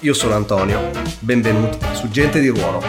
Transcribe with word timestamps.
Io 0.00 0.14
sono 0.14 0.34
Antonio, 0.34 0.90
benvenuti 1.20 1.78
su 1.94 2.08
Gente 2.08 2.38
di 2.38 2.48
Ruolo. 2.48 2.80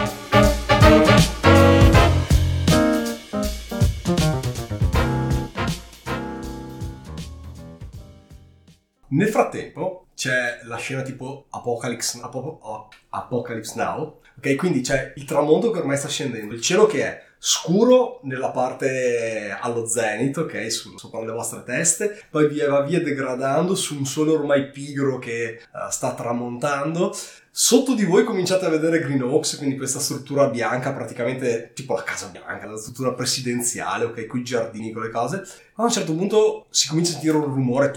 Nel 9.08 9.28
frattempo 9.28 10.06
c'è 10.14 10.60
la 10.64 10.76
scena 10.76 11.02
tipo 11.02 11.46
Apocalypse, 11.50 12.20
Apo- 12.22 12.88
Apocalypse 13.08 13.74
Now, 13.76 14.20
ok? 14.38 14.54
Quindi 14.54 14.80
c'è 14.82 15.12
il 15.16 15.24
tramonto 15.24 15.72
che 15.72 15.80
ormai 15.80 15.96
sta 15.96 16.08
scendendo, 16.08 16.54
il 16.54 16.60
cielo 16.60 16.86
che 16.86 17.02
è 17.02 17.22
scuro 17.42 18.20
nella 18.24 18.50
parte 18.50 19.56
allo 19.58 19.86
zenith, 19.86 20.36
ok, 20.36 20.70
su, 20.70 20.98
sopra 20.98 21.24
le 21.24 21.32
vostre 21.32 21.62
teste, 21.64 22.26
poi 22.30 22.54
va 22.68 22.82
via 22.82 23.00
degradando 23.00 23.74
su 23.74 23.96
un 23.96 24.04
sole 24.04 24.32
ormai 24.32 24.70
pigro 24.70 25.18
che 25.18 25.58
uh, 25.72 25.90
sta 25.90 26.12
tramontando. 26.12 27.16
Sotto 27.50 27.94
di 27.94 28.04
voi 28.04 28.24
cominciate 28.24 28.66
a 28.66 28.68
vedere 28.68 29.00
Green 29.00 29.22
Oaks, 29.22 29.56
quindi 29.56 29.78
questa 29.78 30.00
struttura 30.00 30.48
bianca, 30.48 30.92
praticamente 30.92 31.72
tipo 31.74 31.94
la 31.94 32.02
Casa 32.02 32.26
Bianca, 32.26 32.66
la 32.66 32.76
struttura 32.76 33.14
presidenziale, 33.14 34.04
ok, 34.04 34.26
con 34.26 34.40
i 34.40 34.44
giardini, 34.44 34.92
con 34.92 35.02
le 35.02 35.10
cose. 35.10 35.42
A 35.76 35.82
un 35.82 35.90
certo 35.90 36.14
punto 36.14 36.66
si 36.68 36.88
comincia 36.88 37.12
a 37.12 37.14
sentire 37.14 37.38
un 37.38 37.44
rumore 37.44 37.90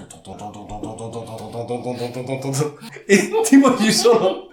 e 3.06 3.30
tipo 3.44 3.78
ci 3.78 3.92
sono 3.92 4.48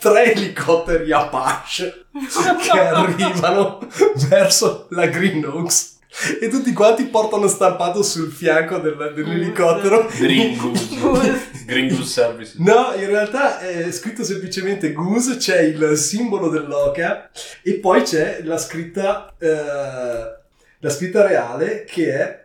tre 0.00 0.32
elicotteri 0.32 1.12
Apache 1.12 2.06
che 2.62 2.78
arrivano 2.80 3.86
verso 4.28 4.86
la 4.90 5.06
Green 5.06 5.44
Oaks 5.44 5.98
e 6.40 6.48
tutti 6.48 6.72
quanti 6.72 7.04
portano 7.04 7.46
stampato 7.46 8.02
sul 8.02 8.32
fianco 8.32 8.78
del, 8.78 9.12
dell'elicottero 9.14 10.08
Green 10.18 10.56
Goose. 10.56 11.48
Green 11.66 11.88
Goose 11.88 12.04
Services. 12.04 12.58
No, 12.58 12.92
in 12.94 13.06
realtà 13.06 13.60
è 13.60 13.90
scritto 13.92 14.24
semplicemente 14.24 14.92
Goose, 14.92 15.36
c'è 15.36 15.60
il 15.60 15.96
simbolo 15.96 16.48
dell'oca 16.48 17.30
e 17.62 17.74
poi 17.74 18.02
c'è 18.02 18.40
la 18.42 18.58
scritta, 18.58 19.34
eh, 19.38 20.38
la 20.78 20.90
scritta 20.90 21.24
reale 21.24 21.84
che 21.84 22.12
è 22.12 22.44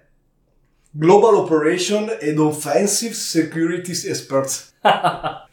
Global 0.92 1.34
Operation 1.36 2.16
and 2.22 2.38
Offensive 2.38 3.14
Security 3.14 3.92
Experts. 3.92 4.74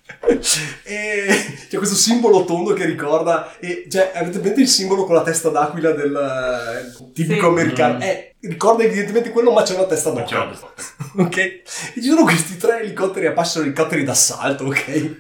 e 0.84 1.27
c'è 1.69 1.77
questo 1.77 1.97
simbolo 1.97 2.45
tondo 2.45 2.73
che 2.75 2.84
ricorda, 2.84 3.59
e, 3.59 3.87
cioè, 3.89 4.12
avete 4.15 4.39
presente 4.39 4.62
il 4.62 4.69
simbolo 4.69 5.05
con 5.05 5.17
la 5.17 5.23
testa 5.23 5.48
d'aquila 5.48 5.91
del 5.92 7.11
tipico 7.12 7.41
sì. 7.41 7.47
americano? 7.47 7.97
Mm. 7.97 8.03
Eh, 8.03 8.34
ricorda 8.41 8.84
evidentemente 8.84 9.31
quello, 9.31 9.53
ma 9.53 9.62
c'è 9.62 9.75
una 9.75 9.87
testa 9.87 10.11
d'aquila. 10.11 10.50
ok? 11.17 11.37
E 11.37 11.62
ci 11.95 12.09
sono 12.09 12.23
questi 12.23 12.56
tre 12.56 12.81
elicotteri 12.81 13.27
a 13.27 13.33
passo, 13.33 13.61
elicotteri 13.61 14.05
d'assalto, 14.05 14.67
ok? 14.67 15.17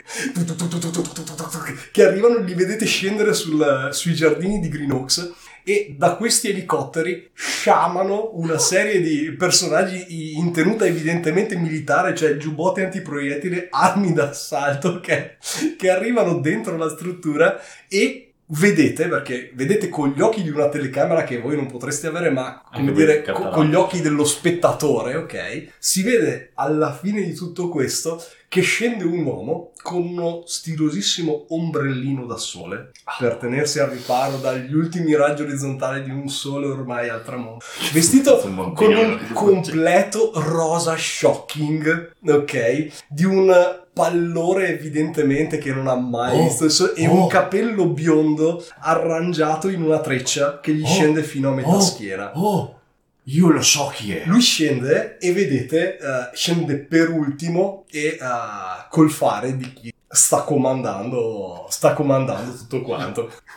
Che 1.90 2.04
arrivano, 2.04 2.36
e 2.36 2.42
li 2.42 2.54
vedete 2.54 2.86
scendere 2.86 3.34
sul, 3.34 3.88
sui 3.90 4.14
giardini 4.14 4.60
di 4.60 4.68
Green 4.68 4.92
Oaks 4.92 5.32
e 5.64 5.94
da 5.96 6.16
questi 6.16 6.50
elicotteri 6.50 7.30
sciamano 7.32 8.30
una 8.34 8.58
serie 8.58 9.00
di 9.00 9.32
personaggi 9.36 10.36
in 10.36 10.52
tenuta 10.52 10.86
evidentemente 10.86 11.56
militare, 11.56 12.14
cioè 12.14 12.36
giubbotti 12.36 12.80
antiproiettile, 12.80 13.68
armi 13.70 14.12
d'assalto 14.12 15.00
che, 15.00 15.36
che 15.76 15.90
arrivano 15.90 16.38
dentro 16.38 16.76
la 16.76 16.88
struttura 16.88 17.60
e 17.88 18.32
vedete, 18.46 19.08
perché 19.08 19.50
vedete 19.54 19.88
con 19.88 20.10
gli 20.10 20.20
occhi 20.20 20.42
di 20.42 20.50
una 20.50 20.68
telecamera 20.68 21.24
che 21.24 21.40
voi 21.40 21.56
non 21.56 21.66
potreste 21.66 22.08
avere, 22.08 22.30
ma 22.30 22.62
come 22.72 22.92
dire, 22.92 23.22
co- 23.22 23.32
catalani. 23.32 23.54
con 23.54 23.66
gli 23.66 23.74
occhi 23.74 24.00
dello 24.00 24.24
spettatore, 24.24 25.16
ok? 25.16 25.68
Si 25.78 26.02
vede 26.02 26.50
alla 26.54 26.92
fine 26.92 27.22
di 27.22 27.34
tutto 27.34 27.68
questo 27.68 28.22
che 28.52 28.60
scende 28.60 29.04
un 29.04 29.24
uomo 29.24 29.70
con 29.80 30.02
uno 30.08 30.42
stilosissimo 30.44 31.46
ombrellino 31.48 32.26
da 32.26 32.36
sole 32.36 32.90
per 33.18 33.36
tenersi 33.36 33.78
al 33.78 33.88
riparo 33.88 34.36
dagli 34.36 34.74
ultimi 34.74 35.16
raggi 35.16 35.40
orizzontali 35.40 36.02
di 36.04 36.10
un 36.10 36.28
sole 36.28 36.66
ormai 36.66 37.08
al 37.08 37.24
tramonto. 37.24 37.64
Vestito 37.94 38.36
con 38.76 38.94
un 38.94 39.18
completo 39.32 40.32
rosa 40.34 40.94
shocking, 40.98 42.12
ok? 42.26 43.04
Di 43.08 43.24
un 43.24 43.80
pallore 43.90 44.68
evidentemente 44.68 45.56
che 45.56 45.72
non 45.72 45.86
ha 45.86 45.96
mai 45.96 46.38
Oh, 46.38 46.42
visto 46.42 46.94
e 46.94 47.06
oh. 47.06 47.22
un 47.22 47.28
capello 47.28 47.86
biondo 47.86 48.62
arrangiato 48.80 49.70
in 49.70 49.80
una 49.80 50.00
treccia 50.00 50.60
che 50.60 50.74
gli 50.74 50.82
Oh, 50.84 50.88
scende 50.88 51.22
fino 51.22 51.48
a 51.48 51.54
metà 51.54 51.76
oh. 51.76 51.80
schiena. 51.80 52.32
Oh, 52.34 52.81
io 53.24 53.50
lo 53.50 53.62
so 53.62 53.92
chi 53.94 54.16
è. 54.16 54.24
Lui 54.26 54.40
scende 54.40 55.16
e 55.18 55.32
vedete, 55.32 55.96
eh, 55.96 56.30
scende 56.32 56.76
per 56.78 57.10
ultimo 57.10 57.84
e 57.90 58.18
eh, 58.20 58.86
col 58.88 59.10
fare 59.10 59.56
di 59.56 59.72
chi 59.72 59.94
sta 60.08 60.42
comandando, 60.42 61.66
sta 61.70 61.92
comandando 61.92 62.52
tutto 62.56 62.82
quanto. 62.82 63.32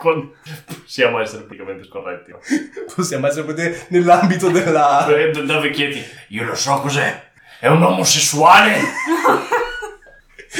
Possiamo 0.82 1.20
essere 1.20 1.42
praticamente 1.42 1.84
scorretti. 1.84 2.32
Possiamo 2.94 3.26
essere 3.26 3.86
nell'ambito 3.88 4.50
della... 4.50 5.06
Eh, 5.08 5.30
Da 5.30 5.58
vecchietti. 5.58 6.02
Io 6.28 6.44
lo 6.44 6.54
so 6.54 6.80
cos'è. 6.80 7.24
È 7.58 7.66
un 7.66 7.82
omosessuale. 7.82 8.80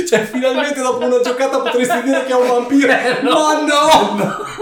Cioè, 0.06 0.24
finalmente 0.24 0.82
dopo 0.82 1.06
una 1.06 1.20
giocata 1.20 1.60
potresti 1.60 2.02
dire 2.02 2.24
che 2.24 2.32
è 2.32 2.34
un 2.34 2.46
vampiro. 2.46 2.92
Ma 3.22 3.62
no! 3.62 4.14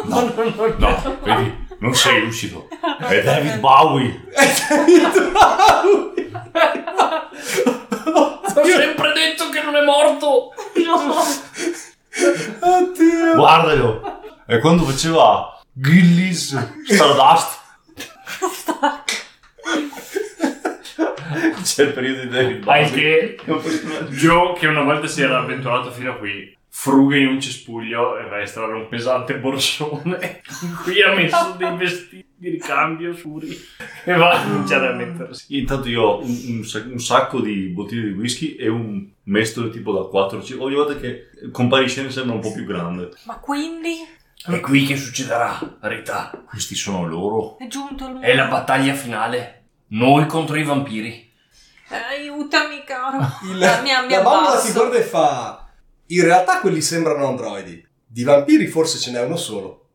No, 0.05 0.33
no, 0.33 0.43
no. 0.45 0.75
No, 0.79 1.19
vedi, 1.25 1.64
non 1.85 1.95
sei 1.95 2.23
lucido. 2.23 2.69
È 2.99 3.23
David 3.23 3.59
Bowie. 3.59 4.25
Ho 8.55 8.65
sempre 8.65 9.13
detto 9.13 9.51
che 9.51 9.63
non 9.63 9.77
è 9.77 9.85
morto. 9.85 10.55
Oddio! 12.61 13.35
Guardalo. 13.35 14.23
È 14.47 14.59
quando 14.61 14.85
faceva 14.85 15.61
Gillis 15.73 16.57
Stardust. 16.87 17.61
C'è 21.63 21.83
il 21.83 21.93
periodo 21.93 22.21
di 22.23 22.29
David 22.29 22.65
Bowie. 22.65 22.83
Anche 22.83 23.35
È. 23.35 23.43
Joe, 24.09 24.55
che 24.55 24.67
una 24.67 24.83
volta 24.83 25.07
si 25.07 25.21
era 25.21 25.39
avventurato 25.39 25.91
fino 25.91 26.13
a 26.13 26.15
qui, 26.15 26.57
fruga 26.77 27.17
in 27.17 27.29
un 27.29 27.41
cespuglio 27.41 28.19
e 28.19 28.29
va 28.29 28.37
a 28.37 28.41
estrarre 28.43 28.75
un 28.75 28.89
pesante 28.89 29.39
borsone 29.39 30.43
in 30.63 30.77
cui 30.83 31.01
ha 31.03 31.15
messo 31.15 31.55
dei 31.57 31.77
vestiti 31.77 32.27
di 32.37 32.51
ricambio 32.51 33.15
suri 33.15 33.57
e 34.05 34.13
va 34.13 34.33
a 34.33 34.43
cominciare 34.43 34.89
a 34.89 34.93
mettersi. 34.93 35.57
Intanto 35.57 35.89
io 35.89 36.03
ho 36.03 36.21
un, 36.21 36.29
un 36.29 36.91
un 36.93 36.99
sacco 36.99 37.41
di 37.41 37.69
bottiglie 37.69 38.09
di 38.09 38.19
whisky 38.19 38.57
e 38.57 38.69
un 38.69 39.09
mestolo 39.23 39.71
tipo 39.71 39.93
da 39.93 40.09
4 40.09 40.43
Ogni 40.59 40.75
volta 40.75 40.97
che 40.97 41.31
comparisce 41.53 42.03
ne 42.03 42.11
sembra 42.11 42.35
un 42.35 42.41
po' 42.41 42.53
più 42.53 42.65
grande. 42.65 43.11
Ma 43.27 43.39
quindi 43.39 43.95
È 44.45 44.59
qui 44.61 44.85
che 44.85 44.97
succederà, 44.97 45.79
Rita. 45.81 46.43
Questi 46.45 46.75
sono 46.75 47.07
loro. 47.07 47.57
è 47.59 47.69
giunto 47.69 48.09
il 48.09 48.19
È 48.19 48.35
la 48.35 48.47
battaglia 48.47 48.95
finale. 48.95 49.63
Noi 49.91 50.27
contro 50.27 50.57
i 50.57 50.65
vampiri. 50.65 51.31
Aiutami, 51.89 52.83
caro. 52.85 53.19
Il- 53.45 53.59
La 53.59 53.81
mia- 53.81 54.03
mi 54.03 54.11
la 54.11 54.23
bambola 54.23 54.49
abbasso. 54.49 54.67
ti 54.67 54.73
guarda 54.73 54.97
e 54.99 55.03
fa... 55.03 55.64
In 56.15 56.23
realtà 56.23 56.61
quelli 56.61 56.81
sembrano 56.81 57.27
androidi. 57.27 57.85
Di 58.07 58.23
vampiri 58.23 58.67
forse 58.69 58.99
ce 58.99 59.11
n'è 59.11 59.21
uno 59.21 59.37
solo. 59.37 59.89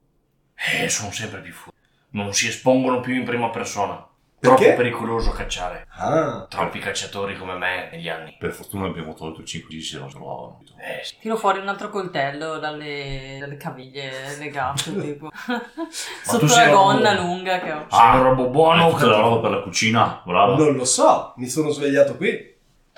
Eh, 0.82 0.90
sono 0.90 1.12
sempre 1.12 1.40
più 1.40 1.54
fuori. 1.54 1.78
Non 2.12 2.34
si 2.34 2.48
espongono 2.50 3.00
più 3.00 3.16
in 3.16 3.24
prima 3.24 3.50
persona. 3.50 4.06
Perché? 4.38 4.64
Troppo 4.64 4.78
pericoloso 4.78 5.32
cacciare. 5.32 5.88
Ah. 5.92 6.46
Troppi 6.50 6.80
cacciatori 6.80 7.38
come 7.38 7.56
me 7.56 7.90
negli 7.92 8.10
anni. 8.10 8.36
Per 8.38 8.52
fortuna 8.52 8.88
abbiamo 8.88 9.14
tolto 9.14 9.44
5 9.44 9.74
G 9.76 9.82
se 9.82 9.98
non 10.00 10.10
trovavano. 10.10 10.62
Eh, 10.78 11.04
sì. 11.04 11.16
Tiro 11.22 11.38
fuori 11.38 11.60
un 11.60 11.68
altro 11.70 11.90
coltello 11.90 12.58
dalle, 12.58 13.38
dalle 13.40 13.56
caviglie 13.58 14.38
legate, 14.38 14.96
tipo. 15.00 15.30
Sotto 16.24 16.46
la 16.46 16.70
gonna 16.70 17.12
un- 17.12 17.18
lunga 17.18 17.60
che 17.60 17.72
ho. 17.72 17.86
Sei 17.90 18.16
un 18.16 18.24
robo 18.24 18.48
buono 18.50 18.86
o 18.86 18.92
tutta 18.92 19.06
la 19.08 19.20
roba 19.20 19.42
per 19.42 19.52
la 19.58 19.62
cucina, 19.62 20.22
brava. 20.26 20.56
Non 20.56 20.74
lo 20.74 20.86
so, 20.86 21.34
mi 21.38 21.48
sono 21.48 21.70
svegliato 21.70 22.16
qui. 22.16 22.56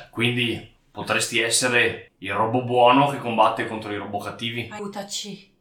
Quindi 0.09 0.75
potresti 0.91 1.39
essere 1.39 2.10
il 2.23 2.33
robo 2.33 2.63
buono 2.63 3.09
che 3.09 3.17
combatte 3.17 3.67
contro 3.67 3.91
i 3.91 3.97
robo 3.97 4.19
cattivi. 4.19 4.69
Aiutaci. 4.71 5.51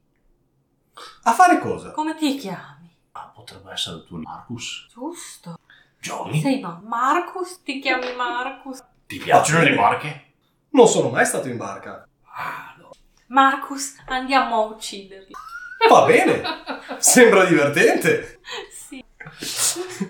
A 1.23 1.33
fare 1.33 1.59
cosa? 1.59 1.91
Come 1.93 2.15
ti 2.15 2.37
chiami? 2.37 2.95
Ah, 3.13 3.31
potrebbe 3.35 3.73
essere 3.73 3.97
il 3.97 4.05
tuo 4.05 4.19
Marcus. 4.19 4.87
Giusto. 4.93 5.59
Johnny, 5.99 6.41
Sei 6.41 6.61
ma 6.61 6.81
Marcus? 6.85 7.63
Ti 7.63 7.79
chiami 7.79 8.15
Marcus? 8.15 8.83
ti 9.07 9.19
piacciono 9.19 9.63
le 9.63 9.75
barche? 9.75 10.33
Non 10.71 10.87
sono 10.87 11.09
mai 11.09 11.25
stato 11.25 11.49
in 11.49 11.57
barca. 11.57 12.07
Ah, 12.35 12.75
no. 12.79 12.91
Marcus, 13.29 13.97
andiamo 14.07 14.57
a 14.57 14.67
ucciderli. 14.67 15.33
Va 15.89 16.05
bene, 16.05 16.43
sembra 16.99 17.45
divertente. 17.47 18.41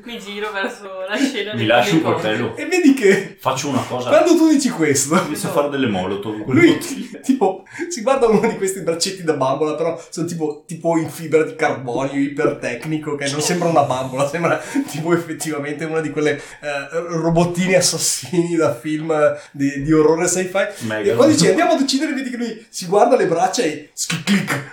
Mi 0.05 0.21
giro 0.21 0.53
verso 0.53 0.85
la 1.09 1.17
scena 1.17 1.53
Mi 1.53 1.59
del 1.59 1.67
lasci 1.67 1.97
un 1.97 2.03
coltello. 2.03 2.57
E 2.57 2.67
vedi 2.67 2.95
che 2.95 3.37
Faccio 3.41 3.69
una 3.69 3.83
cosa. 3.83 4.09
quando 4.09 4.37
tu 4.37 4.49
dici 4.49 4.71
questo, 4.71 5.21
Inizio 5.27 5.49
a 5.49 5.53
fare 5.53 5.69
delle 5.69 5.89
molotov 5.89 6.47
lui 6.47 6.79
tipo 7.23 7.65
si 7.89 8.03
guarda 8.03 8.27
uno 8.27 8.49
di 8.49 8.57
questi 8.57 8.81
braccetti 8.81 9.23
da 9.23 9.35
bambola, 9.35 9.75
però 9.75 10.01
sono 10.11 10.27
tipo, 10.27 10.65
tipo 10.67 10.97
in 10.97 11.09
fibra 11.11 11.43
di 11.43 11.55
carbonio 11.55 12.21
ipertecnico, 12.21 13.17
che 13.17 13.31
non 13.31 13.41
sembra 13.41 13.69
una 13.69 13.83
bambola, 13.83 14.29
sembra 14.29 14.61
tipo 14.89 15.12
effettivamente 15.12 15.85
una 15.85 16.01
di 16.01 16.11
quelle 16.11 16.37
eh, 16.37 16.89
robottini 16.91 17.75
assassini 17.75 18.57
da 18.57 18.75
film 18.75 19.11
eh, 19.11 19.39
di, 19.53 19.83
di 19.83 19.93
orrore 19.93 20.29
sci-fi. 20.29 20.87
Mega. 20.87 21.12
E 21.12 21.15
quando 21.15 21.35
dici 21.35 21.49
andiamo 21.49 21.73
ad 21.73 21.81
uccidere, 21.81 22.12
vedi 22.12 22.31
che 22.31 22.37
lui 22.37 22.67
si 22.69 22.87
guarda 22.87 23.17
le 23.17 23.27
braccia 23.27 23.62
e. 23.62 23.91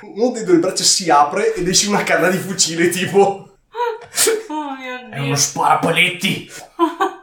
Uno 0.01 0.31
dei 0.31 0.43
due 0.43 0.57
braccia 0.57 0.83
si 0.83 1.09
apre 1.09 1.53
ed 1.53 1.67
esce 1.67 1.89
una 1.89 2.03
canna 2.03 2.29
di 2.29 2.37
fucile, 2.37 2.89
tipo. 2.89 3.46
Oh 4.49 4.75
mio 4.75 5.09
È 5.09 5.15
dio. 5.15 5.23
uno 5.23 5.35
sparapaletti. 5.35 6.49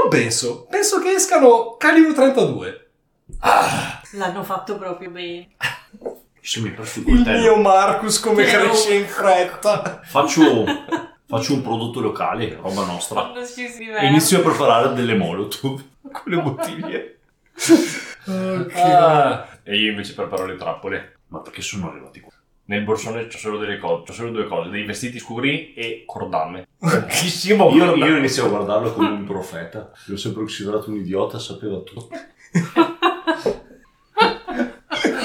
Non 0.00 0.10
penso. 0.10 0.66
Penso 0.70 1.00
che 1.00 1.10
escano 1.12 1.76
calibro 1.76 2.12
32. 2.12 2.90
L'hanno 4.12 4.42
fatto 4.44 4.78
proprio 4.78 5.10
bene. 5.10 5.48
Se 6.40 6.60
mi 6.60 6.70
presti 6.70 7.02
il 7.06 7.20
mio 7.22 7.56
Marcus 7.56 8.20
come 8.20 8.44
Che 8.44 8.50
cresce 8.52 8.94
in 8.94 9.06
fretta. 9.06 10.00
Faccio, 10.04 10.64
faccio 11.26 11.54
un 11.54 11.62
prodotto 11.62 12.00
locale, 12.00 12.54
roba 12.54 12.84
nostra. 12.84 13.32
E 13.34 14.06
inizio 14.06 14.38
a 14.38 14.42
preparare 14.42 14.94
delle 14.94 15.14
molotov 15.14 15.82
con 16.12 16.22
le 16.32 16.42
bottiglie. 16.42 17.18
Ok. 18.26 18.76
Ah. 18.76 19.48
E 19.64 19.76
io 19.76 19.90
invece 19.90 20.14
preparo 20.14 20.46
le 20.46 20.56
trappole. 20.56 21.18
Ma 21.28 21.40
perché 21.40 21.60
sono 21.60 21.90
arrivati 21.90 22.20
qua? 22.20 22.32
Nel 22.68 22.82
borsone 22.82 23.28
c'ho 23.28 23.38
solo 23.38 23.56
delle 23.56 23.78
cose, 23.78 24.02
c'ho 24.04 24.12
solo 24.12 24.30
due 24.30 24.46
cose, 24.46 24.68
dei 24.68 24.84
vestiti 24.84 25.18
scuri 25.18 25.72
e 25.72 26.02
cordame. 26.04 26.66
Tantissimo 26.78 27.70
Io, 27.70 27.86
cordame. 27.86 28.10
io 28.10 28.18
inizio 28.18 28.44
a 28.44 28.48
guardarlo 28.48 28.92
come 28.92 29.08
un 29.08 29.24
profeta. 29.24 29.90
L'ho 30.04 30.16
sempre 30.18 30.42
considerato 30.42 30.90
un 30.90 30.96
idiota, 30.96 31.38
sapeva 31.38 31.78
tutto. 31.78 32.08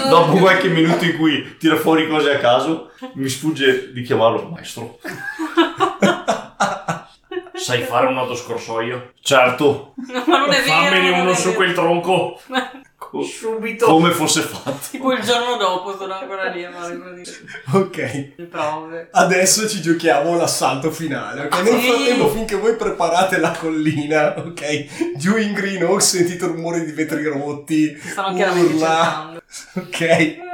Dopo 0.10 0.38
qualche 0.38 0.70
minuto 0.70 1.04
in 1.04 1.18
cui 1.18 1.58
tira 1.58 1.76
fuori 1.76 2.08
cose 2.08 2.34
a 2.34 2.40
caso, 2.40 2.92
mi 3.16 3.28
sfugge 3.28 3.92
di 3.92 4.04
chiamarlo 4.04 4.48
maestro. 4.48 5.00
Sai 7.56 7.82
fare 7.82 8.08
un 8.08 8.18
autoscorsoio? 8.18 9.14
Certo. 9.22 9.96
No, 10.12 10.24
ma 10.28 10.40
non 10.40 10.52
è 10.54 10.62
vero. 10.62 10.72
Fammene 10.72 11.22
uno 11.22 11.34
su 11.34 11.48
vero. 11.48 11.56
quel 11.56 11.74
tronco. 11.74 12.40
Co- 13.14 13.22
Subito. 13.22 13.86
Come 13.86 14.10
fosse 14.10 14.42
fatto. 14.42 14.76
Tipo 14.90 15.14
il 15.14 15.22
giorno 15.22 15.56
dopo 15.58 15.96
sono 15.96 16.14
ancora 16.16 16.46
lì 16.50 16.64
a 16.66 16.72
fare 16.72 16.98
di- 17.14 17.78
Ok. 17.78 18.34
le 18.38 18.46
prove. 18.50 19.08
Adesso 19.12 19.70
ci 19.70 19.82
giochiamo 19.82 20.36
l'assalto 20.36 20.90
finale, 20.90 21.42
ok? 21.46 21.62
Nel 21.62 21.80
Sì. 21.80 21.88
frattempo, 21.92 22.30
finché 22.30 22.56
voi 22.56 22.76
preparate 22.76 23.38
la 23.38 23.52
collina, 23.52 24.34
ok? 24.40 25.16
Giù 25.16 25.38
in 25.38 25.54
Green 25.54 25.84
Oak 25.84 26.02
sentite 26.02 26.48
rumori 26.48 26.84
di 26.86 26.92
vetri 26.92 27.24
rotti, 27.26 27.96
stanno 28.04 28.36
chiaramente 28.36 28.74
urla, 28.74 29.40
cercando. 29.48 29.88
ok? 29.90 30.53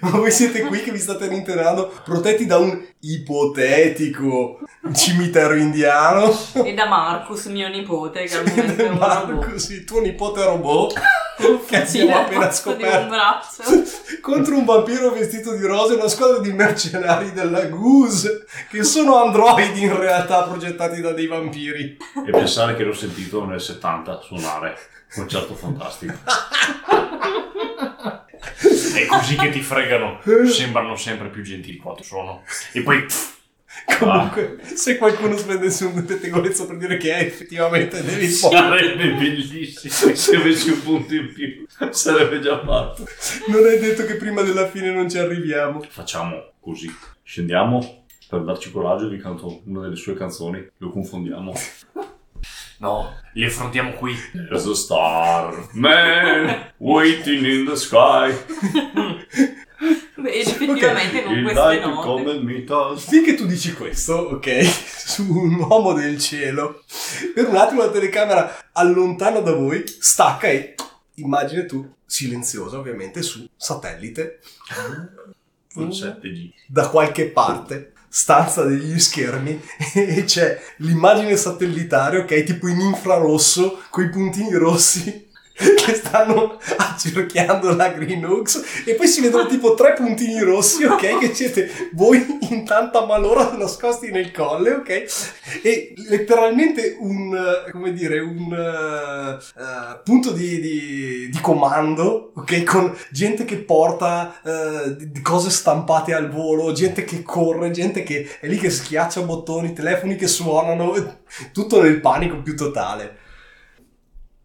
Ma 0.00 0.10
voi 0.10 0.30
siete 0.30 0.62
qui 0.62 0.82
che 0.82 0.90
vi 0.90 0.98
state 0.98 1.28
rintenendo, 1.28 1.92
protetti 2.04 2.46
da 2.46 2.58
un 2.58 2.84
ipotetico 3.00 4.60
cimitero 4.92 5.54
indiano. 5.54 6.36
E 6.64 6.74
da 6.74 6.86
Marcus, 6.86 7.46
mio 7.46 7.68
nipote, 7.68 8.24
che 8.24 8.36
al 8.36 8.44
momento 8.46 8.82
è 8.82 8.88
un 8.88 8.98
robot. 8.98 9.54
sì, 9.56 9.84
tuo 9.84 10.00
nipote 10.00 10.44
robot, 10.44 10.94
che 11.66 11.76
abbiamo 11.76 12.16
appena 12.16 12.46
un 12.46 12.52
scoperto. 12.52 13.14
contro 14.20 14.56
un 14.56 14.64
vampiro 14.64 15.10
vestito 15.10 15.54
di 15.54 15.64
rosa 15.64 15.92
e 15.92 15.96
una 15.96 16.08
squadra 16.08 16.38
di 16.38 16.52
mercenari 16.52 17.32
della 17.32 17.66
Goose, 17.66 18.46
che 18.70 18.82
sono 18.82 19.22
androidi 19.22 19.82
in 19.82 19.96
realtà 19.96 20.42
progettati 20.42 21.00
da 21.00 21.12
dei 21.12 21.26
vampiri. 21.26 21.96
E 22.26 22.30
pensare 22.30 22.74
che 22.74 22.84
l'ho 22.84 22.94
sentito 22.94 23.44
nel 23.44 23.60
70 23.60 24.20
suonare. 24.20 24.76
Concerto 25.14 25.54
fantastico. 25.54 26.14
È 28.94 29.06
così 29.06 29.36
che 29.36 29.50
ti 29.50 29.60
fregano. 29.60 30.20
Sembrano 30.46 30.96
sempre 30.96 31.28
più 31.28 31.42
gentili 31.42 31.76
quanto 31.76 32.02
sono. 32.02 32.42
E 32.72 32.82
poi 32.82 33.02
pff, 33.02 33.40
Comunque, 33.98 34.58
se 34.74 34.98
qualcuno 34.98 35.36
spendesse 35.36 35.86
un 35.86 36.04
pettegolezzo 36.04 36.66
per 36.66 36.76
dire 36.76 36.96
che 36.98 37.14
è 37.14 37.22
effettivamente 37.22 38.02
Bowie, 38.02 38.28
Sarebbe 38.28 39.12
bellissimo 39.14 40.14
se 40.14 40.36
avessi 40.36 40.70
un 40.70 40.82
punto 40.82 41.14
in 41.14 41.32
più. 41.32 41.66
Sarebbe 41.90 42.40
già 42.40 42.62
fatto. 42.62 43.06
non 43.48 43.66
è 43.66 43.78
detto 43.78 44.04
che 44.04 44.16
prima 44.16 44.42
della 44.42 44.68
fine 44.68 44.90
non 44.90 45.08
ci 45.08 45.18
arriviamo. 45.18 45.82
Facciamo 45.88 46.52
così. 46.60 46.94
Scendiamo 47.22 48.04
per 48.28 48.44
darci 48.44 48.70
coraggio 48.70 49.08
vi 49.08 49.18
canto 49.18 49.62
una 49.66 49.82
delle 49.82 49.96
sue 49.96 50.14
canzoni. 50.14 50.66
Lo 50.78 50.90
confondiamo. 50.90 51.52
No, 52.82 53.14
li 53.34 53.44
affrontiamo 53.44 53.92
qui. 53.92 54.14
There's 54.32 54.66
a 54.66 54.74
star 54.74 55.68
man 55.72 56.72
waiting 56.78 57.44
in 57.46 57.64
the 57.64 57.76
sky. 57.76 58.34
Beh, 60.16 60.30
effettivamente 60.30 61.22
con 61.22 61.42
queste 61.42 61.80
note. 61.80 63.00
Finché 63.00 63.34
tu 63.34 63.46
dici 63.46 63.72
questo, 63.72 64.14
ok, 64.14 64.62
su 64.66 65.24
un 65.32 65.54
uomo 65.54 65.92
del 65.92 66.18
cielo, 66.18 66.82
per 67.34 67.48
un 67.48 67.56
attimo 67.56 67.82
la 67.82 67.90
telecamera 67.90 68.70
allontana 68.72 69.40
da 69.40 69.52
voi, 69.52 69.84
stacca 69.86 70.48
e 70.48 70.74
immagine 71.14 71.66
tu, 71.66 71.88
silenziosa 72.04 72.78
ovviamente, 72.78 73.22
su 73.22 73.48
satellite, 73.56 74.40
Con 75.72 75.88
7G. 75.88 76.52
da 76.66 76.88
qualche 76.88 77.26
parte, 77.28 77.92
stanza 78.14 78.64
degli 78.64 79.00
schermi, 79.00 79.58
e 79.94 80.24
c'è 80.24 80.60
l'immagine 80.78 81.34
satellitare, 81.34 82.18
ok, 82.18 82.42
tipo 82.42 82.68
in 82.68 82.78
infrarosso, 82.78 83.82
con 83.88 84.04
i 84.04 84.10
puntini 84.10 84.52
rossi 84.52 85.30
che 85.54 85.94
stanno 85.94 86.58
accerchiando 86.76 87.74
la 87.74 87.88
Green 87.88 88.24
Oaks 88.24 88.82
e 88.86 88.94
poi 88.94 89.06
si 89.06 89.20
vedono 89.20 89.46
tipo 89.46 89.74
tre 89.74 89.92
puntini 89.94 90.40
rossi, 90.40 90.84
ok, 90.84 91.18
che 91.18 91.34
siete 91.34 91.70
voi 91.92 92.24
in 92.50 92.64
tanta 92.64 93.04
malora 93.04 93.52
nascosti 93.56 94.10
nel 94.10 94.30
colle, 94.32 94.72
ok, 94.72 95.04
e 95.62 95.94
letteralmente 96.08 96.96
un, 97.00 97.36
come 97.70 97.92
dire, 97.92 98.20
un 98.20 98.52
eh, 98.52 100.00
punto 100.02 100.30
di, 100.32 100.60
di- 100.60 101.28
di 101.30 101.40
comando, 101.40 102.32
ok, 102.34 102.64
con 102.64 102.96
gente 103.10 103.44
che 103.44 103.56
porta 103.56 104.40
di 104.96 105.20
cose 105.20 105.50
stampate 105.50 106.14
al 106.14 106.30
volo, 106.30 106.72
gente 106.72 107.04
che 107.04 107.22
corre, 107.22 107.70
gente 107.70 108.02
che 108.02 108.38
è 108.40 108.46
lì 108.46 108.56
che 108.58 108.70
schiaccia 108.70 109.22
bottoni, 109.22 109.72
telefoni 109.72 110.16
che 110.16 110.26
suonano, 110.26 111.20
tutto 111.52 111.82
nel 111.82 112.00
panico 112.00 112.40
più 112.42 112.56
totale. 112.56 113.20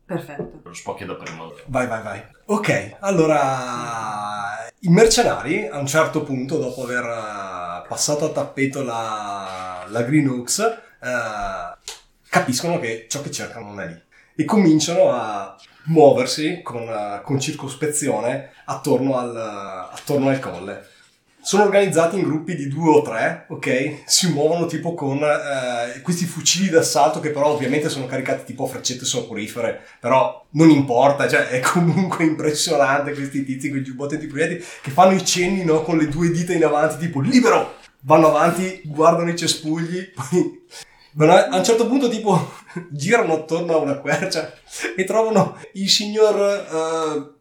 Perfetto. 0.08 0.62
Lo 0.64 0.74
spocchio 0.74 1.06
da 1.06 1.16
prima. 1.16 1.52
Vai, 1.66 1.86
vai, 1.86 2.02
vai. 2.02 2.26
Ok, 2.46 2.96
allora 3.00 4.72
i 4.80 4.88
mercenari 4.88 5.68
a 5.68 5.78
un 5.78 5.86
certo 5.86 6.24
punto, 6.24 6.58
dopo 6.58 6.84
aver 6.84 7.04
eh, 7.04 7.88
passato 7.90 8.24
a 8.24 8.30
tappeto 8.30 8.84
la, 8.84 9.86
la 9.90 10.02
Green 10.04 10.30
Oaks, 10.30 10.60
eh, 10.60 11.78
capiscono 12.30 12.80
che 12.80 13.08
ciò 13.10 13.22
che 13.22 13.32
cercano 13.32 13.66
non 13.68 13.82
è 13.82 13.88
lì 13.88 14.06
e 14.40 14.46
cominciano 14.46 15.12
a 15.12 15.58
muoversi 15.86 16.62
con, 16.62 16.84
eh, 16.84 17.22
con 17.24 17.40
circospezione 17.40 18.52
attorno 18.66 19.18
al, 19.18 19.36
attorno 19.36 20.30
al 20.30 20.40
colle. 20.40 20.88
Sono 21.48 21.64
organizzati 21.64 22.18
in 22.18 22.26
gruppi 22.26 22.58
di 22.58 22.68
due 22.68 22.90
o 22.90 23.02
tre, 23.02 23.46
ok? 23.48 24.02
Si 24.04 24.34
muovono 24.34 24.66
tipo 24.66 24.94
con 24.94 25.24
eh, 25.24 26.02
questi 26.02 26.26
fucili 26.26 26.68
d'assalto 26.68 27.22
che 27.22 27.30
però 27.30 27.54
ovviamente 27.54 27.88
sono 27.88 28.06
caricati 28.06 28.44
tipo 28.44 28.66
a 28.66 28.68
freccette 28.68 29.06
soporifere, 29.06 29.82
però 30.02 30.46
non 30.52 30.70
importa, 30.70 31.26
cioè 31.26 31.48
è 31.48 31.62
comunque 31.62 32.26
impressionante 32.28 33.14
questi 33.14 33.46
tizi 33.46 33.70
con 33.70 33.78
i 33.78 33.84
giubbotti 33.84 34.18
di 34.18 34.28
proiettili 34.28 34.62
che 34.82 34.92
fanno 34.92 35.14
i 35.16 35.24
cenni 35.24 35.64
no, 35.64 35.84
con 35.84 35.98
le 35.98 36.10
due 36.10 36.32
dita 36.32 36.52
in 36.52 36.66
avanti 36.66 36.98
tipo 36.98 37.22
libero! 37.22 37.76
Vanno 38.02 38.28
avanti, 38.28 38.82
guardano 38.84 39.30
i 39.30 39.38
cespugli, 39.38 40.04
poi 41.16 41.30
a 41.30 41.56
un 41.56 41.64
certo 41.64 41.88
punto 41.88 42.10
tipo 42.10 42.56
girano 42.92 43.36
attorno 43.36 43.74
a 43.74 43.78
una 43.78 44.00
quercia 44.00 44.52
e 44.98 45.06
trovano 45.06 45.58
il 45.76 45.90
signor... 45.90 46.36
eh, 46.42 47.36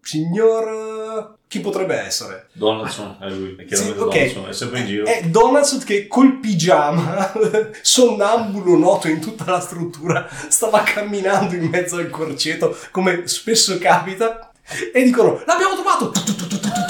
signor... 0.00 1.35
chi 1.48 1.60
potrebbe 1.60 1.94
essere? 1.94 2.48
Donaldson 2.52 3.18
è 3.20 3.28
lui. 3.28 3.54
È 3.56 3.64
chiaramente 3.64 3.98
Sì, 3.98 4.04
ok. 4.04 4.12
Donaldson. 4.12 4.48
È 4.48 4.52
sempre 4.52 4.80
in 4.80 4.86
giro. 4.86 5.04
È 5.06 5.22
Donaldson 5.24 5.84
che 5.84 6.06
col 6.08 6.38
pigiama, 6.40 7.32
sonnambulo 7.82 8.76
noto 8.76 9.08
in 9.08 9.20
tutta 9.20 9.44
la 9.50 9.60
struttura, 9.60 10.28
stava 10.48 10.82
camminando 10.82 11.54
in 11.54 11.66
mezzo 11.66 11.96
al 11.96 12.10
corceto, 12.10 12.76
come 12.90 13.26
spesso 13.26 13.78
capita, 13.78 14.50
e 14.92 15.02
dicono, 15.04 15.40
l'abbiamo 15.46 15.74
trovato! 15.74 16.85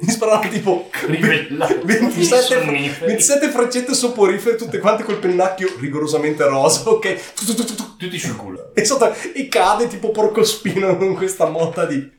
mi 0.02 0.10
sparavano 0.10 0.48
tipo 0.48 0.88
Crivellati. 0.90 1.80
27, 1.84 2.42
Sonniferi. 2.42 3.06
27 3.06 3.48
freccette 3.50 3.94
soporifere, 3.94 4.56
tutte 4.56 4.78
quante 4.78 5.04
col 5.04 5.18
pennacchio 5.18 5.76
rigorosamente 5.78 6.44
rosa, 6.46 6.88
ok? 6.88 7.34
Tu, 7.34 7.44
tu, 7.44 7.54
tu, 7.54 7.64
tu, 7.64 7.74
tu. 7.74 7.96
Tutti 7.96 8.18
sul 8.18 8.36
culo. 8.36 8.70
E, 8.74 8.84
sotto, 8.84 9.14
e 9.34 9.48
cade 9.48 9.86
tipo 9.88 10.10
porcospino 10.10 10.96
con 10.96 11.14
questa 11.16 11.48
motta 11.48 11.84
di... 11.84 12.10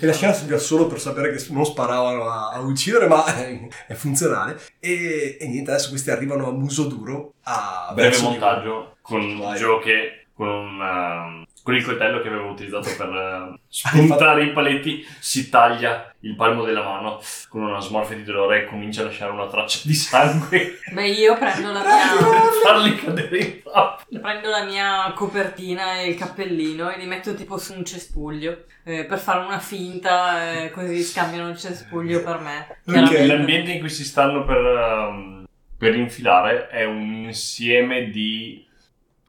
E 0.00 0.06
la 0.06 0.12
scena 0.12 0.32
serviva 0.32 0.58
solo 0.58 0.86
per 0.86 1.00
sapere 1.00 1.34
che 1.34 1.42
non 1.50 1.64
sparavano 1.64 2.28
a, 2.28 2.50
a 2.50 2.60
uccidere, 2.60 3.06
ma 3.06 3.24
è, 3.24 3.68
è 3.88 3.94
funzionale. 3.94 4.60
E, 4.78 5.38
e 5.40 5.48
niente, 5.48 5.70
adesso 5.70 5.88
questi 5.88 6.10
arrivano 6.10 6.46
a 6.48 6.52
muso 6.52 6.84
duro 6.84 7.34
a... 7.44 7.92
Breve 7.94 8.20
montaggio 8.20 8.96
con 9.00 9.38
Vai. 9.38 9.58
Joe 9.58 9.80
che 9.80 10.26
con, 10.34 10.48
un, 10.48 10.80
ehm, 10.80 11.44
con 11.70 11.78
il 11.78 11.84
coltello 11.84 12.20
che 12.20 12.28
avevo 12.28 12.50
utilizzato 12.50 12.90
per 12.96 13.08
eh, 13.08 13.60
spuntare 13.68 14.44
i 14.44 14.52
paletti 14.52 15.06
si 15.20 15.48
taglia 15.48 16.12
il 16.20 16.34
palmo 16.34 16.64
della 16.64 16.82
mano 16.82 17.20
con 17.48 17.62
una 17.62 17.80
smorfia 17.80 18.16
di 18.16 18.24
dolore 18.24 18.62
e 18.62 18.64
comincia 18.66 19.02
a 19.02 19.04
lasciare 19.04 19.30
una 19.30 19.46
traccia 19.46 19.80
di 19.84 19.94
sangue 19.94 20.78
Beh, 20.92 21.08
io 21.08 21.38
prendo 21.38 21.70
la 21.70 21.80
per 21.80 21.92
mia, 21.92 22.40
farli 22.64 22.94
cadere 22.96 23.38
in 23.38 23.62
trappola. 23.62 24.20
prendo 24.20 24.48
la 24.50 24.64
mia 24.64 25.12
copertina 25.14 26.00
e 26.00 26.08
il 26.08 26.16
cappellino 26.16 26.90
e 26.90 26.98
li 26.98 27.06
metto 27.06 27.34
tipo 27.34 27.56
su 27.56 27.74
un 27.74 27.84
cespuglio 27.84 28.64
eh, 28.82 29.04
per 29.04 29.18
fare 29.18 29.44
una 29.44 29.60
finta, 29.60 30.52
eh, 30.62 30.70
così 30.70 31.02
scambiano 31.02 31.50
il 31.50 31.58
cespuglio 31.58 32.22
per 32.22 32.38
me. 32.40 32.66
Ok. 32.86 32.92
Chiaramente. 32.92 33.26
L'ambiente 33.26 33.70
in 33.72 33.80
cui 33.80 33.90
si 33.90 34.04
stanno 34.04 34.44
per, 34.44 34.56
ehm, 34.56 35.44
per 35.76 35.94
infilare 35.94 36.68
è 36.68 36.84
un 36.84 37.26
insieme 37.26 38.10
di 38.10 38.66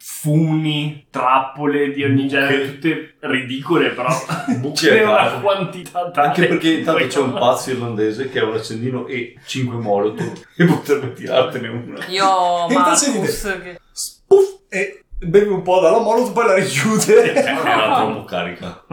funi, 0.04 1.06
trappole 1.10 1.92
di 1.92 2.02
ogni 2.02 2.26
genere, 2.26 2.72
tutte 2.74 3.14
ridicole, 3.20 3.90
però 3.90 4.08
a 4.10 4.44
una 4.48 4.72
caso. 4.72 5.40
quantità 5.40 6.10
tale. 6.10 6.26
Anche 6.26 6.46
perché 6.46 6.72
intanto 6.72 7.06
c'è 7.06 7.20
un 7.20 7.32
pazzo 7.32 7.70
irlandese 7.70 8.28
che 8.28 8.40
ha 8.40 8.44
un 8.44 8.54
accendino 8.54 9.06
e 9.06 9.36
5 9.46 9.76
molotov 9.76 10.42
e 10.58 10.64
potrebbe 10.64 11.12
tirartene 11.12 11.68
una. 11.68 12.04
Io 12.06 12.26
ho 12.26 12.66
Marcus 12.74 13.58
che... 13.62 13.80
Puff, 14.26 14.62
e 14.68 15.04
beve 15.18 15.50
un 15.50 15.62
po' 15.62 15.78
dalla 15.78 16.00
molotov, 16.00 16.32
poi 16.32 16.46
la 16.46 16.54
richiude. 16.54 17.34
Era 17.34 17.94
troppo 17.94 18.24
carica. 18.24 18.84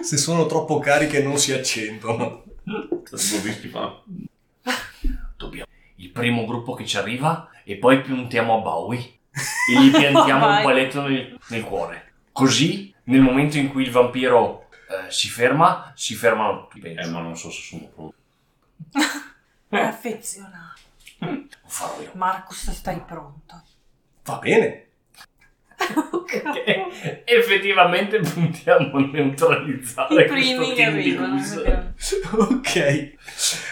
Se 0.00 0.16
sono 0.16 0.46
troppo 0.46 0.78
cariche 0.78 1.22
non 1.22 1.36
si 1.36 1.52
accendono. 1.52 2.44
Dobbiamo. 5.36 5.66
Il 5.96 6.10
primo 6.10 6.46
gruppo 6.46 6.72
che 6.72 6.86
ci 6.86 6.96
arriva 6.96 7.50
e 7.64 7.76
poi 7.76 8.00
puntiamo 8.00 8.56
a 8.56 8.60
Bowie 8.62 9.18
e 9.32 9.80
gli 9.80 9.90
piantiamo 9.90 10.46
un 10.48 10.62
paletto 10.62 11.06
nel, 11.06 11.38
nel 11.48 11.62
cuore. 11.64 12.12
Così, 12.32 12.94
nel 13.04 13.20
momento 13.20 13.58
in 13.58 13.68
cui 13.68 13.84
il 13.84 13.90
vampiro 13.90 14.68
eh, 14.88 15.10
si 15.10 15.28
ferma, 15.28 15.92
si 15.94 16.14
fermano 16.14 16.66
tutti. 16.68 16.86
Eh, 16.86 16.94
Penso. 16.94 17.10
ma 17.10 17.20
non 17.20 17.36
so 17.36 17.50
se 17.50 17.60
sono 17.62 17.88
pronto. 17.94 18.14
affezionato. 19.70 20.80
Lo 21.20 21.46
farò 21.66 22.00
io. 22.00 22.10
Marcus, 22.14 22.70
stai 22.70 23.00
pronto? 23.06 23.62
Va 24.24 24.36
bene. 24.38 24.86
Che 26.30 27.22
effettivamente 27.24 28.20
puntiamo 28.20 28.96
a 28.98 29.00
neutralizzare 29.00 30.22
I 30.22 30.26
primi 30.26 30.54
questo 30.56 30.74
che 30.74 30.84
arrivano. 30.84 31.42
Ok. 32.38 32.76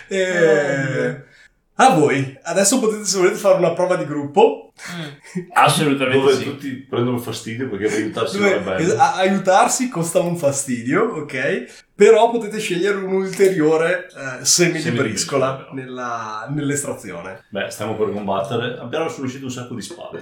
Eh, 0.09 1.25
a 1.81 1.91
voi. 1.95 2.37
Adesso 2.43 2.79
potete, 2.81 3.05
se 3.05 3.19
volete, 3.19 3.37
fare 3.37 3.57
una 3.59 3.73
prova 3.73 3.97
di 3.97 4.05
gruppo. 4.05 4.73
Mm. 4.97 5.47
Assolutamente 5.55 6.19
Dove 6.21 6.35
sì. 6.35 6.45
tutti 6.45 6.69
prendono 6.89 7.19
fastidio 7.19 7.69
perché 7.69 7.87
per 7.89 7.97
aiutarsi 7.99 8.39
Dove 8.39 8.51
non 8.51 8.59
è 8.59 8.63
bello. 8.77 8.95
a- 8.97 9.15
aiutarsi 9.17 9.89
costa 9.89 10.21
un 10.21 10.37
fastidio, 10.37 11.03
ok? 11.03 11.87
Però 11.95 12.31
potete 12.31 12.59
scegliere 12.59 12.97
un 12.99 13.13
ulteriore 13.13 14.07
eh, 14.07 14.45
semi 14.45 14.73
di 14.75 14.79
Semi 14.81 14.97
di 14.97 15.03
briscola 15.03 15.69
nella- 15.73 16.47
nell'estrazione. 16.51 17.45
Beh, 17.49 17.71
stiamo 17.71 17.95
per 17.97 18.13
combattere. 18.13 18.77
Abbiamo 18.79 19.13
riuscito 19.17 19.45
un 19.45 19.51
sacco 19.51 19.75
di 19.75 19.83
spade. 19.83 20.21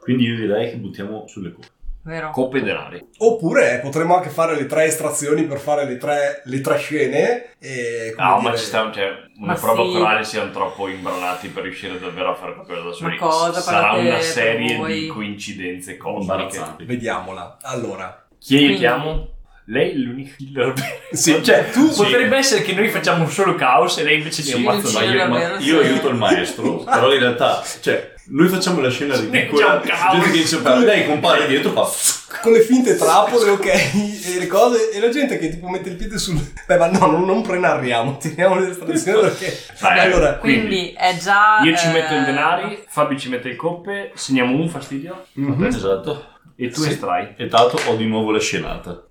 Quindi 0.00 0.24
io 0.24 0.36
direi 0.36 0.70
che 0.70 0.76
buttiamo 0.78 1.26
sulle 1.26 1.52
coppe. 1.52 1.66
Vero? 2.08 2.30
Coppe 2.30 2.62
denari. 2.62 3.06
Oppure 3.18 3.74
eh, 3.74 3.78
potremmo 3.80 4.16
anche 4.16 4.30
fare 4.30 4.56
le 4.56 4.64
tre 4.64 4.84
estrazioni 4.84 5.44
per 5.44 5.58
fare 5.58 5.84
le 5.84 5.98
tre, 5.98 6.40
le 6.44 6.60
tre 6.62 6.78
scene. 6.78 7.56
E, 7.58 8.14
come 8.16 8.28
No, 8.28 8.38
dire- 8.38 8.50
ma 8.50 8.56
ci 8.56 8.64
sta, 8.64 8.90
cioè, 8.90 9.08
una 9.38 9.52
Ma 9.52 9.58
prova 9.58 9.84
sì. 9.84 9.92
corale 9.92 10.24
siamo 10.24 10.50
troppo 10.50 10.88
imbranati 10.88 11.48
per 11.48 11.64
riuscire 11.64 11.98
davvero 12.00 12.30
a 12.30 12.34
fare 12.34 12.54
qualcosa 12.54 12.80
da 12.82 12.92
soli. 12.92 13.18
Sarà 13.60 13.92
una 13.92 14.20
serie 14.20 14.82
di 14.86 15.06
coincidenze 15.08 15.98
cosmiche. 15.98 16.32
Imbarazzanti. 16.32 16.84
Vediamola. 16.86 17.58
Allora. 17.60 18.26
Chi 18.38 18.54
Quindi- 18.54 18.66
aiutiamo? 18.72 19.28
Lei 19.66 19.90
è 19.90 19.94
l'unico 19.96 20.30
killer. 20.38 20.72
Sì, 21.10 21.44
cioè, 21.44 21.68
tu- 21.70 21.92
potrebbe 21.94 22.38
essere 22.38 22.62
che 22.62 22.72
noi 22.72 22.88
facciamo 22.88 23.24
un 23.24 23.30
solo 23.30 23.54
caos 23.54 23.98
e 23.98 24.02
lei 24.02 24.16
invece 24.16 24.40
Sì, 24.40 24.56
di 24.56 24.66
ammazza 24.66 24.86
sì, 24.86 24.94
ma 24.94 25.02
io, 25.02 25.28
ma 25.28 25.58
io 25.58 25.82
sì. 25.82 25.86
aiuto 25.88 26.08
il 26.08 26.14
maestro, 26.14 26.76
però 26.78 27.12
in 27.12 27.18
realtà, 27.20 27.62
cioè, 27.82 28.14
noi 28.30 28.48
facciamo 28.48 28.80
la 28.80 28.90
scena 28.90 29.16
un 29.16 29.30
caos. 29.30 30.12
Gente 30.12 30.30
che 30.30 30.38
dice, 30.38 30.58
"Però 30.60 30.78
lei 30.78 31.06
compare 31.06 31.46
dietro, 31.46 31.70
fa. 31.72 32.40
con 32.42 32.52
le 32.52 32.60
finte 32.60 32.96
trappole, 32.96 33.50
ok, 33.50 33.64
e 33.66 34.38
le 34.38 34.46
cose, 34.46 34.90
e 34.90 35.00
la 35.00 35.08
gente 35.08 35.38
che 35.38 35.48
tipo 35.48 35.68
mette 35.68 35.88
il 35.88 35.96
piede 35.96 36.18
sul... 36.18 36.38
Beh, 36.66 36.76
ma 36.76 36.90
no, 36.90 37.06
non, 37.06 37.24
non 37.24 37.42
prenarriamo, 37.42 38.16
teniamo 38.18 38.58
l'estrazione 38.58 39.28
perché... 39.28 39.58
Vai, 39.80 40.00
allora, 40.00 40.36
quindi, 40.36 40.66
Quindi 40.66 40.92
è 40.96 41.16
già... 41.16 41.60
Io 41.62 41.76
ci 41.76 41.88
eh, 41.88 41.92
metto 41.92 42.14
il 42.14 42.24
denari, 42.24 42.84
Fabio 42.86 43.18
ci 43.18 43.28
mette 43.30 43.48
il 43.48 43.56
coppe, 43.56 44.12
segniamo 44.14 44.54
un 44.56 44.68
fastidio 44.68 45.26
mhm. 45.32 45.64
Esatto. 45.64 46.26
e 46.56 46.68
tu 46.68 46.82
Sì. 46.82 46.90
estrai. 46.90 47.34
E 47.36 47.46
tanto 47.46 47.80
ho 47.86 47.96
di 47.96 48.06
nuovo 48.06 48.30
la 48.30 48.40
scenata. 48.40 49.02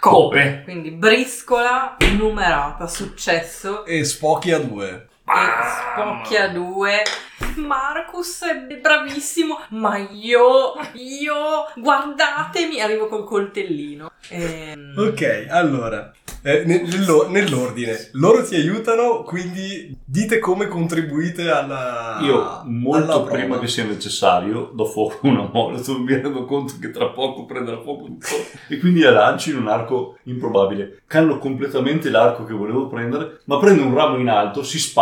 Coppe. 0.00 0.62
Quindi 0.64 0.90
briscola 0.90 1.96
numerata, 2.16 2.88
successo. 2.88 3.84
e 3.84 4.02
spocchi 4.04 4.50
a 4.50 4.58
due. 4.58 5.06
E 5.24 5.94
spocchi 5.94 6.36
a 6.36 6.48
due. 6.48 7.02
Marcus 7.56 8.42
è 8.44 8.76
bravissimo, 8.80 9.58
ma 9.70 9.98
io, 9.98 10.72
io, 10.94 11.34
guardatemi, 11.76 12.80
arrivo 12.80 13.08
col 13.08 13.24
coltellino. 13.24 14.10
Ehm, 14.30 14.94
Ok, 14.96 15.46
allora, 15.50 16.12
eh, 16.42 16.62
ne- 16.64 16.82
nello- 16.82 17.28
nell'ordine, 17.28 18.08
loro 18.12 18.42
ti 18.44 18.54
aiutano, 18.54 19.22
quindi 19.22 19.94
dite 20.04 20.38
come 20.38 20.66
contribuite 20.68 21.50
alla... 21.50 22.18
Io, 22.22 22.40
alla 22.42 22.62
molto 22.64 23.22
prova. 23.24 23.30
prima 23.38 23.58
che 23.58 23.66
sia 23.68 23.84
necessario, 23.84 24.70
do 24.72 24.84
fuoco 24.86 25.18
a 25.26 25.28
una 25.30 25.48
molotov, 25.52 25.98
mi 25.98 26.12
rendo 26.14 26.44
conto 26.46 26.74
che 26.80 26.90
tra 26.90 27.08
poco 27.10 27.44
prenderà 27.44 27.80
fuoco 27.82 28.04
tutto. 28.04 28.26
e 28.68 28.78
quindi 28.78 29.00
la 29.00 29.10
lancio 29.10 29.50
in 29.50 29.56
un 29.56 29.68
arco 29.68 30.18
improbabile. 30.24 31.02
Canno 31.06 31.38
completamente 31.38 32.08
l'arco 32.08 32.44
che 32.44 32.54
volevo 32.54 32.86
prendere, 32.86 33.40
ma 33.46 33.58
prendo 33.58 33.82
un 33.84 33.94
ramo 33.94 34.16
in 34.18 34.28
alto, 34.28 34.62
si 34.62 34.78
spacca, 34.78 35.00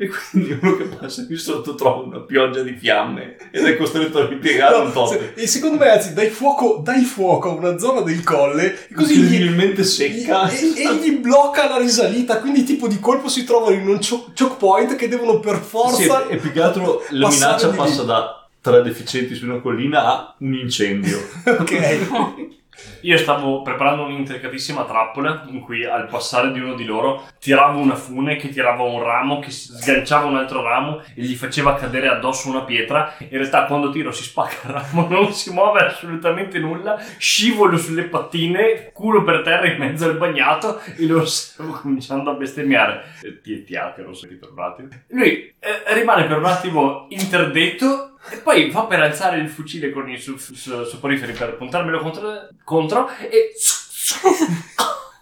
e 0.00 0.08
quindi 0.30 0.56
uno 0.60 0.76
che 0.76 0.84
passa 0.84 1.26
qui 1.26 1.36
sotto 1.36 1.74
trova 1.74 2.02
una 2.02 2.20
pioggia 2.20 2.62
di 2.62 2.72
fiamme 2.74 3.36
ed 3.50 3.64
è 3.64 3.76
costretto 3.76 4.18
a 4.20 4.26
ripiegare 4.28 4.76
un 4.76 4.86
No, 4.86 4.92
tot. 4.92 5.10
se- 5.10 5.32
e 5.34 5.46
secondo 5.48 5.76
me, 5.76 5.90
anzi, 5.90 6.14
dai 6.14 6.28
fuoco, 6.30 6.80
dai 6.84 7.02
fuoco 7.02 7.50
a 7.50 7.54
una 7.54 7.78
zona 7.78 8.02
del 8.02 8.22
colle, 8.22 8.86
e 8.88 8.94
così 8.94 9.16
gli, 9.16 9.22
incredibilmente 9.24 9.82
secca. 9.82 10.48
e, 10.48 10.72
e 10.76 10.94
gli 10.96 11.16
blocca 11.18 11.68
la 11.68 11.78
risalita, 11.78 12.38
quindi 12.38 12.62
tipo 12.62 12.86
di 12.86 13.00
colpo 13.00 13.28
si 13.28 13.44
trovano 13.44 13.74
in 13.74 13.88
un 13.88 13.98
choke, 13.98 14.32
choke 14.38 14.56
point 14.56 14.94
che 14.94 15.08
devono 15.08 15.40
per 15.40 15.56
forza... 15.56 16.26
Sì, 16.26 16.32
e 16.32 16.36
più 16.36 16.52
che 16.52 16.60
altro 16.60 17.02
la 17.10 17.28
minaccia 17.28 17.68
passa 17.70 18.02
da 18.04 18.46
tre 18.60 18.82
deficienti 18.82 19.34
su 19.34 19.46
una 19.46 19.60
collina 19.60 20.04
a 20.04 20.34
un 20.38 20.54
incendio. 20.54 21.18
ok. 21.44 22.56
Io 23.02 23.16
stavo 23.16 23.62
preparando 23.62 24.04
un'intricatissima 24.04 24.84
trappola 24.84 25.44
in 25.48 25.60
cui 25.60 25.84
al 25.84 26.06
passare 26.08 26.52
di 26.52 26.60
uno 26.60 26.74
di 26.74 26.84
loro 26.84 27.26
tiravo 27.38 27.78
una 27.78 27.94
fune 27.94 28.36
che 28.36 28.48
tirava 28.48 28.82
un 28.82 29.02
ramo 29.02 29.38
che 29.38 29.50
sganciava 29.50 30.26
un 30.26 30.36
altro 30.36 30.62
ramo 30.62 31.00
e 31.14 31.22
gli 31.22 31.34
faceva 31.34 31.74
cadere 31.74 32.08
addosso 32.08 32.48
una 32.48 32.62
pietra. 32.62 33.14
In 33.18 33.28
realtà 33.30 33.64
quando 33.64 33.90
tiro 33.90 34.12
si 34.12 34.22
spacca 34.22 34.68
il 34.68 34.74
ramo, 34.74 35.06
non 35.10 35.32
si 35.32 35.52
muove 35.52 35.80
assolutamente 35.80 36.58
nulla, 36.58 37.00
scivolo 37.18 37.76
sulle 37.76 38.04
pattine, 38.04 38.90
culo 38.92 39.22
per 39.22 39.42
terra 39.42 39.66
in 39.66 39.78
mezzo 39.78 40.04
al 40.04 40.16
bagnato 40.16 40.80
e 40.96 41.06
lo 41.06 41.20
osservo 41.20 41.72
cominciando 41.72 42.30
a 42.30 42.34
bestemmiare. 42.34 43.04
Tietia, 43.42 43.92
che 43.94 44.02
non 44.02 44.14
so 44.14 44.26
per 44.26 44.50
un 44.50 44.60
attimo. 44.60 44.88
Lui 45.08 45.54
eh, 45.58 45.94
rimane 45.94 46.24
per 46.24 46.38
un 46.38 46.44
attimo 46.44 47.06
interdetto 47.10 48.17
e 48.30 48.36
poi 48.38 48.70
va 48.70 48.84
per 48.86 49.00
alzare 49.00 49.38
il 49.38 49.48
fucile 49.48 49.90
con 49.90 50.08
i 50.08 50.18
su- 50.18 50.36
su- 50.36 50.84
soporiferi 50.84 51.32
per 51.32 51.56
puntarmelo 51.56 52.00
contro, 52.00 52.48
contro 52.64 53.08
e 53.30 53.52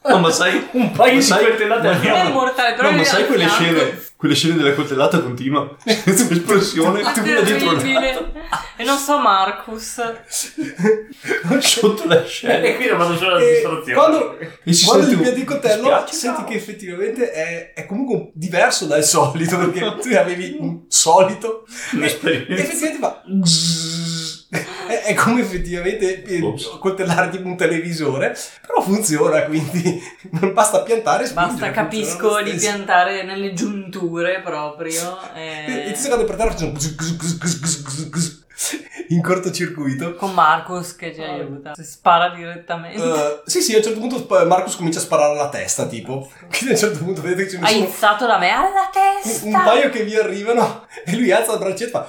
No, 0.09 0.19
ma 0.19 0.31
sai, 0.31 0.69
un 0.73 0.93
paio 0.93 1.13
Ma 1.13 1.19
di 1.19 1.25
sai- 1.25 1.45
coltellate 1.45 1.87
al 1.89 1.93
non 1.95 2.03
è 2.03 2.05
fianco. 2.05 2.33
mortale, 2.33 2.75
però 2.75 2.91
No, 2.91 2.97
ma 2.97 3.03
è 3.03 3.05
sai 3.05 3.27
quelle 3.27 3.47
fianco. 3.49 3.63
scene, 3.79 4.05
quelle 4.17 4.35
scene 4.35 4.55
della 4.57 4.73
coltellata 4.75 5.21
continua 5.21 5.77
senza 5.85 6.33
espressione, 6.33 7.03
Ma 7.03 7.13
tu 7.13 7.21
una 7.21 7.41
dietro 7.41 7.69
terribile. 7.77 8.13
l'altra, 8.13 8.61
E 8.77 8.85
non 8.85 8.97
so 8.99 9.19
Marcus. 9.19 10.01
sotto 11.61 12.05
la 12.07 12.23
E 12.23 12.27
scena. 12.27 12.75
qui 12.77 12.89
ho 12.89 12.99
fatto 12.99 13.17
solo 13.17 13.31
la 13.37 13.41
E 13.43 13.51
distrazione. 13.53 13.93
quando, 13.95 14.39
E 14.39 14.75
quando 14.85 15.29
il 15.31 15.45
coltello, 15.45 16.05
senti 16.11 16.41
no. 16.43 16.47
che 16.47 16.55
effettivamente 16.55 17.31
è, 17.33 17.73
è 17.75 17.87
comunque 17.87 18.31
diverso 18.35 18.87
dal 18.87 19.05
solito, 19.05 19.57
perché 19.59 19.81
tu 20.01 20.15
avevi 20.17 20.57
un 20.61 20.85
solito. 20.89 21.65
E 21.93 22.05
effettivamente 22.05 22.99
fa. 22.99 23.23
È, 25.07 25.15
come 25.15 25.41
effettivamente 25.41 26.23
Ops. 26.43 26.79
coltellare 26.81 27.31
tipo 27.31 27.47
un 27.47 27.57
televisore, 27.57 28.37
però 28.67 28.83
funziona, 28.83 29.43
quindi 29.45 30.03
non 30.33 30.53
basta 30.53 30.83
piantare 30.83 31.25
e 31.25 31.33
Basta, 31.33 31.51
spingere, 31.51 31.73
capisco 31.73 32.43
di 32.43 32.53
piantare 32.53 33.23
nelle 33.23 33.53
giunture 33.53 34.41
proprio. 34.43 35.19
E 35.35 35.65
eh, 35.67 35.89
e 35.89 35.93
ti 35.93 36.01
secondo 36.01 36.25
per 36.25 36.37
terra 36.37 36.55
in 39.09 39.23
cortocircuito. 39.23 40.15
Con 40.15 40.33
Marcus 40.33 40.97
che 40.97 41.15
ci 41.15 41.23
aiuta. 41.23 41.75
Si 41.75 41.85
spara 41.85 42.31
direttamente. 42.31 43.01
Uh, 43.01 43.43
sì, 43.45 43.61
sì, 43.61 43.75
a 43.75 43.79
un 43.79 43.83
certo 43.83 44.01
punto 44.01 44.45
Marcus 44.47 44.77
comincia 44.77 44.99
a 44.99 45.03
sparare 45.03 45.33
alla 45.33 45.49
testa, 45.49 45.87
tipo. 45.87 46.31
Quindi 46.49 46.69
a 46.69 46.71
un 46.71 46.77
certo 46.77 46.99
punto 46.99 47.21
vedete 47.21 47.45
che 47.45 47.51
ce 47.51 47.59
ne 47.59 47.65
ha 47.65 47.69
sono 47.69 47.85
iniziato 47.85 48.27
da 48.27 48.39
me 48.39 48.51
alla 48.51 48.91
testa. 48.93 49.47
un, 49.47 49.55
un 49.55 49.63
paio 49.63 49.91
che 49.91 50.05
vi 50.05 50.17
arrivano 50.17 50.87
e 51.05 51.17
lui 51.17 51.31
alza 51.31 51.53
il 51.53 51.59
braccetto 51.59 51.85
e 51.85 51.91
fa... 51.91 52.09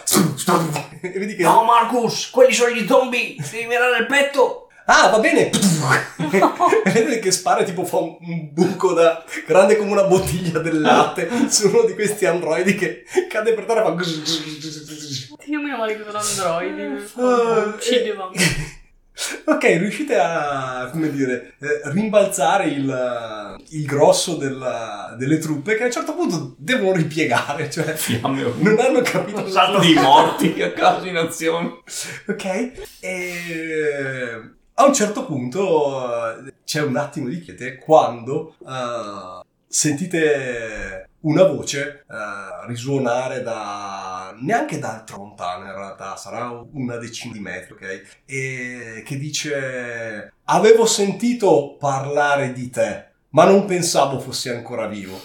E 1.01 1.20
vedi 1.20 1.36
che... 1.36 1.44
No, 1.44 1.63
Marcus, 1.63 2.30
quelli 2.30 2.54
sono 2.54 2.72
gli 2.72 2.88
zombie. 2.88 3.36
Devi 3.38 3.66
mirare 3.66 4.00
il 4.00 4.06
petto. 4.06 4.66
Ah, 4.89 5.10
va 5.10 5.20
bene! 5.20 5.50
e 5.50 5.51
vedete 6.91 7.20
che 7.20 7.32
spara 7.32 7.63
tipo 7.63 7.84
fa 7.84 7.98
un, 7.98 8.15
un 8.22 8.53
buco 8.53 8.94
da 8.94 9.24
grande 9.46 9.75
come 9.75 9.91
una 9.91 10.06
bottiglia 10.06 10.60
del 10.60 10.79
latte 10.79 11.29
su 11.50 11.67
uno 11.67 11.84
di 11.84 11.94
questi 11.94 12.25
androidi 12.25 12.75
che 12.75 13.03
cade 13.29 13.53
per 13.53 13.65
terra 13.65 13.82
e 13.82 13.84
fa... 13.84 13.91
Dio 15.46 15.62
mio, 15.62 15.77
male 15.77 15.98
che 15.98 16.03
sono 16.06 16.17
androidi. 16.17 17.03
Ah, 17.15 17.74
Uccidevamo. 17.75 18.32
Ok, 19.46 19.63
riuscite 19.63 20.15
a, 20.15 20.89
come 20.91 21.10
dire, 21.10 21.56
eh, 21.60 21.82
rimbalzare 21.86 22.65
il, 22.67 23.56
il 23.70 23.86
grosso 23.88 24.36
della- 24.36 25.15
delle 25.17 25.39
truppe 25.39 25.75
che 25.75 25.82
a 25.82 25.86
un 25.88 25.91
certo 25.91 26.13
punto 26.13 26.53
devono 26.60 26.91
ripiegare, 26.91 27.67
cioè 27.72 27.96
Fiamme 27.96 28.44
non 28.60 28.77
hanno 28.79 29.01
capito 29.01 29.41
cosa 29.41 29.63
Salto 29.63 29.79
di 29.79 29.96
morti 29.96 30.62
a 30.62 30.72
caso 30.72 31.08
in 31.08 31.17
azione. 31.17 31.79
Ok? 32.27 32.72
E 33.00 34.56
a 34.79 34.86
un 34.86 34.93
certo 34.93 35.25
punto 35.25 36.38
eh, 36.46 36.53
c'è 36.63 36.81
un 36.81 36.98
attimo 36.98 37.29
di 37.29 37.41
quiete 37.41 37.77
quando 37.77 38.55
eh, 38.60 39.46
sentite 39.67 41.10
una 41.22 41.43
voce 41.43 42.05
eh, 42.07 42.67
risuonare 42.67 43.41
da 43.41 44.36
neanche 44.39 44.77
da 44.77 45.01
tramontana 45.03 45.65
in 45.65 45.74
realtà, 45.74 46.15
sarà 46.15 46.63
una 46.74 46.98
decina 46.98 47.34
di 47.34 47.39
metri, 47.39 47.74
ok? 47.74 48.22
E 48.25 49.03
che 49.03 49.17
dice 49.17 50.34
avevo 50.46 50.86
sentito 50.86 51.75
parlare 51.79 52.53
di 52.53 52.69
te, 52.69 53.05
ma 53.29 53.46
non 53.46 53.65
pensavo 53.65 54.19
fossi 54.19 54.50
ancora 54.50 54.86
vivo. 54.86 55.19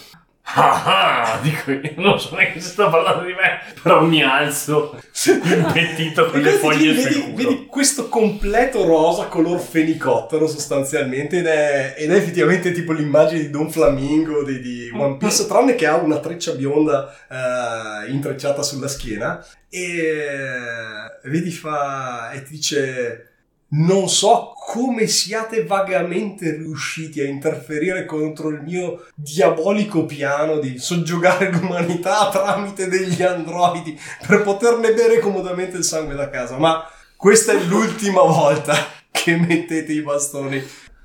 Ah, 0.45 1.35
ah, 1.35 1.39
dico 1.41 1.71
io, 1.71 1.93
non 1.95 2.19
so 2.19 2.35
neanche 2.35 2.59
se 2.59 2.69
sta 2.69 2.89
parlando 2.89 3.25
di 3.25 3.33
me, 3.33 3.73
però 3.81 4.03
mi 4.03 4.21
alzo 4.21 4.99
impettito 5.25 6.25
con 6.25 6.41
le 6.41 6.51
foglie 6.51 6.93
vedi, 6.93 7.19
culo. 7.21 7.35
vedi 7.35 7.65
questo 7.65 8.09
completo 8.09 8.85
rosa 8.85 9.27
color 9.27 9.59
fenicottero 9.59 10.45
sostanzialmente 10.45 11.37
ed 11.39 11.47
è, 11.47 11.95
ed 11.97 12.11
è 12.11 12.15
effettivamente 12.15 12.71
tipo 12.71 12.91
l'immagine 12.91 13.41
di 13.41 13.49
Don 13.49 13.71
Flamingo 13.71 14.43
di, 14.43 14.59
di 14.59 14.91
One 14.93 15.17
Piece 15.17 15.47
tranne 15.47 15.75
che 15.75 15.87
ha 15.87 15.95
una 15.95 16.19
treccia 16.19 16.51
bionda 16.51 17.15
eh, 17.29 18.11
intrecciata 18.11 18.61
sulla 18.61 18.89
schiena 18.89 19.43
e 19.69 21.19
vedi 21.23 21.51
fa 21.51 22.31
e 22.31 22.43
ti 22.43 22.51
dice 22.51 23.32
non 23.73 24.07
so 24.09 24.53
come 24.55 25.07
siate 25.07 25.65
vagamente 25.65 26.55
riusciti 26.55 27.21
a 27.21 27.27
interferire 27.27 28.05
contro 28.05 28.49
il 28.49 28.61
mio 28.61 29.05
diabolico 29.15 30.05
piano 30.05 30.59
di 30.59 30.77
soggiogare 30.77 31.51
l'umanità 31.51 32.29
tramite 32.29 32.87
degli 32.87 33.21
androidi 33.21 33.99
per 34.25 34.41
poterne 34.41 34.93
bere 34.93 35.19
comodamente 35.19 35.77
il 35.77 35.83
sangue 35.83 36.15
da 36.15 36.29
casa, 36.29 36.57
ma 36.57 36.87
questa 37.15 37.53
è 37.53 37.63
l'ultima 37.63 38.21
volta 38.21 38.75
che 39.11 39.37
mettete 39.37 39.91
i 39.91 40.01
bastoni 40.01 40.61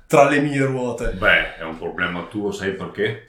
tra 0.07 0.27
le 0.27 0.39
mie 0.39 0.63
ruote. 0.65 1.11
Beh, 1.11 1.57
è 1.57 1.63
un 1.63 1.77
problema 1.77 2.25
tuo, 2.25 2.51
sai 2.51 2.73
perché? 2.73 3.27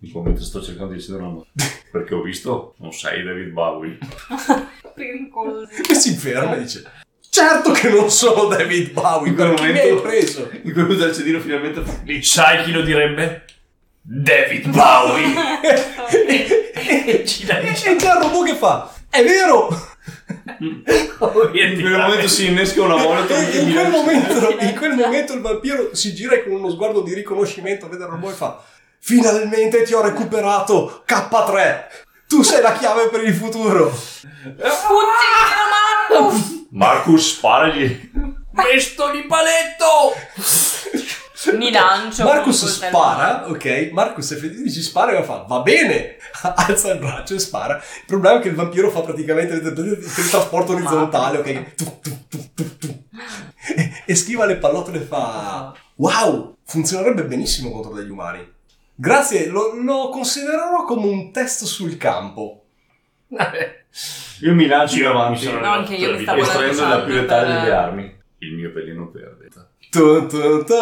In 0.00 0.10
questo 0.10 0.18
momento 0.18 0.42
sto 0.42 0.62
cercando 0.62 0.92
di 0.92 0.98
decidere 0.98 1.24
una. 1.24 1.42
Perché 1.90 2.14
ho 2.14 2.22
visto, 2.22 2.74
non 2.78 2.92
sei 2.92 3.24
David 3.24 3.48
Bowie. 3.48 3.98
Pericolosi. 4.94 5.80
E 5.90 5.94
si 5.94 6.14
ferma 6.14 6.54
e 6.54 6.60
dice: 6.60 6.84
Certo 7.38 7.70
che 7.70 7.88
non 7.88 8.10
sono 8.10 8.46
David 8.46 8.90
Bowie, 8.90 9.28
In 9.28 9.34
quel 9.36 9.48
perché 9.54 9.72
mi 9.72 9.78
hai 9.78 9.84
momento- 9.90 10.02
preso. 10.02 10.50
In 10.62 10.72
quel 10.72 10.84
momento 10.86 11.04
il 11.06 11.14
cedino 11.14 11.38
finalmente 11.40 11.82
fa 11.82 11.92
lì. 12.04 12.22
Sai 12.24 12.64
chi 12.64 12.72
lo 12.72 12.80
direbbe? 12.82 13.44
David 14.02 14.66
Bowie. 14.68 15.34
e, 16.74 17.24
Ci 17.24 17.44
dai 17.46 17.68
e 17.68 17.72
c'è 17.74 17.90
il 17.90 18.00
robot 18.00 18.44
che 18.44 18.54
fa: 18.54 18.92
È 19.08 19.22
vero! 19.22 19.68
In 20.58 20.82
quel 21.80 21.98
momento 21.98 22.26
si 22.26 22.46
innesca 22.46 22.82
una 22.82 22.96
volta 22.96 23.36
E 23.36 23.58
in 23.58 23.72
quel, 23.72 23.88
momento, 23.90 24.56
in 24.58 24.74
quel 24.76 24.94
momento 24.94 25.32
il 25.34 25.40
vampiro 25.40 25.94
si 25.94 26.14
gira 26.14 26.34
e 26.34 26.42
con 26.42 26.52
uno 26.54 26.70
sguardo 26.70 27.02
di 27.02 27.14
riconoscimento 27.14 27.88
vede 27.88 28.04
il 28.04 28.10
robot 28.10 28.30
e 28.32 28.34
fa: 28.34 28.60
Finalmente 28.98 29.82
ti 29.82 29.94
ho 29.94 30.02
recuperato 30.02 31.04
K3! 31.06 31.84
Tu 32.26 32.42
sei 32.42 32.60
la 32.62 32.72
chiave 32.72 33.08
per 33.08 33.22
il 33.22 33.32
futuro! 33.34 33.84
Uccidilo, 34.58 34.66
Marcus! 36.10 36.57
Marcus, 36.70 37.36
sparagli. 37.36 38.10
Mesto 38.52 39.10
di 39.10 39.24
paletto. 39.26 40.14
Mi 41.56 41.70
lancio. 41.70 42.24
Marcus 42.24 42.66
spara, 42.66 43.48
ok? 43.48 43.90
Marcus 43.92 44.32
effettivamente 44.32 44.72
ci 44.72 44.82
spara 44.82 45.16
e 45.16 45.22
fa 45.22 45.44
va 45.48 45.60
bene, 45.60 46.16
alza 46.42 46.92
il 46.92 46.98
braccio 46.98 47.34
e 47.34 47.38
spara. 47.38 47.76
Il 47.76 48.04
problema 48.06 48.38
è 48.38 48.42
che 48.42 48.48
il 48.48 48.54
vampiro 48.54 48.90
fa 48.90 49.00
praticamente 49.00 49.54
il 49.54 50.28
trasporto 50.28 50.72
orizzontale, 50.72 51.38
ok? 51.38 51.74
Tu, 51.74 52.00
tu, 52.00 52.28
tu, 52.28 52.54
tu, 52.54 52.76
tu. 52.76 53.04
E, 53.74 54.02
e 54.04 54.14
schiva 54.14 54.44
le 54.44 54.56
pallottole 54.56 54.98
e 54.98 55.04
fa 55.04 55.72
wow, 55.96 56.56
funzionerebbe 56.64 57.24
benissimo 57.24 57.70
contro 57.70 57.94
degli 57.94 58.10
umani. 58.10 58.46
Grazie, 58.94 59.46
lo, 59.46 59.72
lo 59.74 60.10
considererò 60.10 60.84
come 60.84 61.06
un 61.06 61.32
test 61.32 61.64
sul 61.64 61.96
campo. 61.96 62.64
Vabbè. 63.28 63.84
Io 64.42 64.54
mi 64.54 64.66
lancio 64.66 64.96
Io 64.96 65.06
in 65.06 65.10
mi 65.14 65.20
avanti. 65.20 65.44
sono 65.44 65.60
No, 65.60 65.70
anche 65.72 65.94
io 65.94 66.12
mi 66.12 66.22
stavo 66.22 66.40
Estraendo 66.40 66.86
la 66.88 67.00
più 67.02 67.14
letale 67.14 67.46
per- 67.46 67.60
delle 67.60 67.72
armi. 67.74 68.16
Il 68.38 68.54
mio 68.54 68.72
pelino 68.72 69.10
verde. 69.12 69.48
Tu, 69.90 70.26
tu, 70.26 70.64
tu. 70.64 70.74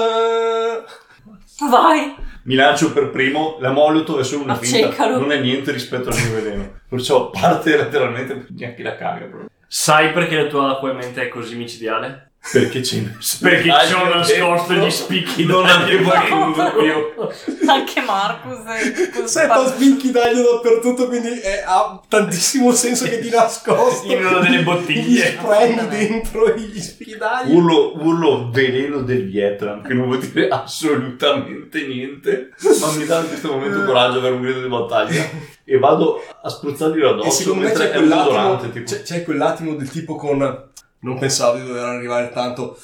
Vai. 1.70 2.14
Mi 2.44 2.54
lancio 2.54 2.92
per 2.92 3.10
primo, 3.10 3.56
la 3.60 3.70
molotov 3.72 4.20
è 4.20 4.24
solo 4.24 4.44
una 4.44 4.54
finta, 4.56 5.16
non 5.18 5.32
è 5.32 5.40
niente 5.40 5.72
rispetto 5.72 6.10
al 6.10 6.16
mio 6.16 6.34
veleno. 6.34 6.80
Perciò 6.88 7.30
parte 7.30 7.74
letteralmente 7.76 8.46
neanche 8.50 8.82
la 8.82 8.94
caga 8.94 9.24
proprio. 9.24 9.48
Sai 9.66 10.12
perché 10.12 10.36
la 10.42 10.48
tua 10.48 10.70
acqua 10.72 10.90
in 10.90 10.96
mente 10.98 11.22
è 11.22 11.28
così 11.28 11.56
micidiale? 11.56 12.32
Perché 12.52 12.80
c'è 12.80 13.02
Perché 13.40 13.70
ci 13.82 13.86
sono 13.88 14.14
nascosto 14.14 14.72
gli 14.74 14.90
spicchi 14.90 15.44
Non 15.44 15.64
d'aglio 15.64 15.82
avevo 15.84 16.10
dentro. 16.10 16.70
dubbio. 16.72 17.32
Anche 17.66 18.00
Marcus 18.02 19.24
Setta 19.24 19.66
spicchi 19.66 20.10
d'aglio 20.12 20.42
dappertutto, 20.52 21.08
quindi 21.08 21.38
è- 21.40 21.64
ha 21.66 22.00
tantissimo 22.08 22.72
senso 22.72 23.04
che 23.06 23.18
ti 23.18 23.30
nascosto. 23.30 24.10
In 24.12 24.24
una 24.24 24.38
delle 24.38 24.62
bottiglie. 24.62 25.02
Gli 25.02 25.18
spremi 25.38 25.88
dentro 25.88 26.54
gli 26.54 26.80
spicchi 26.80 27.16
d'aglio. 27.16 27.54
Urlo, 27.54 27.92
urlo 27.96 28.50
veleno 28.50 29.02
del 29.02 29.28
Vietnam, 29.28 29.82
che 29.82 29.94
non 29.94 30.06
vuol 30.06 30.20
dire 30.20 30.48
assolutamente 30.48 31.84
niente, 31.86 32.50
ma 32.80 32.92
mi 32.92 33.04
dà 33.06 33.20
in 33.20 33.28
questo 33.28 33.52
momento 33.52 33.84
coraggio 33.84 34.18
avere 34.18 34.34
un 34.34 34.42
grido 34.42 34.60
di 34.62 34.68
battaglia. 34.68 35.24
E 35.64 35.78
vado 35.78 36.22
a 36.42 36.48
spruzzargli 36.48 37.00
E 37.02 37.06
addosso 37.08 37.30
secondo 37.42 37.64
me 37.66 37.72
c'è 37.72 37.90
quell'attimo. 37.90 38.60
Tipo. 38.70 38.84
c'è, 38.84 39.02
c'è 39.02 39.24
quell'attimo 39.24 39.74
del 39.74 39.90
tipo 39.90 40.14
con 40.14 40.64
non 41.00 41.18
pensavo 41.18 41.58
di 41.58 41.66
dover 41.66 41.84
arrivare 41.84 42.30
tanto 42.30 42.78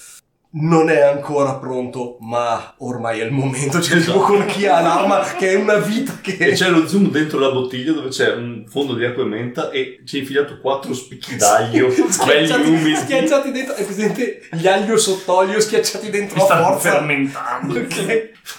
non 0.55 0.91
è 0.91 1.01
ancora 1.01 1.55
pronto 1.55 2.19
ma 2.21 2.75
ormai 2.79 3.21
è 3.21 3.25
il 3.25 3.31
momento 3.33 3.79
c'è 3.79 3.97
Esatto. 3.97 4.13
tipo 4.19 4.25
con 4.25 4.45
chi 4.47 4.67
ha 4.67 4.81
l'arma 4.81 5.21
che 5.39 5.53
è 5.53 5.55
una 5.55 5.77
vita 5.77 6.19
che 6.21 6.37
E 6.39 6.53
c'è 6.53 6.69
lo 6.69 6.87
zoom 6.87 7.11
dentro 7.11 7.39
la 7.39 7.51
bottiglia 7.51 7.93
dove 7.93 8.09
c'è 8.11 8.35
un 8.35 8.65
fondo 8.69 8.95
di 8.95 9.05
acqua 9.05 9.23
e 9.23 9.27
menta 9.27 9.71
e 9.71 10.03
c'è 10.05 10.19
infilato 10.19 10.59
quattro 10.61 10.93
spicchi 10.93 11.37
d'aglio 11.37 11.87
belli 11.89 12.13
schiacciati, 12.13 12.69
umidi. 12.69 12.97
schiacciati 12.97 13.51
dentro 13.51 13.75
è 13.75 13.85
presente 13.85 14.41
gli 14.53 14.67
aglio 14.67 14.97
sott'olio 14.99 15.59
schiacciati 15.59 16.11
dentro 16.11 16.37
Mi 16.37 16.43
a 16.43 16.45
stanno 16.45 16.65
forza 16.67 16.91
fermentando. 16.91 17.79
ok 17.79 18.07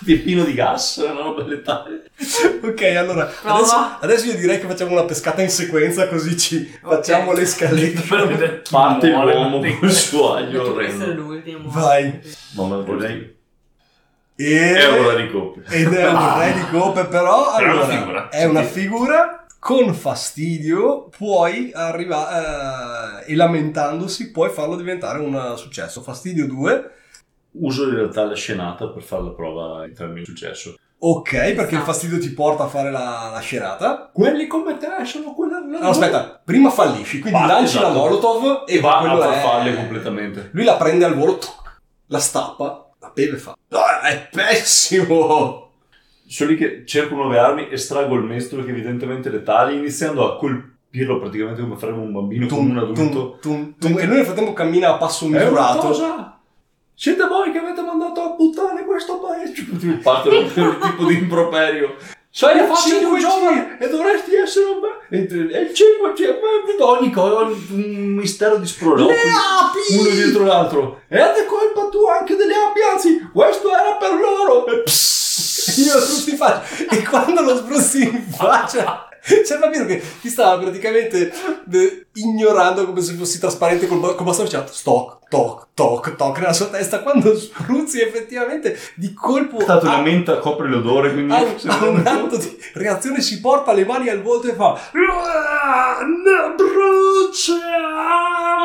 È 0.05 0.13
pieno 0.15 0.43
di 0.45 0.53
gas, 0.53 0.99
è 1.05 1.09
una 1.11 1.21
roba 1.23 1.45
letale. 1.45 2.05
Ok, 2.63 2.81
allora 2.95 3.29
adesso, 3.43 3.75
adesso 3.99 4.25
io 4.27 4.35
direi 4.37 4.59
che 4.59 4.65
facciamo 4.67 4.91
una 4.93 5.03
pescata 5.03 5.41
in 5.41 5.49
sequenza 5.49 6.07
così 6.07 6.37
ci 6.37 6.73
facciamo 6.81 7.33
le 7.33 7.45
scalette. 7.45 8.61
Parte 8.69 9.09
l'uomo 9.09 9.61
il 9.63 9.91
suo 9.91 10.35
aglio 10.35 10.63
Dovrebbe 10.63 10.89
essere 10.89 11.03
orrendo. 11.11 11.21
l'ultimo. 11.21 11.69
Vai. 11.83 12.21
Mamma 12.55 12.77
vorrei. 12.77 13.35
E... 14.35 14.73
È 14.75 14.99
ora 14.99 15.15
di 15.15 15.29
coppia. 15.29 15.63
Ed 15.69 15.93
è 15.93 16.09
un 16.09 16.37
re 16.39 16.53
di 16.53 16.65
coppe, 16.71 17.05
però 17.05 17.55
È 17.55 17.63
una 17.63 17.71
allora, 17.71 17.85
figura. 17.87 18.29
è 18.29 18.43
una 18.45 18.63
figura 18.63 19.45
con 19.59 19.93
fastidio, 19.93 21.07
puoi 21.15 21.71
arrivare 21.73 23.25
e 23.25 23.35
lamentandosi 23.35 24.31
puoi 24.31 24.49
farlo 24.49 24.75
diventare 24.75 25.19
un 25.19 25.53
successo. 25.55 26.01
Fastidio 26.01 26.47
2, 26.47 26.91
Uso 27.55 27.87
in 27.87 27.93
realtà 27.95 28.25
la 28.25 28.33
scenata 28.35 28.87
per 28.87 29.03
fare 29.03 29.23
la 29.23 29.29
prova 29.29 29.85
in 29.85 29.93
termini 29.93 30.21
di 30.21 30.25
successo. 30.25 30.75
ok, 30.97 31.29
perché 31.31 31.51
il 31.51 31.63
Esatto. 31.67 31.83
fastidio 31.83 32.17
ti 32.19 32.29
porta 32.31 32.63
a 32.63 32.67
fare 32.67 32.89
la, 32.89 33.29
la 33.31 33.39
scenata. 33.39 34.09
Quelli 34.11 34.47
come 34.47 34.77
te 34.77 34.87
sono 35.05 35.33
quella 35.35 35.59
No, 35.59 35.89
aspetta, 35.89 36.41
prima 36.43 36.71
fallisci, 36.71 37.19
quindi 37.19 37.39
Va, 37.39 37.45
lanci 37.45 37.75
la 37.75 37.81
esatto. 37.83 37.99
Molotov 37.99 38.63
E 38.65 38.79
va 38.79 38.97
a 38.97 38.99
quello 39.01 39.21
è- 39.21 39.25
farfalle 39.25 39.75
completamente. 39.75 40.49
Lui 40.53 40.63
la 40.63 40.75
prende 40.77 41.05
al 41.05 41.13
volo, 41.13 41.37
la 42.13 42.19
stappa, 42.19 42.91
la 42.99 43.11
beve 43.11 43.37
e 43.37 43.39
fa. 43.39 43.57
"Ah, 43.69 44.01
è 44.01 44.29
pessimo! 44.31 45.71
Sono 46.27 46.49
lì 46.51 46.55
che 46.55 46.83
cerco 46.85 47.15
nuove 47.15 47.39
armi, 47.39 47.67
estraggo 47.71 48.13
il 48.13 48.23
mestolo 48.23 48.63
che 48.63 48.69
evidentemente 48.69 49.29
è 49.29 49.31
letale, 49.31 49.73
iniziando 49.73 50.23
a 50.31 50.37
colpirlo 50.37 51.19
praticamente 51.19 51.61
come 51.61 51.75
farebbe 51.75 51.97
un 51.99 52.11
bambino 52.11 52.45
con 52.47 52.69
un 52.69 52.77
adulto. 52.77 53.39
tum, 53.41 53.73
tum. 53.79 53.97
E 53.97 54.05
lui 54.05 54.15
nel 54.17 54.25
frattempo 54.25 54.53
cammina 54.53 54.89
a 54.93 54.97
passo 54.97 55.25
È 55.25 55.29
misurato. 55.29 55.87
cosa! 55.87 56.39
Siete 56.95 57.25
voi 57.27 57.51
che 57.51 57.57
avete 57.57 57.81
mandato 57.81 58.21
a 58.21 58.29
buttare 58.35 58.85
questo 58.85 59.19
paese! 59.19 59.97
Parte 60.03 60.29
un 60.37 60.77
tipo 60.79 61.05
di 61.05 61.15
improperio. 61.15 61.95
Sai 62.35 62.57
la 62.57 62.65
faccia 62.65 62.97
di 62.97 63.03
un 63.03 63.13
5G. 63.13 63.19
giovane 63.19 63.77
e 63.79 63.87
dovresti 63.89 64.33
essere 64.33 64.65
un 64.65 64.79
bel... 64.79 65.51
E 65.51 65.59
il 65.59 65.71
5G, 65.71 66.39
ma 66.79 66.85
ogni 66.87 67.11
cosa, 67.11 67.41
un 67.41 68.15
mistero 68.15 68.57
di 68.57 68.65
sproloqui. 68.65 69.13
Le 69.13 69.21
api! 69.21 69.99
Uno 69.99 70.09
dietro 70.09 70.43
l'altro. 70.43 71.01
E 71.09 71.19
è 71.19 71.45
colpa 71.45 71.89
tua 71.89 72.17
anche 72.17 72.35
delle 72.35 72.55
api, 72.55 72.79
anzi, 72.91 73.29
questo 73.31 73.69
era 73.69 73.97
per 73.97 74.15
loro! 74.15 74.65
E 74.65 74.79
psss. 74.79 75.77
Io 75.77 75.93
lo 75.93 75.99
spruzzo 75.99 76.29
in 76.31 76.37
faccia. 76.37 76.85
E 76.89 77.03
quando 77.03 77.41
lo 77.41 77.55
spruzzi 77.55 78.01
in 78.01 78.25
faccia, 78.35 79.07
c'è 79.43 79.57
Fabio 79.57 79.85
che 79.85 80.03
ti 80.19 80.27
stava 80.27 80.61
praticamente 80.61 81.31
eh, 81.71 82.07
ignorando 82.15 82.85
come 82.85 83.01
se 83.01 83.13
fossi 83.13 83.39
trasparente 83.39 83.87
col, 83.87 83.99
col 84.15 84.25
bastone. 84.25 84.49
Faceva 84.49 84.67
stock, 84.67 85.29
toc, 85.29 85.67
toc, 85.73 86.15
toc 86.17 86.37
nella 86.39 86.51
sua 86.51 86.65
testa. 86.67 86.99
Quando 86.99 87.37
spruzzi 87.37 88.01
effettivamente 88.01 88.77
di 88.95 89.13
colpo. 89.13 89.63
Tanto 89.63 89.85
la 89.85 90.01
menta 90.01 90.39
copre 90.39 90.67
l'odore, 90.67 91.13
quindi... 91.13 91.33
ha 91.33 91.41
un, 91.41 91.55
ha 91.63 91.85
un 91.85 92.05
atto 92.05 92.35
di 92.35 92.57
reazione, 92.73 93.21
si 93.21 93.39
porta 93.39 93.71
le 93.71 93.85
mani 93.85 94.09
al 94.09 94.21
volto 94.21 94.49
e 94.49 94.53
fa. 94.53 94.77
Brucia! 96.57 97.53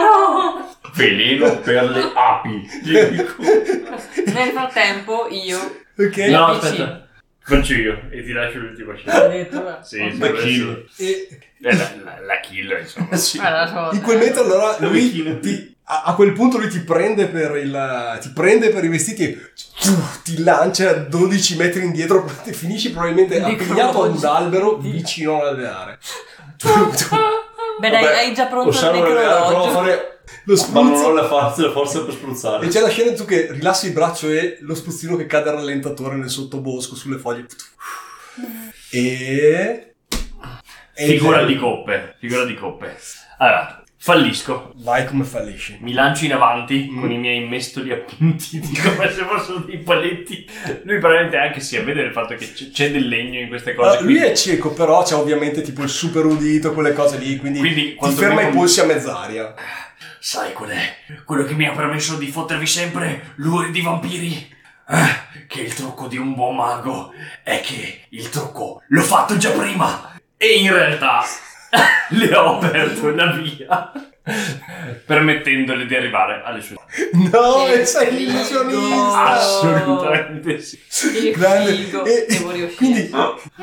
No! 0.00 0.76
Veleno 0.94 1.58
per 1.60 1.88
le 1.88 2.10
api. 2.12 2.68
Nel 4.26 4.50
frattempo 4.50 5.28
io... 5.30 5.58
Ok? 5.96 6.16
No, 6.16 6.46
Amici. 6.46 6.66
aspetta. 6.66 7.07
Faccio 7.48 7.72
io 7.72 8.02
e 8.10 8.22
ti 8.22 8.32
lascio 8.32 8.58
l'ultima 8.58 8.94
scena. 8.94 9.24
Addirittura. 9.24 9.82
Sì, 9.82 10.10
sì, 10.12 10.18
La 10.18 10.32
kill. 10.32 10.86
E 10.96 11.28
Eh, 11.60 11.76
la, 11.76 11.90
la, 12.04 12.20
la 12.26 12.40
kill, 12.40 12.76
insomma. 12.80 13.16
Sì. 13.16 13.38
So- 13.38 13.90
in 13.92 14.02
quel 14.02 14.18
mentre 14.18 14.40
allora 14.42 14.76
lui 14.80 15.40
ti, 15.40 15.76
a, 15.84 16.02
a 16.04 16.14
quel 16.14 16.32
punto 16.32 16.58
lui 16.58 16.68
ti 16.68 16.80
prende 16.80 17.26
per 17.28 17.56
il 17.56 18.18
ti 18.20 18.30
prende 18.34 18.68
per 18.68 18.84
i 18.84 18.88
vestiti 18.88 19.24
e 19.24 19.38
ti 20.22 20.42
lancia 20.42 20.90
a 20.90 20.94
12 20.94 21.56
metri 21.56 21.84
indietro 21.84 22.30
e 22.44 22.52
finisci 22.52 22.90
probabilmente 22.90 23.38
Di 23.42 23.50
appigliato 23.52 24.02
ad 24.04 24.14
un 24.16 24.24
albero 24.24 24.76
vicino 24.76 25.40
all'alveare 25.40 25.98
Beh 27.78 27.90
dai, 27.90 28.02
Vabbè, 28.02 28.16
hai 28.16 28.34
già 28.34 28.46
pronto 28.46 28.70
il 28.70 28.90
necrologio. 28.92 29.70
fare... 29.70 30.20
lo 30.44 30.54
Ma 30.72 30.80
non 30.80 30.92
ho 30.92 30.96
spruzzo 30.96 31.12
la 31.12 31.26
forza, 31.26 31.62
la 31.62 31.70
forza 31.70 32.00
per 32.00 32.08
e 32.10 32.12
spruzzare. 32.12 32.68
c'è 32.68 32.80
la 32.80 32.88
scena 32.88 33.10
in 33.10 33.16
tu 33.16 33.24
che 33.24 33.48
rilassi 33.50 33.86
il 33.86 33.92
braccio 33.92 34.28
e 34.28 34.58
lo 34.60 34.74
spruzzino 34.74 35.16
che 35.16 35.26
cade 35.26 35.48
al 35.50 35.56
rallentatore 35.56 36.16
nel 36.16 36.28
sottobosco 36.28 36.94
sulle 36.94 37.18
foglie 37.18 37.46
e 38.90 39.94
e 40.94 41.06
Figura 41.06 41.44
di 41.44 41.56
coppe. 41.56 42.16
Figura 42.18 42.44
di 42.44 42.54
coppe. 42.54 42.96
Allora, 43.38 43.82
fallisco. 44.00 44.72
vai 44.76 45.04
come 45.04 45.24
fallisci 45.24 45.78
Mi 45.80 45.92
lancio 45.92 46.24
in 46.24 46.32
avanti 46.32 46.88
Mm. 46.90 47.00
con 47.00 47.10
i 47.10 47.18
miei 47.18 47.46
mestoli 47.46 47.92
appuntiti 47.92 48.72
come 48.80 49.10
se 49.12 49.22
fossero 49.24 49.58
dei 49.58 49.78
paletti. 49.78 50.48
Lui 50.84 50.98
probabilmente 50.98 51.36
anche 51.36 51.60
si 51.60 51.76
vede 51.78 52.02
il 52.02 52.12
fatto 52.12 52.34
che 52.36 52.52
c- 52.52 52.70
c'è 52.70 52.90
del 52.90 53.08
legno 53.08 53.40
in 53.40 53.48
queste 53.48 53.74
cose. 53.74 53.88
Allora, 53.98 54.04
lui 54.04 54.18
è 54.18 54.32
cieco, 54.34 54.72
però 54.72 55.02
c'è 55.02 55.14
ovviamente 55.14 55.62
tipo 55.62 55.82
il 55.82 55.88
super 55.88 56.24
udito, 56.24 56.72
quelle 56.72 56.92
cose 56.92 57.18
lì, 57.18 57.36
quindi, 57.38 57.58
Quindi, 57.58 57.96
ti 58.00 58.10
ferma 58.12 58.42
mi 58.42 58.48
i 58.48 58.52
polsi 58.52 58.80
a 58.80 58.84
mezz'aria. 58.84 59.54
Sai 60.20 60.52
qual 60.52 60.70
è? 60.70 60.96
Quello 61.24 61.44
che 61.44 61.54
mi 61.54 61.66
ha 61.66 61.72
permesso 61.72 62.16
di 62.16 62.26
fottervi 62.28 62.66
sempre 62.66 63.32
l'ore 63.36 63.70
di 63.70 63.80
vampiri? 63.80 64.56
Eh, 64.90 65.44
che 65.46 65.60
il 65.60 65.74
trucco 65.74 66.06
di 66.06 66.16
un 66.16 66.34
buon 66.34 66.56
mago 66.56 67.12
è 67.42 67.60
che 67.60 68.06
il 68.10 68.28
trucco 68.30 68.82
l'ho 68.88 69.02
fatto 69.02 69.36
già 69.36 69.50
prima 69.50 70.18
e 70.36 70.54
in 70.54 70.72
realtà 70.72 71.22
le 72.10 72.34
ho 72.34 72.56
aperto 72.58 73.10
la 73.14 73.32
via 73.32 73.92
permettendole 75.04 75.86
di 75.86 75.94
arrivare 75.94 76.42
alle 76.44 76.60
sue 76.60 76.76
No, 77.12 77.66
e 77.66 77.84
sei 77.86 78.12
l'illusionista. 78.14 79.24
assolutamente 79.24 80.60
sì 80.60 80.78
Grande. 81.34 81.72
figo. 81.74 82.04
E- 82.04 82.26
Devo 82.28 82.50
riuscire. 82.50 82.74
quindi 82.76 83.10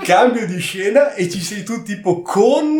cambio 0.03 0.45
di 0.47 0.59
scena 0.59 1.13
e 1.13 1.29
ci 1.29 1.39
sei 1.41 1.63
tu 1.63 1.83
tipo 1.83 2.21
con 2.21 2.79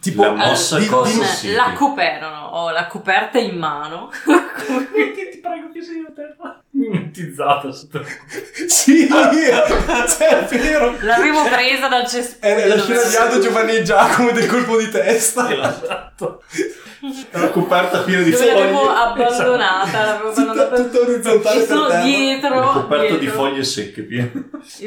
tipo 0.00 0.22
La 0.22 0.32
mossa 0.32 0.78
di- 0.78 0.86
cosa? 0.86 1.10
di- 1.10 1.16
Con 1.18 1.26
sì. 1.26 1.52
la 1.52 1.72
coperta, 1.74 2.28
no, 2.30 2.46
ho 2.46 2.70
la 2.70 2.86
coperta 2.86 3.38
in 3.38 3.56
mano. 3.58 4.10
ti 4.24 5.38
prego 5.40 5.70
che 5.72 5.82
sei 5.82 6.04
a 6.06 6.12
terra 6.14 6.62
mimetizzata 6.70 7.72
sotto 7.72 8.04
Sì, 8.66 9.08
cioè, 9.08 10.38
è 10.38 10.44
vero. 10.56 10.94
L'avevo 11.00 11.42
presa 11.44 11.88
dal 11.88 12.02
È 12.02 12.08
cespuglio. 12.08 12.66
la 12.66 12.80
scena 12.80 13.02
di 13.02 13.16
Aldo 13.16 13.38
Giovanni 13.40 13.76
e 13.76 13.82
Giacomo 13.82 14.30
del 14.30 14.46
colpo 14.46 14.76
di 14.78 14.88
testa. 14.90 15.50
esatto 15.50 16.42
Una 17.32 17.48
coperta 17.48 18.00
piena 18.02 18.22
di 18.22 18.30
Dove 18.30 18.46
l'avevo 18.52 18.78
foglie. 18.84 18.98
abbandonata, 18.98 20.04
l'avevo 20.04 20.28
Tutta, 20.32 20.40
abbandonata. 20.50 20.82
tutta 20.82 20.98
orizzontale 21.00 21.56
E 21.56 21.66
per 21.66 21.76
sono 21.76 21.86
terra. 21.88 22.02
dietro. 22.02 22.70
Coperta 22.72 23.12
di 23.12 23.18
dietro. 23.18 23.38
foglie 23.38 23.64
secche 23.64 24.02
piene. 24.02 24.32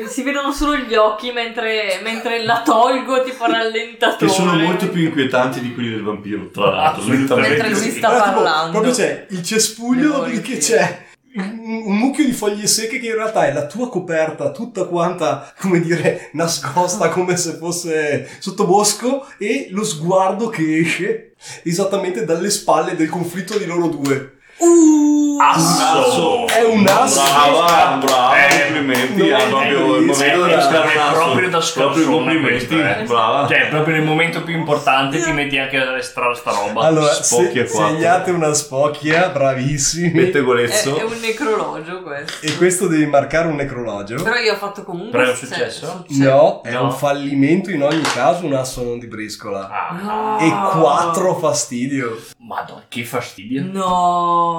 Si 0.08 0.24
vedono 0.24 0.52
solo 0.52 0.76
gli 0.78 0.93
occhi 0.95 1.32
mentre, 1.32 2.00
mentre 2.04 2.43
la 2.43 2.62
tolgo 2.63 3.24
tipo 3.24 3.45
rallentatore. 3.45 4.26
Che 4.26 4.30
sono 4.30 4.54
molto 4.56 4.89
più 4.89 5.00
inquietanti 5.05 5.59
di 5.59 5.73
quelli 5.73 5.89
del 5.89 6.03
vampiro, 6.03 6.49
tra 6.49 6.69
l'altro. 6.71 7.03
Mentre 7.05 7.69
lui 7.69 7.79
Sì. 7.79 7.91
sta 7.91 8.09
parlando. 8.09 8.71
proprio 8.71 8.93
c'è 8.93 9.25
il 9.29 9.43
cespuglio, 9.43 10.23
riuscire. 10.25 10.57
c'è 10.57 11.05
un, 11.35 11.81
un 11.85 11.97
mucchio 11.97 12.25
di 12.25 12.33
foglie 12.33 12.67
secche 12.67 12.99
che 12.99 13.07
in 13.07 13.15
realtà 13.15 13.47
è 13.47 13.53
la 13.53 13.65
tua 13.65 13.89
coperta 13.89 14.51
tutta 14.51 14.85
quanta, 14.85 15.53
come 15.59 15.79
dire, 15.79 16.29
nascosta 16.33 17.09
come 17.09 17.37
se 17.37 17.53
fosse 17.53 18.27
sottobosco 18.39 19.25
e 19.37 19.67
lo 19.71 19.83
sguardo 19.85 20.49
che 20.49 20.77
esce 20.79 21.33
esattamente 21.63 22.25
dalle 22.25 22.49
spalle 22.49 22.95
del 22.95 23.09
conflitto 23.09 23.57
di 23.57 23.65
loro 23.65 23.87
due. 23.87 24.35
Uh, 24.63 25.38
asso 25.41 26.45
È 26.47 26.62
un 26.63 26.86
asso. 26.88 27.19
Brava, 27.24 27.97
brava, 27.97 28.47
Eh, 28.47 28.63
complimenti. 28.65 29.17
non 29.28 29.32
È 29.39 29.43
è 29.45 29.50
proprio 29.50 29.95
il 29.95 30.06
bellissimo, 30.06 30.36
momento 30.38 30.62
scavare 30.62 30.97
un 30.97 31.02
È 31.10 31.13
proprio 31.13 31.50
da 31.50 31.62
scorsone 31.62 32.06
complimenti. 32.06 32.80
eh. 32.80 33.04
Brava. 33.08 33.47
Cioè, 33.47 33.67
proprio 33.69 33.95
nel 33.95 34.04
momento 34.06 34.43
più 34.43 34.56
importante 34.56 35.19
ti 35.19 35.32
metti 35.32 35.58
anche 35.58 35.78
a 35.78 35.97
estrarre 35.97 36.36
sta 36.36 36.52
roba. 36.52 36.82
Allora, 36.82 37.12
spocchia 37.12 37.65
se, 37.65 37.74
quattro. 37.74 37.95
segnate 37.95 38.30
una 38.32 38.54
spocchia, 38.54 39.30
bravissimi. 39.30 40.10
è, 40.12 40.26
Pettegolezzo. 40.26 40.95
è 40.95 41.04
un 41.04 41.19
necrologio 41.19 42.04
questo. 42.04 42.45
E 42.45 42.56
questo 42.58 42.88
devi 42.88 43.08
marcare 43.08 43.47
un 43.47 43.56
necrologio. 43.56 44.21
Però 44.21 44.36
io 44.36 44.54
ho 44.54 44.58
fatto 44.58 44.84
comunque. 44.84 45.12
Però 45.17 45.24
è 45.24 45.30
un 45.32 45.38
successo? 45.38 46.04
succe- 46.08 46.24
No, 46.24 46.62
è 46.63 46.71
No. 46.71 46.84
un 46.84 46.91
fallimento 46.91 47.71
in 47.71 47.82
ogni 47.82 48.02
caso, 48.02 48.45
un 48.45 48.54
asso 48.54 48.84
non 48.84 49.00
di 49.00 49.08
briscola. 49.08 49.67
Ah, 49.71 49.95
No. 50.00 50.38
E 50.39 50.50
quattro 50.80 51.34
fastidio. 51.39 52.15
Madonna, 52.38 52.84
che 52.88 53.04
fastidio. 53.06 53.63
No. 53.65 54.50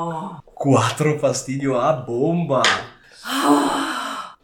4 0.55 1.19
fastidio 1.19 1.81
a 1.81 1.93
bomba. 1.95 2.63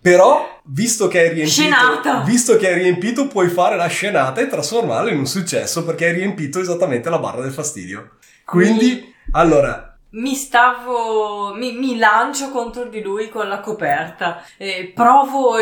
Però, 0.00 0.60
visto 0.64 1.08
che 1.08 1.18
hai 1.18 1.28
riempito, 1.28 1.60
Scenata! 1.60 2.20
visto 2.20 2.56
che 2.56 2.68
hai 2.68 2.74
riempito, 2.74 3.26
puoi 3.26 3.48
fare 3.48 3.76
la 3.76 3.88
scenata 3.88 4.40
e 4.40 4.46
trasformarla 4.46 5.10
in 5.10 5.18
un 5.18 5.26
successo 5.26 5.84
perché 5.84 6.06
hai 6.06 6.12
riempito 6.14 6.60
esattamente 6.60 7.10
la 7.10 7.18
barra 7.18 7.42
del 7.42 7.52
fastidio. 7.52 8.16
Quindi, 8.44 9.12
allora, 9.32 9.87
Mi 10.10 10.34
stavo. 10.34 11.52
Mi, 11.54 11.72
mi 11.72 11.98
lancio 11.98 12.50
contro 12.50 12.84
di 12.84 13.02
lui 13.02 13.28
con 13.28 13.46
la 13.48 13.60
coperta. 13.60 14.42
E 14.56 14.90
provo 14.94 15.56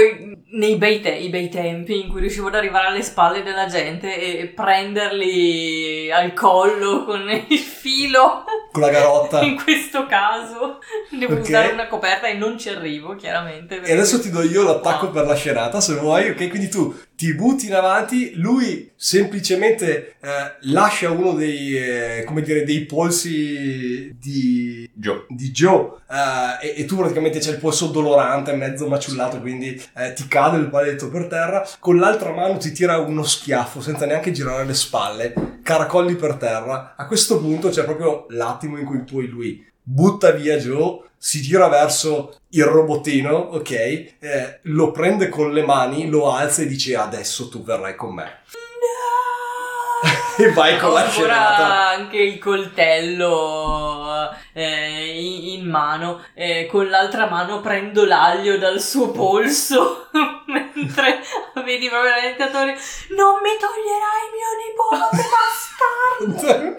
nei 0.51 0.77
bei, 0.77 1.01
te- 1.01 1.27
bei 1.31 1.49
tempi 1.49 2.03
in 2.05 2.09
cui 2.11 2.21
riuscivo 2.21 2.47
ad 2.49 2.55
arrivare 2.55 2.87
alle 2.87 3.03
spalle 3.03 3.43
della 3.43 3.67
gente 3.67 4.39
e 4.39 4.47
prenderli 4.47 6.11
al 6.13 6.33
collo 6.33 7.05
con 7.05 7.29
il 7.49 7.59
filo. 7.59 8.45
con 8.71 8.83
la 8.83 8.91
garotta. 8.91 9.41
In 9.43 9.61
questo 9.63 10.07
caso 10.07 10.79
devo 11.11 11.35
Perché? 11.35 11.49
usare 11.51 11.73
una 11.73 11.87
coperta 11.89 12.27
e 12.27 12.35
non 12.35 12.59
ci 12.59 12.69
arrivo, 12.69 13.17
chiaramente. 13.17 13.81
E 13.83 13.93
adesso 13.93 14.21
ti 14.21 14.31
do 14.31 14.43
io 14.43 14.63
l'attacco 14.63 15.07
Wow. 15.07 15.13
per 15.15 15.27
la 15.27 15.35
scenata, 15.35 15.81
se 15.81 15.95
vuoi, 15.95 16.31
ok? 16.31 16.49
Quindi 16.49 16.69
tu 16.69 16.95
ti 17.17 17.35
butti 17.35 17.67
in 17.67 17.75
avanti, 17.75 18.35
lui 18.35 18.93
semplicemente 18.95 20.17
eh, 20.21 20.57
lascia 20.63 21.11
uno 21.11 21.33
dei, 21.33 21.77
eh, 21.77 22.25
come 22.25 22.43
dire, 22.43 22.63
dei 22.63 22.85
polsi 22.85 24.15
di, 24.19 24.89
Gio. 24.93 25.25
di 25.31 25.51
Joe 25.51 25.93
eh, 26.11 26.69
e, 26.69 26.83
e 26.83 26.85
tu 26.85 26.97
praticamente 26.97 27.39
c'è 27.39 27.53
il 27.53 27.59
polso 27.59 27.87
dolorante, 27.87 28.53
mezzo 28.55 28.87
maciullato, 28.87 29.41
quindi 29.41 29.83
eh, 29.97 30.13
ti 30.13 30.29
cade 30.29 30.59
il 30.59 30.69
paletto 30.69 31.09
per 31.09 31.27
terra, 31.27 31.67
con 31.79 31.99
l'altra 31.99 32.33
mano 32.33 32.59
ti 32.59 32.71
tira 32.73 32.99
uno 32.99 33.23
schiaffo 33.23 33.81
senza 33.81 34.05
neanche 34.05 34.31
girare 34.31 34.67
le 34.67 34.75
spalle, 34.75 35.33
caracolli 35.63 36.17
per 36.17 36.35
terra. 36.35 36.95
A 36.97 37.07
questo 37.07 37.41
punto 37.41 37.71
c'è 37.71 37.85
proprio 37.85 38.27
l'attimo 38.29 38.79
in 38.79 38.85
cui 38.85 39.03
poi 39.05 39.27
lui 39.27 39.67
butta 39.83 40.33
via 40.33 40.59
Joe, 40.59 41.05
si 41.27 41.43
gira 41.43 41.67
verso 41.67 42.43
il 42.51 42.63
robottino, 42.63 43.35
ok? 43.35 43.71
Eh, 43.71 44.61
lo 44.63 44.93
prende 44.93 45.29
con 45.29 45.53
le 45.53 45.65
mani, 45.65 46.09
lo 46.09 46.31
alza 46.31 46.63
e 46.63 46.69
dice 46.69 46.95
adesso 46.95 47.49
tu 47.49 47.65
verrai 47.65 47.97
con 47.97 48.15
me. 48.15 48.43
e 50.39 50.53
vai 50.53 50.79
con 50.79 50.93
la 50.93 51.01
ancora 51.01 51.11
scenata. 51.11 51.89
anche 51.89 52.19
il 52.19 52.39
coltello 52.39 54.06
eh, 54.53 55.21
in, 55.21 55.61
in 55.61 55.69
mano, 55.69 56.23
eh, 56.35 56.67
con 56.71 56.89
l'altra 56.89 57.27
mano 57.27 57.61
prendo 57.61 58.05
l'aglio 58.05 58.59
dal 58.59 58.81
suo 58.81 59.11
polso, 59.11 60.09
mentre 60.47 61.23
vedi 61.65 61.89
proprio 61.89 62.11
l'orientatore, 62.11 62.79
non 63.17 63.41
mi 63.43 63.57
toglierai 63.59 64.25
mio 64.35 64.51
nipote, 64.63 65.25
bastardo! 65.35 66.75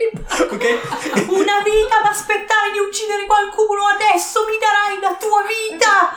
ok? 0.54 0.66
Una 1.30 1.62
vita 1.64 2.00
ad 2.00 2.06
aspettare 2.06 2.72
di 2.72 2.80
uccidere 2.80 3.26
qualcuno, 3.26 3.86
adesso 3.88 4.46
mi 4.46 4.58
darai 4.58 5.00
la 5.02 5.16
tua 5.20 5.44
vita! 5.44 6.16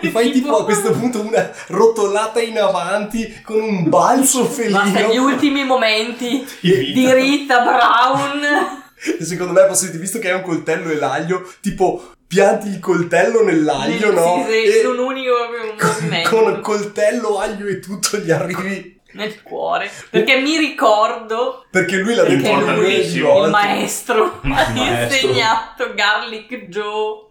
E 0.00 0.10
fai 0.10 0.30
tipo 0.32 0.56
a 0.56 0.64
questo 0.64 0.92
punto 0.92 1.20
una 1.20 1.50
rotolata 1.68 2.40
in 2.40 2.58
avanti 2.58 3.40
con 3.42 3.60
un 3.60 3.88
balzo 3.88 4.42
Basta 4.44 4.62
gli 4.62 4.92
felino. 4.92 5.24
ultimi 5.24 5.64
momenti 5.64 6.46
di 6.60 7.12
Rita 7.12 7.60
Brown. 7.60 8.82
Secondo 9.20 9.52
me 9.52 9.66
posso 9.66 9.86
dire, 9.86 9.98
visto 9.98 10.18
che 10.18 10.30
hai 10.30 10.36
un 10.36 10.42
coltello 10.42 10.90
e 10.90 10.94
l'aglio, 10.96 11.48
tipo 11.60 12.10
pianti 12.26 12.68
il 12.68 12.80
coltello 12.80 13.44
nell'aglio, 13.44 14.08
Sì, 14.08 14.14
no? 14.14 14.44
sì, 14.48 14.52
E 14.52 14.80
in 14.80 14.86
un 14.86 14.98
unico 14.98 15.32
movimento. 15.80 16.28
con 16.30 16.60
coltello, 16.60 17.38
aglio 17.38 17.66
e 17.66 17.78
tutto 17.80 18.16
gli 18.18 18.30
arrivi. 18.30 18.92
nel 19.14 19.42
cuore 19.44 19.88
perché 20.10 20.40
mi 20.40 20.56
ricordo 20.56 21.64
Perché 21.70 21.98
lui 21.98 22.14
l'ha 22.16 22.24
detto 22.24 22.52
lui, 22.72 23.00
di 23.06 23.18
il 23.18 23.48
maestro, 23.48 24.40
ha 24.42 24.48
maestro. 24.48 25.28
insegnato 25.28 25.94
Garlic 25.94 26.66
Joe 26.66 27.26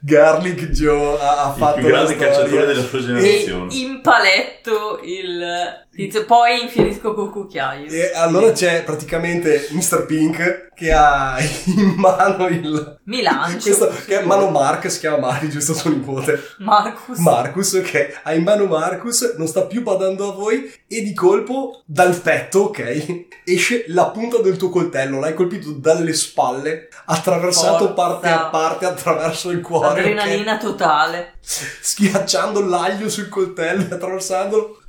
Garlic 0.00 0.70
Joe 0.70 1.20
ha, 1.20 1.44
ha 1.44 1.50
Il 1.52 1.58
fatto 1.58 1.78
più 1.78 1.86
grande 1.86 2.16
cacciatore 2.16 2.66
della 2.66 2.82
sua 2.82 2.98
e 2.98 3.02
generazione. 3.02 3.74
impaletto 3.74 5.00
il 5.04 5.86
tizio 5.98 6.24
poi 6.24 6.62
infinisco 6.62 7.12
col 7.12 7.30
cucchiaio 7.30 7.90
E 7.90 8.12
allora 8.14 8.52
c'è 8.52 8.84
praticamente 8.84 9.66
Mr. 9.72 10.06
Pink 10.06 10.68
che 10.78 10.92
ha 10.92 11.36
in 11.64 11.94
mano 11.96 12.46
il... 12.46 13.00
mi 13.06 13.20
lancio 13.20 13.58
Questo, 13.58 13.92
che 14.06 14.20
è 14.20 14.24
mano 14.24 14.48
Mark, 14.48 14.88
si 14.88 15.00
chiama 15.00 15.18
Mari, 15.18 15.50
giusto 15.50 15.74
suo 15.74 15.90
nipote. 15.90 16.40
Marcus 16.58 17.18
Marcus, 17.18 17.72
ok, 17.72 18.20
ha 18.22 18.32
in 18.32 18.44
mano 18.44 18.66
Marcus, 18.66 19.34
non 19.36 19.48
sta 19.48 19.62
più 19.62 19.82
badando 19.82 20.30
a 20.30 20.34
voi 20.34 20.72
e 20.86 21.02
di 21.02 21.12
colpo 21.14 21.82
dal 21.84 22.14
petto, 22.14 22.60
ok, 22.60 23.26
esce 23.44 23.86
la 23.88 24.10
punta 24.10 24.38
del 24.38 24.56
tuo 24.56 24.68
coltello, 24.68 25.18
l'hai 25.18 25.34
colpito 25.34 25.72
dalle 25.72 26.12
spalle, 26.12 26.88
attraversato 27.06 27.86
Forza. 27.86 27.94
parte 27.94 28.28
a 28.28 28.44
parte 28.44 28.86
attraverso 28.86 29.50
il 29.50 29.60
cuore, 29.60 30.00
adrenalina 30.00 30.58
totale 30.58 31.37
schiacciando 31.48 32.60
l'aglio 32.60 33.08
sul 33.08 33.28
coltello 33.28 33.82
e 33.82 33.94
attraversandolo. 33.94 34.82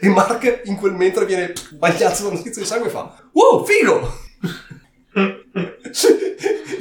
E 0.00 0.08
Mark 0.08 0.62
in 0.64 0.76
quel 0.76 0.94
mentre 0.94 1.24
viene 1.24 1.52
bagnato 1.72 2.24
da 2.24 2.28
un 2.30 2.42
tizio 2.42 2.62
di 2.62 2.66
sangue 2.66 2.88
e 2.88 2.90
fa 2.90 3.14
wow 3.32 3.64
figo 3.64 4.18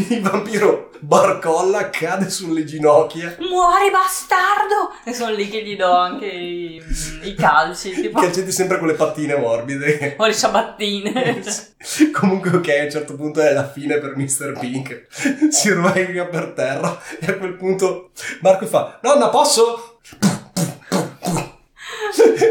il 0.09 0.21
vampiro 0.21 0.89
barcolla 0.99 1.89
cade 1.89 2.29
sulle 2.29 2.65
ginocchia 2.65 3.35
muori 3.39 3.89
bastardo 3.89 4.93
e 5.03 5.13
sono 5.13 5.33
lì 5.33 5.49
che 5.49 5.63
gli 5.63 5.75
do 5.75 5.91
anche 5.91 6.25
i, 6.25 6.83
i 7.23 7.35
calci 7.35 7.91
tipo 8.01 8.19
calcetti 8.19 8.51
sempre 8.51 8.79
con 8.79 8.87
le 8.87 8.95
pattine 8.95 9.35
morbide 9.35 10.15
ho 10.17 10.25
le 10.25 10.33
ciabattine 10.33 11.41
comunque 12.13 12.51
ok 12.51 12.69
a 12.69 12.83
un 12.83 12.91
certo 12.91 13.15
punto 13.15 13.41
è 13.41 13.53
la 13.53 13.67
fine 13.69 13.97
per 13.97 14.15
Mr. 14.17 14.57
Pink 14.59 15.07
si 15.49 15.69
rovescia 15.69 16.25
per 16.25 16.53
terra 16.55 16.99
e 17.19 17.25
a 17.27 17.37
quel 17.37 17.55
punto 17.55 18.11
Marco 18.41 18.65
fa 18.65 18.99
nonna 19.01 19.29
posso? 19.29 19.99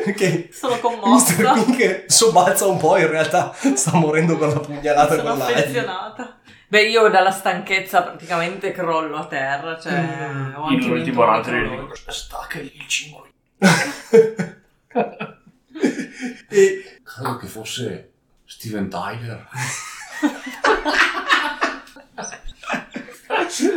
ok 0.07 0.49
sono 0.53 0.75
Mr. 0.75 0.81
commossa 0.81 1.53
Pink 1.53 2.05
sobbalza 2.07 2.67
un 2.67 2.79
po', 2.79 2.97
in 2.97 3.09
realtà 3.09 3.55
sta 3.75 3.95
morendo 3.95 4.37
con 4.37 4.49
la 4.49 4.61
pugnalata 4.61 5.17
sono 5.17 5.29
con 5.31 5.39
l'aglio. 5.39 5.55
affezionata 5.55 6.38
beh 6.69 6.83
io 6.89 7.09
dalla 7.09 7.31
stanchezza 7.31 8.03
praticamente 8.03 8.73
crollo 8.73 9.17
a 9.17 9.27
terra 9.27 9.79
cioè 9.79 9.93
Mm. 10.33 10.55
ho 10.55 10.65
anche 10.65 10.75
In 10.75 10.79
vinto 10.81 10.93
ultimo 10.93 11.21
un 11.23 11.27
round 11.27 11.49
gli 11.51 11.69
dico 11.81 11.95
staccagli 12.13 12.73
il 12.75 12.87
5 12.87 13.29
E 16.51 16.99
Credo 17.03 17.37
che 17.37 17.47
fosse 17.47 18.11
Steven 18.45 18.89
Tyler. 18.89 19.47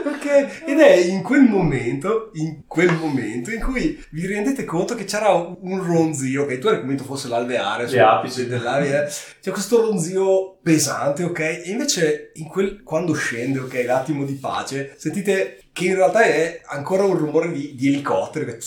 Ok, 0.05 0.63
ed 0.65 0.79
è 0.79 0.95
in 0.95 1.21
quel 1.23 1.41
momento, 1.43 2.31
in 2.33 2.63
quel 2.67 2.91
momento 2.93 3.51
in 3.51 3.61
cui 3.61 4.03
vi 4.11 4.27
rendete 4.27 4.65
conto 4.65 4.95
che 4.95 5.05
c'era 5.05 5.29
un 5.31 5.83
ronzio, 5.83 6.43
ok, 6.43 6.57
tu 6.59 6.67
hai 6.67 6.79
convinto 6.79 7.03
fosse 7.03 7.27
l'alveare, 7.27 7.87
Le 7.89 7.99
apici. 7.99 8.47
dell'aria, 8.47 9.03
c'è 9.05 9.51
questo 9.51 9.81
ronzio 9.81 10.57
pesante, 10.61 11.23
ok, 11.23 11.39
e 11.39 11.63
invece 11.65 12.31
in 12.35 12.47
quel, 12.47 12.83
quando 12.83 13.13
scende, 13.13 13.59
ok, 13.59 13.83
l'attimo 13.85 14.25
di 14.25 14.33
pace, 14.33 14.95
sentite 14.97 15.61
che 15.73 15.85
in 15.85 15.95
realtà 15.95 16.23
è 16.23 16.61
ancora 16.65 17.03
un 17.03 17.17
rumore 17.17 17.49
di, 17.51 17.75
di 17.75 17.87
elicotteri, 17.87 18.45
che 18.45 18.57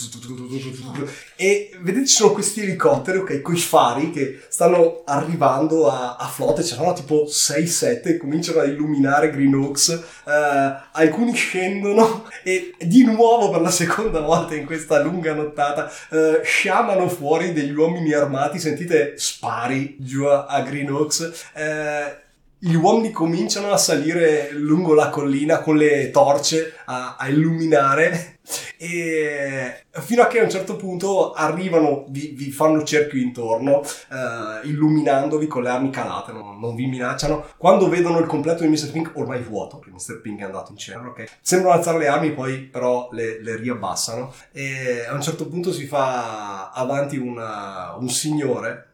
e 1.36 1.70
vedete 1.80 2.06
ci 2.06 2.14
sono 2.14 2.32
questi 2.32 2.62
elicotteri, 2.62 3.18
ok, 3.18 3.42
con 3.42 3.54
i 3.54 3.58
fari 3.58 4.10
che 4.10 4.40
stanno 4.48 5.02
arrivando 5.04 5.90
a, 5.90 6.16
a 6.16 6.26
flotte, 6.26 6.64
ce 6.64 6.76
ne 6.76 6.80
sono 6.80 6.92
tipo 6.94 7.24
6-7, 7.24 8.16
cominciano 8.16 8.60
a 8.60 8.64
illuminare 8.64 9.30
Green 9.30 9.54
Oaks, 9.54 9.90
eh, 9.90 10.02
alcuni 10.92 11.34
scendono 11.34 12.26
e 12.42 12.74
di 12.78 13.04
nuovo 13.04 13.50
per 13.50 13.60
la 13.60 13.70
seconda 13.70 14.20
volta 14.20 14.54
in 14.54 14.64
questa 14.64 15.02
lunga 15.02 15.34
nottata 15.34 15.90
eh, 16.10 16.40
sciamano 16.42 17.08
fuori 17.08 17.52
degli 17.52 17.74
uomini 17.74 18.14
armati, 18.14 18.58
sentite 18.58 19.12
spari 19.16 19.96
giù 19.98 20.24
a, 20.24 20.46
a 20.46 20.62
Green 20.62 20.90
Oaks, 20.90 21.50
eh, 21.84 22.22
gli 22.58 22.74
uomini 22.74 23.10
cominciano 23.10 23.70
a 23.70 23.76
salire 23.76 24.50
lungo 24.52 24.94
la 24.94 25.10
collina 25.10 25.60
con 25.60 25.76
le 25.76 26.10
torce 26.10 26.74
a, 26.86 27.16
a 27.18 27.28
illuminare 27.28 28.38
e 28.84 29.84
fino 30.02 30.22
a 30.22 30.26
che 30.26 30.40
a 30.40 30.44
un 30.44 30.50
certo 30.50 30.76
punto 30.76 31.32
arrivano, 31.32 32.04
vi, 32.08 32.34
vi 32.36 32.50
fanno 32.50 32.82
cerchio 32.84 33.18
intorno, 33.20 33.82
eh, 33.82 34.66
illuminandovi 34.68 35.46
con 35.46 35.62
le 35.62 35.70
armi 35.70 35.88
calate, 35.90 36.32
non, 36.32 36.58
non 36.60 36.74
vi 36.74 36.86
minacciano. 36.86 37.46
Quando 37.56 37.88
vedono 37.88 38.18
il 38.18 38.26
completo 38.26 38.62
di 38.62 38.68
Mr. 38.68 38.90
Pink, 38.92 39.12
ormai 39.14 39.40
vuoto, 39.42 39.78
perché 39.78 39.94
Mr. 39.94 40.20
Pink 40.20 40.40
è 40.40 40.44
andato 40.44 40.72
in 40.72 40.76
cielo, 40.76 41.08
ok? 41.08 41.24
Sembrano 41.40 41.74
alzare 41.74 41.98
le 41.98 42.08
armi, 42.08 42.32
poi 42.32 42.58
però 42.58 43.08
le, 43.12 43.42
le 43.42 43.56
riabbassano. 43.56 44.32
E 44.52 45.06
a 45.08 45.14
un 45.14 45.22
certo 45.22 45.48
punto 45.48 45.72
si 45.72 45.86
fa 45.86 46.70
avanti 46.72 47.16
una- 47.16 47.94
un 47.98 48.08
signore, 48.10 48.90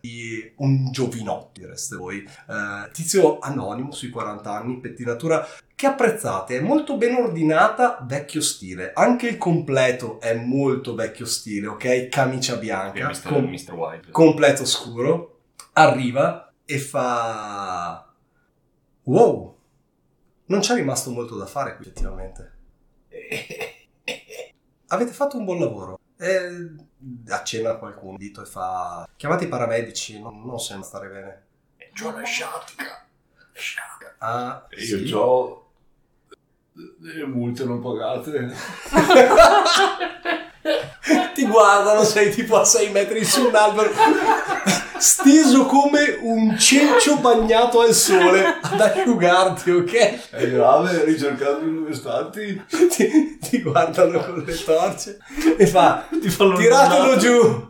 un 0.57 0.91
giovinotto, 0.93 1.61
direste 1.61 1.97
voi, 1.97 2.19
eh, 2.19 2.91
tizio 2.93 3.39
anonimo 3.41 3.91
sui 3.93 4.11
40 4.11 4.53
anni, 4.53 4.79
pettinatura 4.79 5.45
che 5.81 5.87
apprezzate, 5.87 6.59
è 6.59 6.61
molto 6.61 6.99
ben 6.99 7.15
ordinata, 7.15 8.01
vecchio 8.03 8.43
stile. 8.43 8.93
Anche 8.95 9.29
il 9.29 9.39
completo 9.39 10.21
è 10.21 10.35
molto 10.35 10.95
vecchio 10.95 11.25
stile, 11.25 11.69
ok? 11.69 12.09
Camicia 12.11 12.57
bianca, 12.57 13.09
Mr. 13.09 13.23
com- 13.27 13.49
Mr. 13.49 13.73
White 13.73 14.11
completo 14.11 14.67
scuro, 14.67 15.39
arriva 15.73 16.53
e 16.67 16.79
fa... 16.79 18.13
Wow, 19.05 19.57
non 20.45 20.61
c'è 20.61 20.75
rimasto 20.75 21.13
molto 21.13 21.35
da 21.39 21.47
fare 21.47 21.77
qui 21.77 21.87
effettivamente. 21.87 22.53
Avete 24.89 25.13
fatto 25.13 25.39
un 25.39 25.47
buon 25.47 25.61
lavoro. 25.61 25.99
E 26.19 26.75
accenna 27.29 27.71
a 27.71 27.77
qualcuno, 27.77 28.19
dito 28.19 28.43
e 28.43 28.45
fa... 28.45 29.09
Chiamate 29.17 29.45
i 29.45 29.49
paramedici, 29.49 30.21
non, 30.21 30.45
non 30.45 30.59
sembra 30.61 30.87
stare 30.87 31.09
bene. 31.09 31.43
Giorno 31.95 32.23
sciatica 32.23 33.07
sciatica 33.55 34.15
Ah, 34.19 34.67
E 34.69 34.83
io 34.85 35.07
sì. 35.07 35.13
ho 35.15 35.70
le 37.01 37.27
multe 37.27 37.65
non 37.65 37.81
pagate. 37.81 38.53
Ti 41.35 41.47
guardano, 41.47 42.05
sei 42.05 42.31
tipo 42.31 42.59
a 42.59 42.65
6 42.65 42.91
metri 42.91 43.25
su 43.25 43.47
un 43.47 43.55
albero, 43.55 43.91
steso 44.99 45.65
come 45.65 46.19
un 46.21 46.59
cencio 46.59 47.17
bagnato 47.17 47.81
al 47.81 47.95
sole 47.95 48.59
ad 48.61 48.81
asciugarti, 48.81 49.71
ok? 49.71 50.31
È 50.31 50.51
grave, 50.51 51.05
ricercando 51.05 51.65
i 51.65 51.71
manifestanti. 51.71 52.63
Ti, 52.91 53.39
ti 53.39 53.63
guardano 53.63 54.21
con 54.21 54.45
le 54.47 54.63
torce 54.63 55.19
e 55.57 55.67
fa: 55.67 56.07
Ti 56.11 56.29
Tiratelo 56.29 57.17
giù! 57.17 57.69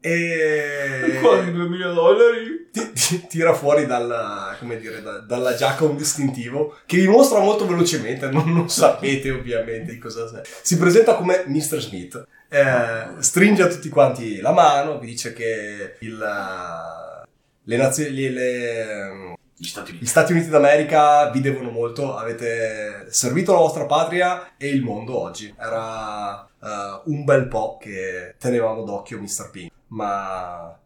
E 0.00 1.18
Quasi 1.20 1.52
2000 1.52 1.92
dollari. 1.92 2.51
Ti, 2.72 2.90
ti 2.92 3.26
tira 3.26 3.52
fuori 3.52 3.84
dalla, 3.84 4.56
come 4.58 4.78
dire, 4.78 5.02
da- 5.02 5.18
dalla 5.18 5.54
giacca 5.54 5.84
un 5.84 5.96
distintivo 5.96 6.78
che 6.86 6.96
vi 6.96 7.06
mostra 7.06 7.38
molto 7.38 7.66
velocemente, 7.66 8.30
non, 8.30 8.50
non 8.50 8.70
sapete 8.70 9.30
ovviamente 9.30 9.92
di 9.92 9.98
cosa 9.98 10.26
sia. 10.26 10.42
Si 10.62 10.78
presenta 10.78 11.14
come 11.14 11.44
Mr. 11.46 11.78
Smith, 11.78 12.26
eh, 12.48 13.06
stringe 13.18 13.62
a 13.62 13.68
tutti 13.68 13.90
quanti 13.90 14.40
la 14.40 14.52
mano, 14.52 14.98
vi 14.98 15.06
dice 15.06 15.32
che 15.32 15.96
il, 16.00 16.18
le 17.62 17.76
nazioni... 17.76 18.30
Le, 18.30 19.34
gli 19.54 19.68
Stati 19.68 19.92
gli 19.92 19.94
Uniti 19.94 20.06
Stati 20.06 20.32
Uniti 20.32 20.48
d'America 20.48 21.30
vi 21.30 21.40
devono 21.40 21.70
molto, 21.70 22.16
avete 22.16 23.06
servito 23.10 23.52
la 23.52 23.60
vostra 23.60 23.86
patria 23.86 24.56
e 24.56 24.66
il 24.68 24.82
mondo 24.82 25.16
oggi. 25.16 25.54
Era 25.56 26.44
eh, 26.44 27.00
un 27.04 27.22
bel 27.22 27.46
po' 27.46 27.78
che 27.80 28.34
tenevamo 28.40 28.82
d'occhio 28.82 29.20
Mr. 29.20 29.50
Pink, 29.52 29.70
ma 29.88 30.76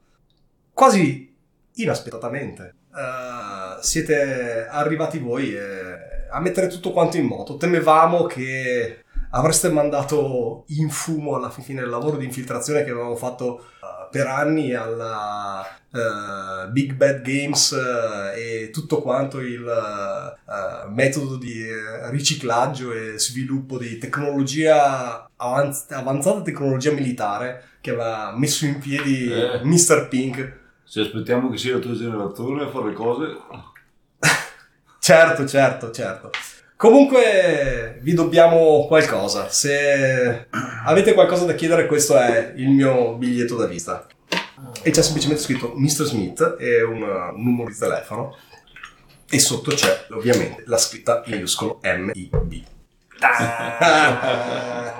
quasi 0.74 1.35
inaspettatamente 1.76 2.74
eh, 2.96 3.82
siete 3.82 4.66
arrivati 4.68 5.18
voi 5.18 5.54
eh, 5.54 6.28
a 6.30 6.40
mettere 6.40 6.66
tutto 6.68 6.92
quanto 6.92 7.16
in 7.16 7.26
moto. 7.26 7.56
Temevamo 7.56 8.24
che 8.24 9.04
avreste 9.30 9.68
mandato 9.68 10.64
in 10.68 10.88
fumo 10.88 11.36
alla 11.36 11.50
fine 11.50 11.82
il 11.82 11.88
lavoro 11.88 12.16
di 12.16 12.24
infiltrazione 12.24 12.84
che 12.84 12.90
avevamo 12.90 13.16
fatto 13.16 13.58
eh, 13.60 14.08
per 14.10 14.26
anni 14.26 14.72
alla 14.74 15.64
eh, 15.92 16.68
Big 16.70 16.94
Bad 16.94 17.20
Games 17.20 17.72
eh, 17.72 18.62
e 18.62 18.70
tutto 18.70 19.02
quanto 19.02 19.40
il 19.40 19.64
metodo 20.88 21.36
di 21.36 21.64
riciclaggio 22.10 22.92
e 22.92 23.18
sviluppo 23.18 23.78
di 23.78 23.98
tecnologia 23.98 25.28
avanz- 25.36 25.90
avanzata 25.90 26.40
tecnologia 26.40 26.92
militare 26.92 27.62
che 27.80 27.90
aveva 27.90 28.32
messo 28.36 28.64
in 28.64 28.78
piedi 28.78 29.30
Eh. 29.30 29.60
Mr. 29.62 30.08
Pink. 30.08 30.64
Se 30.88 31.00
aspettiamo 31.00 31.50
che 31.50 31.58
sia 31.58 31.74
il 31.74 31.82
tuo 31.82 31.96
generatore 31.96 32.64
a 32.64 32.68
fare 32.68 32.86
le 32.86 32.92
cose, 32.94 33.36
Certo, 35.06 35.46
certo, 35.46 35.90
certo. 35.92 36.30
Comunque 36.76 38.00
vi 38.02 38.12
dobbiamo 38.12 38.86
qualcosa. 38.88 39.48
Se 39.48 40.48
avete 40.84 41.14
qualcosa 41.14 41.44
da 41.44 41.54
chiedere, 41.54 41.86
questo 41.86 42.18
è 42.18 42.54
il 42.56 42.70
mio 42.70 43.14
biglietto 43.14 43.54
da 43.54 43.66
visita. 43.66 44.04
E 44.82 44.90
c'è 44.90 45.02
semplicemente 45.02 45.42
scritto 45.42 45.74
Mr. 45.76 46.04
Smith 46.04 46.56
e 46.58 46.82
un 46.82 47.32
numero 47.36 47.68
di 47.70 47.78
telefono. 47.78 48.36
E 49.30 49.38
sotto 49.38 49.70
c'è 49.70 50.06
ovviamente 50.10 50.64
la 50.66 50.78
scritta 50.78 51.22
in 51.26 51.34
minuscolo 51.34 51.80
M-I-B. 51.82 52.62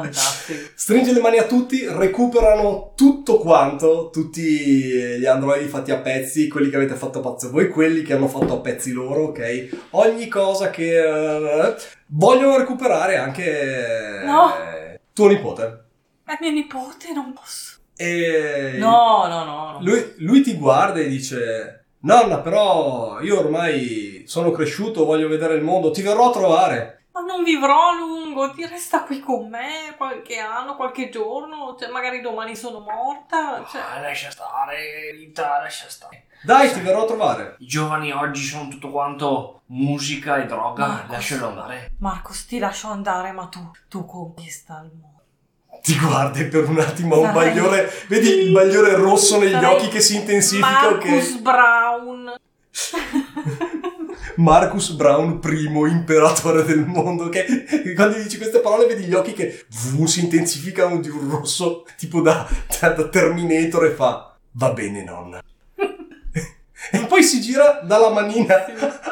Fantastico. 0.00 0.68
Stringe 0.74 1.12
le 1.14 1.20
mani 1.20 1.38
a 1.38 1.44
tutti, 1.46 1.86
recuperano 1.88 2.92
tutto 2.94 3.38
quanto, 3.38 4.10
tutti 4.12 4.42
gli 4.42 5.24
androidi 5.24 5.68
fatti 5.68 5.90
a 5.90 5.96
pezzi, 6.00 6.48
quelli 6.48 6.68
che 6.68 6.76
avete 6.76 6.94
fatto 6.96 7.20
a 7.20 7.22
pezzi 7.32 7.48
voi, 7.48 7.70
quelli 7.70 8.02
che 8.02 8.12
hanno 8.12 8.28
fatto 8.28 8.52
a 8.56 8.60
pezzi 8.60 8.92
loro, 8.92 9.28
ok? 9.28 9.68
Ogni 9.92 10.28
cosa 10.28 10.68
che 10.68 10.98
eh, 11.02 11.74
vogliono 12.08 12.58
recuperare 12.58 13.16
anche 13.16 14.20
No. 14.22 14.52
eh, 14.54 15.00
tuo 15.14 15.28
nipote. 15.28 15.84
È 16.26 16.36
mio 16.40 16.50
nipote, 16.50 17.12
non 17.14 17.32
posso. 17.32 17.78
E 17.96 18.74
No, 18.78 19.26
no, 19.26 19.44
no. 19.44 19.72
no. 19.72 19.78
lui, 19.80 20.12
lui 20.18 20.42
ti 20.42 20.56
guarda 20.56 21.00
e 21.00 21.08
dice: 21.08 21.86
Nonna, 22.00 22.40
però 22.40 23.20
io 23.22 23.38
ormai 23.38 24.24
sono 24.26 24.50
cresciuto, 24.50 25.06
voglio 25.06 25.28
vedere 25.28 25.54
il 25.54 25.62
mondo, 25.62 25.90
ti 25.90 26.02
verrò 26.02 26.28
a 26.28 26.32
trovare. 26.32 26.95
Ma 27.16 27.22
non 27.22 27.42
vivrò 27.42 27.88
a 27.88 27.94
lungo, 27.94 28.50
ti 28.50 28.66
resta 28.66 29.04
qui 29.04 29.20
con 29.20 29.48
me 29.48 29.94
qualche 29.96 30.36
anno, 30.38 30.76
qualche 30.76 31.08
giorno, 31.08 31.74
cioè 31.80 31.88
magari 31.88 32.20
domani 32.20 32.54
sono 32.54 32.80
morta. 32.80 33.64
Cioè... 33.66 33.80
Ah, 33.80 34.00
lascia 34.00 34.30
stare, 34.30 35.12
Rita, 35.12 35.60
lascia 35.62 35.88
stare. 35.88 36.26
Dai, 36.42 36.70
ti 36.70 36.80
verrò 36.80 37.04
a 37.04 37.06
trovare. 37.06 37.56
I 37.60 37.66
giovani 37.66 38.12
oggi 38.12 38.42
sono 38.42 38.68
tutto 38.68 38.90
quanto 38.90 39.62
musica 39.68 40.36
e 40.36 40.44
droga, 40.44 40.86
Marcos. 40.86 41.10
lascialo 41.10 41.48
andare. 41.48 41.92
Marcos, 42.00 42.44
ti 42.44 42.58
lascio 42.58 42.88
andare, 42.88 43.32
ma 43.32 43.46
tu, 43.46 43.70
tu 43.88 44.04
conquista 44.04 44.82
il 44.84 44.90
mondo. 45.00 45.80
Ti 45.80 45.98
guarda 45.98 46.38
e 46.38 46.44
per 46.48 46.68
un 46.68 46.80
attimo 46.80 47.18
un 47.18 47.32
Sarai- 47.32 47.48
bagliore, 47.48 47.90
vedi 48.08 48.28
il 48.28 48.52
bagliore 48.52 48.94
rosso 48.94 49.38
negli 49.38 49.52
Sarai 49.52 49.74
occhi 49.74 49.88
che 49.88 50.00
si 50.00 50.16
intensifica. 50.16 50.68
Marcus 50.68 51.32
ok? 51.32 51.40
Brown. 51.40 52.34
Marcus 54.36 54.90
Brown, 54.90 55.38
primo 55.38 55.86
imperatore 55.86 56.64
del 56.64 56.84
mondo. 56.84 57.28
Che 57.28 57.94
quando 57.94 58.18
dici 58.18 58.36
queste 58.36 58.60
parole, 58.60 58.86
vedi 58.86 59.04
gli 59.04 59.14
occhi 59.14 59.32
che 59.32 59.64
vu, 59.90 60.06
si 60.06 60.20
intensificano 60.20 61.00
di 61.00 61.08
un 61.08 61.30
rosso 61.30 61.86
tipo 61.96 62.20
da, 62.20 62.46
da- 62.80 62.90
da 62.90 63.08
Terminator 63.08 63.86
e 63.86 63.90
fa: 63.90 64.36
Va 64.52 64.70
bene, 64.70 65.04
nonna. 65.04 65.42
e 65.74 66.98
poi 67.06 67.22
si 67.22 67.40
gira 67.40 67.80
dalla 67.84 68.10
manina 68.10 68.64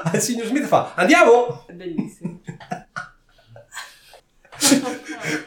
al 0.04 0.20
signor 0.20 0.46
Smith 0.46 0.64
e 0.64 0.68
fa: 0.68 0.92
Andiamo! 0.94 1.64
È 1.66 1.72
bellissimo. 1.72 2.40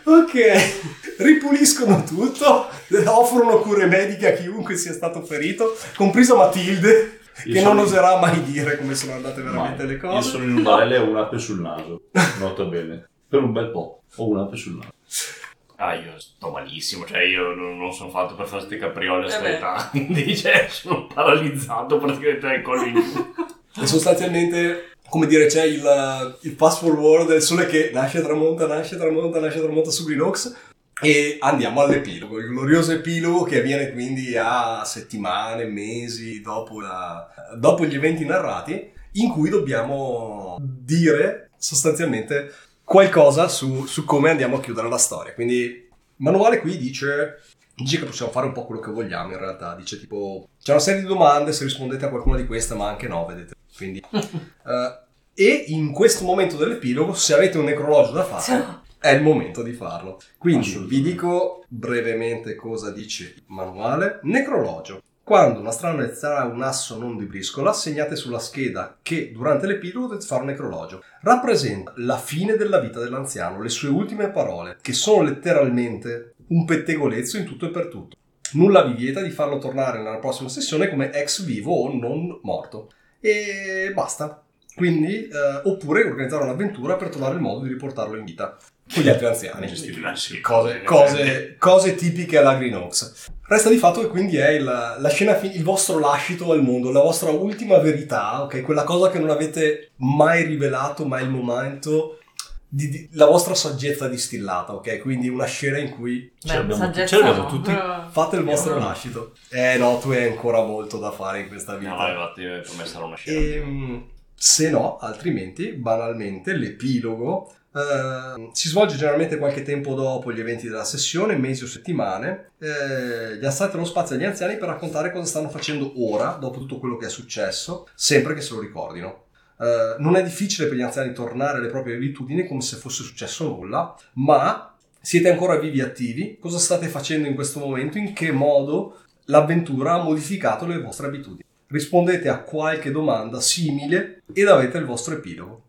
Ok, 0.04 1.18
ripuliscono 1.18 2.04
tutto, 2.04 2.68
offrono 3.06 3.60
cure 3.60 3.86
mediche 3.86 4.34
a 4.34 4.36
chiunque 4.36 4.76
sia 4.76 4.94
stato 4.94 5.22
ferito, 5.24 5.78
compreso 5.96 6.36
Matilde, 6.36 7.20
Io 7.46 7.54
che 7.54 7.62
non 7.62 7.78
oserà 7.80 8.20
mai 8.20 8.42
dire 8.44 8.78
come 8.78 8.96
sono 8.96 9.14
andate 9.14 9.42
veramente 9.42 9.84
mai. 9.84 9.88
le 9.88 9.94
Io 9.94 10.00
cose. 10.00 10.30
sono 10.30 10.44
in 10.44 10.56
un 10.58 10.64
barelle 10.64 10.96
e 10.96 11.00
ho 11.00 11.10
un'ape 11.10 11.38
sul 11.40 11.60
naso. 11.62 12.02
Nota 12.40 12.64
bene. 12.66 13.08
Per 13.30 13.42
un 13.42 13.52
bel 13.52 13.70
po'. 13.70 14.02
Ho 14.16 14.28
un'ape 14.30 14.56
sul 14.56 14.76
naso. 14.76 15.36
Ah, 15.80 15.94
io 15.94 16.14
sto 16.18 16.50
malissimo, 16.50 17.06
cioè 17.06 17.22
io 17.22 17.54
non, 17.54 17.78
non 17.78 17.94
sono 17.94 18.10
fatto 18.10 18.34
per 18.34 18.48
fare 18.48 18.66
queste 18.66 18.78
capriole 18.84 19.26
a 19.26 19.28
Eh 19.28 19.32
sta 19.32 19.42
beh. 19.42 19.56
età. 19.56 19.88
Quindi, 19.92 20.36
cioè, 20.36 20.66
sono 20.70 21.06
paralizzato 21.06 22.00
praticamente 22.00 22.48
dai 22.48 22.62
collo 22.64 22.84
in 22.84 22.94
giù. 22.96 23.34
E 23.80 23.86
sostanzialmente, 23.86 24.94
come 25.08 25.28
dire, 25.28 25.46
c'è 25.46 25.66
il, 25.66 26.38
il 26.42 26.52
fast 26.54 26.80
forward 26.84 27.28
del 27.28 27.44
sole 27.44 27.68
che 27.68 27.92
nasce, 27.94 28.22
tramonta, 28.24 28.66
nasce, 28.66 28.98
tramonta, 28.98 29.40
nasce, 29.40 29.60
tramonta 29.62 29.92
su 29.92 30.04
Green 30.06 30.22
Oaks. 30.22 30.56
E 31.02 31.38
andiamo 31.40 31.82
all'epilogo, 31.82 32.40
il 32.40 32.48
glorioso 32.48 32.92
epilogo 32.92 33.44
che 33.44 33.60
avviene 33.60 33.92
quindi 33.92 34.36
a 34.36 34.84
settimane, 34.84 35.66
mesi 35.66 36.42
dopo, 36.42 36.82
la- 36.82 37.28
dopo 37.56 37.86
gli 37.86 37.96
eventi 37.96 38.26
narrati, 38.26 38.92
in 39.14 39.30
cui 39.30 39.50
dobbiamo 39.50 40.58
dire 40.60 41.52
sostanzialmente 41.58 42.52
qualcosa 42.84 43.48
su, 43.48 43.86
su 43.86 44.06
come 44.06 44.32
andiamo 44.32 44.58
a 44.58 44.60
chiudere 44.60 44.90
la 44.90 44.98
storia. 44.98 45.34
Quindi 45.34 45.56
il 45.56 45.88
manuale 46.18 46.60
qui 46.60 46.78
dice, 46.78 47.42
dice 47.76 48.00
che 48.00 48.06
possiamo 48.06 48.32
fare 48.32 48.48
un 48.48 48.54
po' 48.54 48.66
quello 48.66 48.82
che 48.82 48.92
vogliamo 48.92 49.34
in 49.34 49.38
realtà, 49.40 49.76
dice 49.76 50.00
tipo 50.00 50.50
c'è 50.62 50.72
una 50.72 50.82
serie 50.82 51.02
di 51.02 51.08
domande, 51.08 51.54
se 51.54 51.64
rispondete 51.64 52.06
a 52.06 52.10
qualcuna 52.10 52.38
di 52.38 52.48
queste, 52.48 52.74
ma 52.74 52.88
anche 52.88 53.08
no, 53.08 53.26
vedete. 53.26 53.54
Quindi, 53.76 54.02
eh, 54.12 55.00
e 55.34 55.66
in 55.68 55.92
questo 55.92 56.26
momento 56.26 56.58
dell'epilogo, 56.58 57.14
se 57.14 57.34
avete 57.36 57.60
un 57.60 57.66
necrologio 57.66 58.12
da 58.14 58.24
fare, 58.24 58.42
Ciao. 58.42 58.86
È 59.00 59.10
il 59.10 59.22
momento 59.22 59.64
di 59.64 59.74
farlo. 59.74 60.20
Quindi 60.38 60.86
vi 60.88 61.02
dico 61.02 61.64
brevemente 61.68 62.56
cosa 62.56 62.92
dice 62.92 63.34
il 63.36 63.44
manuale. 63.48 64.20
Necrologio. 64.24 65.02
Quando 65.28 65.60
una 65.60 65.72
strana 65.72 66.06
ezzerà 66.06 66.46
un 66.46 66.62
asso 66.62 66.98
non 66.98 67.18
di 67.18 67.26
briscola, 67.26 67.74
segnate 67.74 68.16
sulla 68.16 68.40
scheda 68.40 68.98
che 69.02 69.34
durante 69.34 69.68
l'epilogo 69.68 70.08
dovete 70.08 70.26
fare 70.26 70.42
un 70.42 70.48
necrologio. 70.48 71.04
Rappresenta 71.22 71.92
la 71.98 72.18
fine 72.18 72.56
della 72.56 72.80
vita 72.80 73.02
dell'anziano, 73.02 73.62
le 73.62 73.68
sue 73.68 73.90
ultime 73.90 74.30
parole, 74.30 74.78
che 74.82 74.94
sono 74.94 75.24
letteralmente 75.24 76.36
un 76.48 76.64
pettegolezzo 76.64 77.38
in 77.38 77.44
tutto 77.44 77.66
e 77.66 77.72
per 77.72 77.90
tutto. 77.90 78.16
Nulla 78.54 78.84
vi 78.84 78.94
vieta 78.94 79.22
di 79.22 79.30
farlo 79.30 79.58
tornare 79.58 79.98
nella 79.98 80.20
prossima 80.20 80.48
sessione 80.48 80.90
come 80.90 81.12
ex 81.12 81.44
vivo 81.44 81.74
o 81.74 81.94
non 81.94 82.40
morto. 82.44 82.92
E 83.20 83.92
basta. 83.94 84.42
Quindi, 84.74 85.28
eh, 85.28 85.62
oppure 85.64 86.06
organizzare 86.06 86.46
un'avventura 86.46 86.96
per 86.96 87.10
trovare 87.10 87.36
il 87.36 87.42
modo 87.42 87.64
di 87.64 87.70
riportarlo 87.70 88.16
in 88.16 88.24
vita 88.24 88.58
con 88.94 89.04
gli 89.04 89.10
altri 89.10 89.26
anziani. 89.26 89.76
Sì, 89.76 90.40
Cose, 90.42 90.82
cose, 90.84 91.56
cose 91.60 91.96
tipiche 91.96 92.38
alla 92.38 92.56
Green 92.56 92.76
Oaks. 92.76 93.30
Resta 93.48 93.70
di 93.70 93.78
fatto 93.78 94.02
che 94.02 94.08
quindi 94.08 94.38
è 94.38 94.50
il, 94.50 94.64
la 94.64 95.10
scena, 95.10 95.36
fi- 95.36 95.56
il 95.56 95.64
vostro 95.64 96.00
lascito 96.00 96.52
al 96.52 96.62
mondo, 96.64 96.92
la 96.92 97.02
vostra 97.02 97.30
ultima 97.30 97.78
verità, 97.78 98.42
ok? 98.44 98.62
Quella 98.62 98.84
cosa 98.84 99.10
che 99.10 99.20
non 99.20 99.30
avete 99.30 99.92
mai 99.98 100.44
rivelato, 100.44 101.06
ma 101.06 101.20
è 101.20 101.22
il 101.24 101.30
momento 101.30 102.20
di, 102.68 102.90
di- 102.90 103.10
la 103.14 103.26
vostra 103.26 103.56
saggezza 103.56 104.10
distillata, 104.10 104.74
ok? 104.74 105.00
Quindi 105.00 105.30
una 105.30 105.46
scena 105.46 105.78
in 105.78 105.92
cui 105.92 106.30
Ce 106.38 106.54
l'abbiamo- 106.56 106.82
saggezza 106.84 107.08
ce 107.16 107.22
l'abbiamo 107.24 107.44
no, 107.44 107.50
tutti. 107.50 107.72
però- 107.72 108.08
fate 108.10 108.36
il 108.36 108.44
vostro 108.44 108.74
no. 108.78 108.86
lascito. 108.86 109.32
Eh 109.50 109.78
no, 109.78 109.98
tu 110.00 110.10
hai 110.12 110.26
ancora 110.26 110.62
molto 110.64 110.98
da 110.98 111.12
fare 111.12 111.40
in 111.40 111.48
questa 111.48 111.76
vita. 111.76 111.96
No, 111.96 112.08
infatti, 112.08 112.42
per 112.42 112.70
me 112.78 112.86
sarà 112.86 113.06
una 113.06 113.16
scena. 113.16 113.40
E, 113.40 114.04
se 114.36 114.70
no, 114.70 114.98
altrimenti, 114.98 115.72
banalmente, 115.72 116.52
l'epilogo 116.54 117.54
eh, 117.78 118.50
si 118.54 118.70
svolge 118.70 118.96
generalmente 118.96 119.38
qualche 119.38 119.62
tempo 119.62 119.94
dopo 119.94 120.34
gli 120.34 120.40
eventi 120.40 120.68
della 120.68 120.84
sessione, 120.84 121.36
mesi 121.36 121.64
o 121.64 121.68
settimane. 121.68 122.52
Eh, 122.58 123.38
gli 123.38 123.46
assate 123.46 123.78
lo 123.78 123.86
spazio 123.86 124.16
agli 124.16 124.24
anziani 124.24 124.58
per 124.58 124.70
raccontare 124.70 125.12
cosa 125.12 125.26
stanno 125.26 125.50
facendo 125.50 125.94
ora, 126.04 126.38
dopo 126.40 126.60
tutto 126.60 126.80
quello 126.80 126.98
che 126.98 127.06
è 127.06 127.10
successo, 127.10 127.88
sempre 127.94 128.34
che 128.34 128.42
se 128.42 128.56
lo 128.56 128.62
ricordino. 128.62 129.26
Eh, 129.60 129.96
non 130.00 130.16
è 130.16 130.24
difficile 130.24 130.68
per 130.68 130.78
gli 130.78 130.82
anziani 130.82 131.14
tornare 131.14 131.60
alle 131.60 131.70
proprie 131.70 131.96
abitudini 131.96 132.48
come 132.48 132.62
se 132.62 132.78
fosse 132.78 133.04
successo 133.04 133.48
nulla, 133.48 133.96
ma 134.14 134.76
siete 135.00 135.30
ancora 135.30 135.58
vivi 135.60 135.80
e 135.80 135.84
attivi? 135.84 136.38
Cosa 136.40 136.58
state 136.58 136.88
facendo 136.88 137.28
in 137.28 137.36
questo 137.36 137.60
momento? 137.60 138.00
In 138.00 138.14
che 138.14 138.32
modo 138.32 139.02
l'avventura 139.26 139.94
ha 139.94 140.04
modificato 140.04 140.66
le 140.66 140.82
vostre 140.82 141.08
abitudini? 141.08 141.46
Rispondete 141.68 142.28
a 142.30 142.40
qualche 142.40 142.92
domanda 142.92 143.40
simile 143.40 144.24
ed 144.34 144.48
avete 144.48 144.78
il 144.78 144.86
vostro 144.86 145.16
epilogo. 145.16 145.64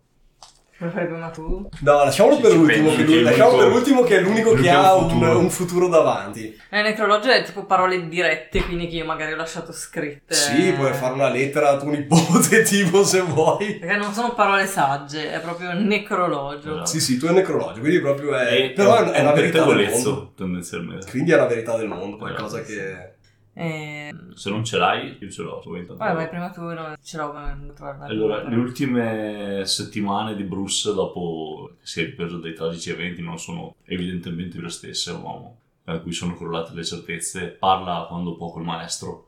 Lo 0.80 0.90
fai 0.90 1.06
prima 1.06 1.28
tu? 1.30 1.68
No, 1.80 1.92
lasciamolo 2.04 2.36
Ci- 2.36 2.40
per 2.42 2.50
ci 2.52 2.56
l'ultimo, 2.56 2.90
che, 2.94 3.02
lui- 3.02 3.22
l'unico- 3.22 3.56
per 3.56 3.66
l'ultimo 3.66 4.02
che 4.02 4.16
è 4.16 4.20
l'unico 4.20 4.52
che 4.54 4.70
ha 4.70 4.94
un 4.94 5.08
futuro. 5.10 5.38
un 5.40 5.50
futuro 5.50 5.88
davanti. 5.88 6.42
Il 6.70 6.82
necrologio 6.82 7.30
è 7.30 7.42
tipo 7.42 7.64
parole 7.64 8.06
dirette, 8.08 8.62
quindi 8.62 8.86
che 8.86 8.96
io 8.96 9.04
magari 9.04 9.32
ho 9.32 9.36
lasciato 9.36 9.72
scritte. 9.72 10.34
Sì, 10.34 10.72
puoi 10.74 10.92
fare 10.92 11.14
una 11.14 11.28
lettera 11.30 11.70
a 11.70 11.76
tuo 11.78 11.90
nipote, 11.90 12.62
tipo, 12.68 13.02
se 13.02 13.20
vuoi. 13.22 13.74
Perché 13.80 13.96
non 13.96 14.12
sono 14.12 14.34
parole 14.34 14.66
sagge, 14.66 15.32
è 15.32 15.40
proprio 15.40 15.70
un 15.70 15.84
necrologio. 15.84 16.70
Esatto. 16.74 16.86
Sì, 16.86 17.00
sì, 17.00 17.18
tu 17.18 17.26
è 17.26 17.32
necrologio, 17.32 17.80
quindi 17.80 18.00
proprio 18.00 18.36
è... 18.36 18.46
È, 18.46 18.70
però 18.70 18.98
è 19.02 19.10
è 19.10 19.20
una 19.20 19.32
verità 19.32 19.64
del 19.64 19.88
mondo. 19.90 20.32
tendenzialmente. 20.36 21.10
Quindi 21.10 21.32
è 21.32 21.36
la 21.36 21.46
verità 21.46 21.76
del 21.76 21.88
mondo, 21.88 22.16
qualcosa 22.18 22.60
Esatto. 22.60 22.72
che... 22.72 23.16
E... 23.58 24.14
Se 24.34 24.50
non 24.50 24.62
ce 24.62 24.78
l'hai, 24.78 25.16
io 25.18 25.28
ce 25.28 25.42
l'ho. 25.42 25.56
ovviamente. 25.56 25.94
Vai, 25.94 26.28
prima 26.28 26.48
tu, 26.50 26.62
no, 26.62 26.94
ce 27.02 27.16
l'ho 27.16 27.32
Allora, 28.02 28.48
le 28.48 28.54
ultime 28.54 29.62
settimane 29.64 30.36
di 30.36 30.44
Bruce, 30.44 30.94
dopo 30.94 31.72
che 31.80 31.84
si 31.84 32.02
è 32.02 32.04
ripreso 32.04 32.38
dai 32.38 32.54
tragici 32.54 32.90
eventi, 32.90 33.20
non 33.20 33.36
sono 33.36 33.74
evidentemente 33.84 34.60
le 34.60 34.68
stesse. 34.68 35.10
Un 35.10 35.22
uomo 35.22 35.58
a 35.86 35.98
cui 35.98 36.12
sono 36.12 36.36
crollate 36.36 36.72
le 36.72 36.84
certezze. 36.84 37.48
Parla 37.48 38.06
quando 38.08 38.36
può 38.36 38.52
col 38.52 38.62
maestro 38.62 39.26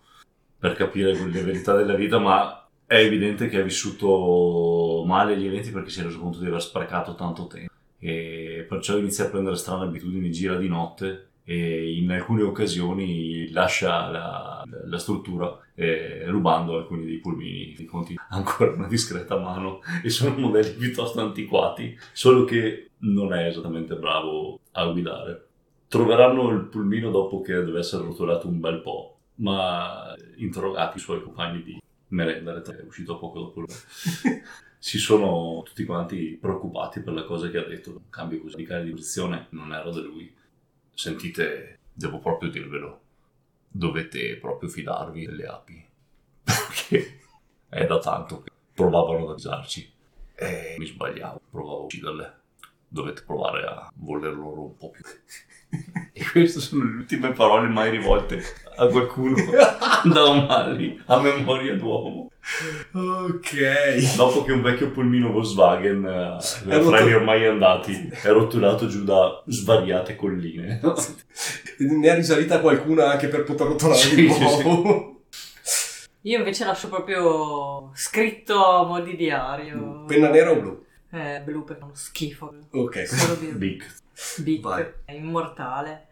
per 0.56 0.74
capire 0.74 1.12
le 1.12 1.42
verità 1.42 1.74
della 1.74 1.94
vita, 1.94 2.20
ma 2.20 2.68
è 2.86 2.98
evidente 2.98 3.48
che 3.48 3.58
ha 3.58 3.64
vissuto 3.64 5.02
male 5.06 5.36
gli 5.36 5.46
eventi 5.46 5.72
perché 5.72 5.90
si 5.90 6.00
è 6.00 6.04
reso 6.04 6.20
conto 6.20 6.38
di 6.38 6.46
aver 6.46 6.62
sprecato 6.62 7.16
tanto 7.16 7.48
tempo. 7.48 7.72
E 7.98 8.64
perciò 8.68 8.96
inizia 8.96 9.24
a 9.24 9.28
prendere 9.28 9.56
strane 9.56 9.86
abitudini, 9.86 10.30
gira 10.30 10.54
di 10.54 10.68
notte 10.68 11.29
e 11.45 11.97
in 11.97 12.11
alcune 12.11 12.43
occasioni 12.43 13.51
lascia 13.51 14.09
la, 14.09 14.64
la 14.84 14.99
struttura 14.99 15.59
eh, 15.74 16.24
rubando 16.26 16.76
alcuni 16.76 17.05
dei 17.05 17.18
pulmini 17.18 17.74
di 17.76 17.84
conti 17.84 18.18
ancora 18.30 18.72
una 18.72 18.86
discreta 18.86 19.38
mano 19.38 19.80
e 20.03 20.11
sono 20.11 20.36
modelli 20.36 20.74
piuttosto 20.74 21.20
antiquati 21.20 21.99
solo 22.12 22.45
che 22.45 22.91
non 22.99 23.32
è 23.32 23.47
esattamente 23.47 23.97
bravo 23.97 24.61
a 24.72 24.86
guidare. 24.86 25.47
Troveranno 25.88 26.51
il 26.51 26.66
pulmino 26.66 27.11
dopo 27.11 27.41
che 27.41 27.55
deve 27.55 27.80
essere 27.80 28.05
rotolato 28.05 28.47
un 28.47 28.61
bel 28.61 28.80
po' 28.80 29.16
ma 29.36 30.14
interrogati 30.36 30.99
i 30.99 31.01
suoi 31.01 31.22
compagni 31.22 31.62
di 31.62 31.82
merenda 32.09 32.61
è 32.62 32.84
uscito 32.86 33.18
poco 33.18 33.38
dopo 33.41 33.61
lui. 33.61 33.68
Si 34.82 34.97
sono 34.97 35.61
tutti 35.62 35.84
quanti 35.84 36.38
preoccupati 36.41 37.03
per 37.03 37.12
la 37.12 37.24
cosa 37.24 37.51
che 37.51 37.59
ha 37.59 37.64
detto. 37.64 37.91
Un 37.91 38.09
cambio 38.09 38.41
così 38.41 38.55
radicale 38.55 38.84
di 38.84 38.93
posizione 38.93 39.49
non 39.51 39.74
era 39.74 39.91
da 39.91 40.01
lui 40.01 40.32
sentite, 41.01 41.78
devo 41.94 42.18
proprio 42.18 42.51
dirvelo, 42.51 43.01
dovete 43.66 44.36
proprio 44.36 44.68
fidarvi 44.68 45.24
delle 45.24 45.46
api. 45.46 45.88
Perché 46.44 47.20
è 47.70 47.86
da 47.86 47.98
tanto 47.98 48.42
che 48.42 48.51
provavano 48.74 49.24
ad 49.24 49.30
avvisarci 49.30 49.90
e 50.34 50.74
mi 50.78 50.84
sbagliavo, 50.84 51.40
provavo 51.51 51.80
a 51.80 51.84
ucciderle. 51.84 52.38
Dovete 52.86 53.22
provare 53.22 53.64
a 53.64 53.90
voler 53.94 54.34
loro 54.34 54.62
un 54.62 54.76
po' 54.76 54.90
più. 54.90 55.03
E 56.12 56.24
queste 56.32 56.60
sono 56.60 56.84
le 56.84 56.96
ultime 56.98 57.32
parole 57.32 57.68
mai 57.68 57.90
rivolte 57.90 58.42
a 58.76 58.86
qualcuno 58.86 59.36
da 60.04 60.24
O'Malley 60.24 61.00
a 61.06 61.20
memoria 61.20 61.74
d'uomo. 61.76 62.30
Ok. 62.92 64.16
Dopo 64.16 64.42
che 64.44 64.52
un 64.52 64.62
vecchio 64.62 64.90
pulmino 64.90 65.30
Volkswagen, 65.30 66.04
eh, 66.04 66.36
È 66.68 66.76
rotto- 66.76 66.90
freni 66.90 67.12
ormai 67.14 67.46
andati, 67.46 68.10
è 68.10 68.28
rotolato 68.30 68.86
giù 68.88 69.04
da 69.04 69.42
svariate 69.46 70.16
colline. 70.16 70.80
Ne 71.78 72.08
ha 72.10 72.14
risalita 72.14 72.60
qualcuna 72.60 73.10
anche 73.12 73.28
per 73.28 73.44
poter 73.44 73.68
rotolare 73.68 73.98
Sì, 73.98 74.14
di 74.16 74.30
sì, 74.30 74.40
nuovo. 74.42 75.20
Io 76.22 76.36
invece 76.38 76.64
lascio 76.66 76.88
proprio 76.88 77.90
scritto 77.94 78.62
a 78.66 78.84
mo' 78.84 79.00
di 79.00 79.16
diario. 79.16 80.04
Penna 80.06 80.28
nera 80.28 80.50
o 80.50 80.56
blu? 80.60 80.84
Eh, 81.12 81.40
blu 81.44 81.64
perché 81.64 81.80
è 81.80 81.84
uno 81.84 81.94
schifo. 81.94 82.52
Ok. 82.72 83.06
Solo 83.06 83.36
blu. 83.36 83.56
Big. 83.56 83.84
Big, 84.38 84.62
Vai. 84.62 84.86
è 85.04 85.12
immortale. 85.12 86.08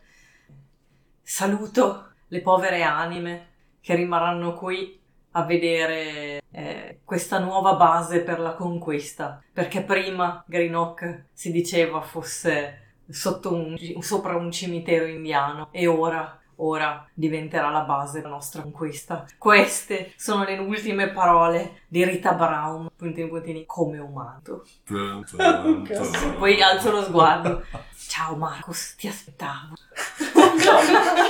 Saluto 1.23 2.13
le 2.29 2.41
povere 2.41 2.83
anime 2.83 3.49
che 3.81 3.95
rimarranno 3.95 4.55
qui 4.55 4.99
a 5.33 5.45
vedere 5.45 6.43
eh, 6.51 7.01
questa 7.05 7.39
nuova 7.39 7.75
base 7.75 8.21
per 8.21 8.41
la 8.41 8.55
conquista. 8.55 9.43
Perché 9.53 9.83
prima 9.83 10.43
Greenock 10.47 11.27
si 11.33 11.53
diceva 11.53 12.01
fosse 12.01 12.87
sotto 13.09 13.55
un, 13.55 13.77
sopra 14.01 14.37
un 14.37 14.51
cimitero 14.51 15.07
indiano 15.07 15.69
e 15.71 15.87
ora, 15.87 16.39
ora 16.57 17.07
diventerà 17.15 17.71
la 17.71 17.83
base 17.83 18.21
della 18.21 18.35
nostra 18.35 18.63
conquista. 18.63 19.27
Queste 19.39 20.13
sono 20.17 20.45
le 20.45 20.59
ultime 20.59 21.11
parole 21.11 21.83
di 21.89 22.05
Rita 22.05 22.33
Brown, 22.33 22.91
puntini 22.97 23.29
puntini, 23.29 23.65
come 23.67 23.99
umano. 23.99 24.41
Poi 26.39 26.63
alzo 26.63 26.91
lo 26.91 27.03
sguardo. 27.03 27.65
Ciao 28.09 28.35
Marcus, 28.37 28.95
ti 28.97 29.07
aspettavo. 29.07 29.75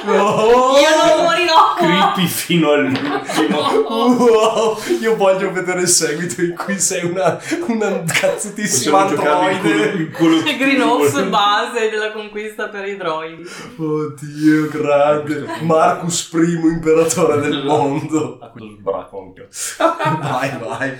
Oh! 0.06 0.78
Io 0.78 0.88
non 0.96 1.24
morirò. 1.24 1.74
Creepy 1.76 2.26
fino 2.28 2.70
all'ultimo. 2.70 3.68
Wow, 3.88 4.78
io 5.00 5.16
voglio 5.16 5.50
vedere 5.50 5.80
il 5.82 5.88
seguito 5.88 6.40
in 6.40 6.54
cui 6.54 6.78
sei 6.78 7.04
una, 7.04 7.36
una 7.66 8.04
cazzutissima 8.04 9.06
androide. 9.06 9.92
in 9.96 10.10
quello 10.12 10.36
Il 10.36 10.56
Green 10.56 10.80
Ops 10.82 11.20
base 11.24 11.90
della 11.90 12.12
conquista 12.12 12.68
per 12.68 12.86
i 12.86 12.96
droidi. 12.96 13.42
Oddio, 13.76 14.68
grande. 14.68 15.46
Marcus 15.62 16.22
primo 16.28 16.68
imperatore 16.68 17.40
del 17.40 17.64
mondo. 17.66 18.38
A 18.40 18.48
questo 18.50 18.76
sbracco 18.78 19.20
anche. 19.20 19.48
Vai, 20.20 20.58
vai. 20.58 20.98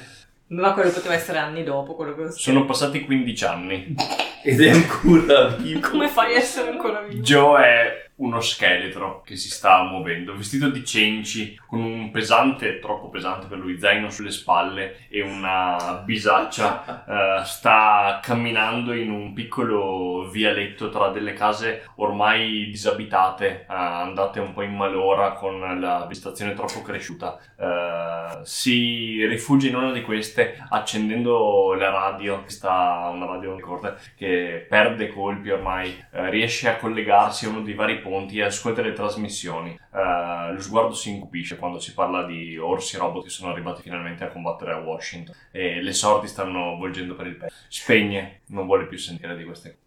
Ma 0.49 0.73
quello 0.73 0.91
poteva 0.91 1.15
essere 1.15 1.39
anni 1.39 1.63
dopo, 1.63 1.95
quello 1.95 2.15
che 2.15 2.23
ho 2.23 2.31
scritto. 2.31 2.41
Sono 2.41 2.65
passati 2.65 3.05
15 3.05 3.45
anni. 3.45 3.95
Ed 4.43 4.61
è 4.63 4.71
ancora 4.71 5.49
vivo. 5.49 5.89
Come 5.91 6.09
fai 6.09 6.35
a 6.35 6.39
essere 6.39 6.71
ancora 6.71 7.01
vivo? 7.03 7.23
Joe 7.23 7.63
è 7.63 8.08
uno 8.19 8.41
scheletro 8.41 9.23
che 9.25 9.37
si 9.37 9.49
sta 9.51 9.83
muovendo, 9.83 10.37
vestito 10.37 10.69
di 10.69 10.85
cenci, 10.85 11.59
con 11.66 11.81
un 11.81 12.11
pesante, 12.11 12.79
troppo 12.79 13.09
pesante 13.09 13.47
per 13.47 13.59
lui, 13.59 13.79
zaino 13.79 14.11
sulle 14.11 14.31
spalle 14.31 15.07
e 15.09 15.23
una 15.23 16.03
bisaccia. 16.05 17.05
Eh, 17.19 17.43
sta 17.45 18.21
camminando 18.23 18.93
in 18.93 19.11
un 19.11 19.33
piccolo 19.33 20.29
vialetto 20.31 20.91
tra 20.91 21.09
delle 21.09 21.33
case 21.33 21.89
ormai 21.97 22.66
disabitate, 22.66 23.62
eh, 23.62 23.64
andate 23.69 24.41
un 24.41 24.53
po' 24.53 24.62
in 24.62 24.77
malora 24.77 25.33
con 25.33 25.81
la 25.81 26.05
vegetazione 26.07 26.53
troppo 26.55 26.83
cresciuta. 26.83 27.39
Eh, 27.57 28.41
si 28.45 29.25
rifugia 29.27 29.69
in 29.69 29.77
una 29.77 29.93
di 29.93 30.03
queste 30.03 30.62
accendendo 30.69 31.75
la 31.75 31.91
radio, 31.91 32.43
che 32.43 32.51
sta 32.51 33.09
una 33.11 33.27
radio 33.27 33.55
ricorda, 33.57 33.97
che 34.16 34.66
perde 34.69 35.09
colpi 35.09 35.51
ormai, 35.51 35.95
riesce 36.11 36.69
a 36.69 36.77
collegarsi 36.77 37.47
a 37.47 37.49
uno 37.49 37.62
dei 37.62 37.75
vari 37.75 38.01
ponti 38.09 38.39
e 38.39 38.45
ascolta 38.45 38.83
le 38.83 38.93
trasmissioni. 38.93 39.71
Eh, 39.71 40.53
lo 40.53 40.61
sguardo 40.61 40.95
si 40.95 41.11
incupisce 41.11 41.57
quando 41.59 41.79
si 41.79 41.93
parla 41.95 42.25
di 42.25 42.57
orsi 42.57 42.97
robot 42.97 43.25
che 43.25 43.31
sono 43.31 43.53
arrivati 43.53 43.83
finalmente 43.83 44.25
a 44.25 44.29
combattere 44.29 44.73
a 44.73 44.79
Washington 44.79 45.35
e 45.53 45.83
le 45.83 45.93
sorti 45.93 46.27
stanno 46.27 46.77
volgendo 46.77 47.15
per 47.15 47.27
il 47.27 47.37
petto. 47.37 47.53
Spegne, 47.69 48.41
non 48.49 48.67
vuole 48.67 48.87
più 48.87 48.99
sentire 48.99 49.37
di 49.37 49.45
queste 49.45 49.69
cose. 49.71 49.87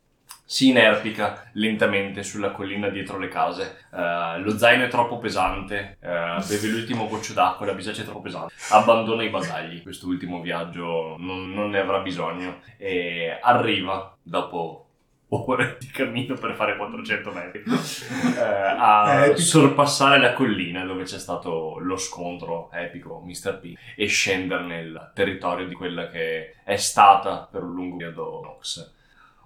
Si 0.51 0.67
inerpica 0.67 1.49
lentamente 1.53 2.23
sulla 2.23 2.51
collina 2.51 2.89
dietro 2.89 3.17
le 3.17 3.29
case. 3.29 3.85
Eh, 3.93 4.39
lo 4.39 4.57
zaino 4.57 4.83
è 4.83 4.89
troppo 4.89 5.17
pesante. 5.17 5.97
eh, 6.01 6.43
beve 6.45 6.67
l'ultimo 6.67 7.07
goccio 7.07 7.31
d'acqua. 7.31 7.65
La 7.65 7.73
bisaccia 7.73 8.01
è 8.01 8.03
troppo 8.03 8.19
pesante. 8.19 8.53
Abbandona 8.71 9.23
i 9.23 9.29
bagagli. 9.29 9.81
Questo 9.81 10.07
ultimo 10.07 10.41
viaggio 10.41 11.15
non, 11.17 11.53
non 11.53 11.69
ne 11.69 11.79
avrà 11.79 11.99
bisogno. 11.99 12.59
E 12.75 13.39
arriva 13.41 14.13
dopo 14.21 14.87
ore 15.33 15.77
di 15.79 15.87
cammino 15.87 16.35
per 16.35 16.53
fare 16.55 16.75
400 16.75 17.31
metri 17.31 17.63
eh, 18.35 18.39
a 18.39 19.25
Epico. 19.25 19.39
sorpassare 19.39 20.19
la 20.19 20.33
collina 20.33 20.83
dove 20.83 21.03
c'è 21.03 21.17
stato 21.17 21.77
lo 21.79 21.95
scontro 21.95 22.69
epico 22.73 23.21
Mr. 23.25 23.59
P 23.59 23.73
e 23.95 24.05
scendere 24.07 24.63
nel 24.65 25.11
territorio 25.13 25.67
di 25.67 25.75
quella 25.75 26.09
che 26.09 26.55
è 26.63 26.75
stata 26.75 27.47
per 27.49 27.63
un 27.63 27.73
lungo 27.73 28.01
periodo 28.11 28.41
Nox. 28.43 28.93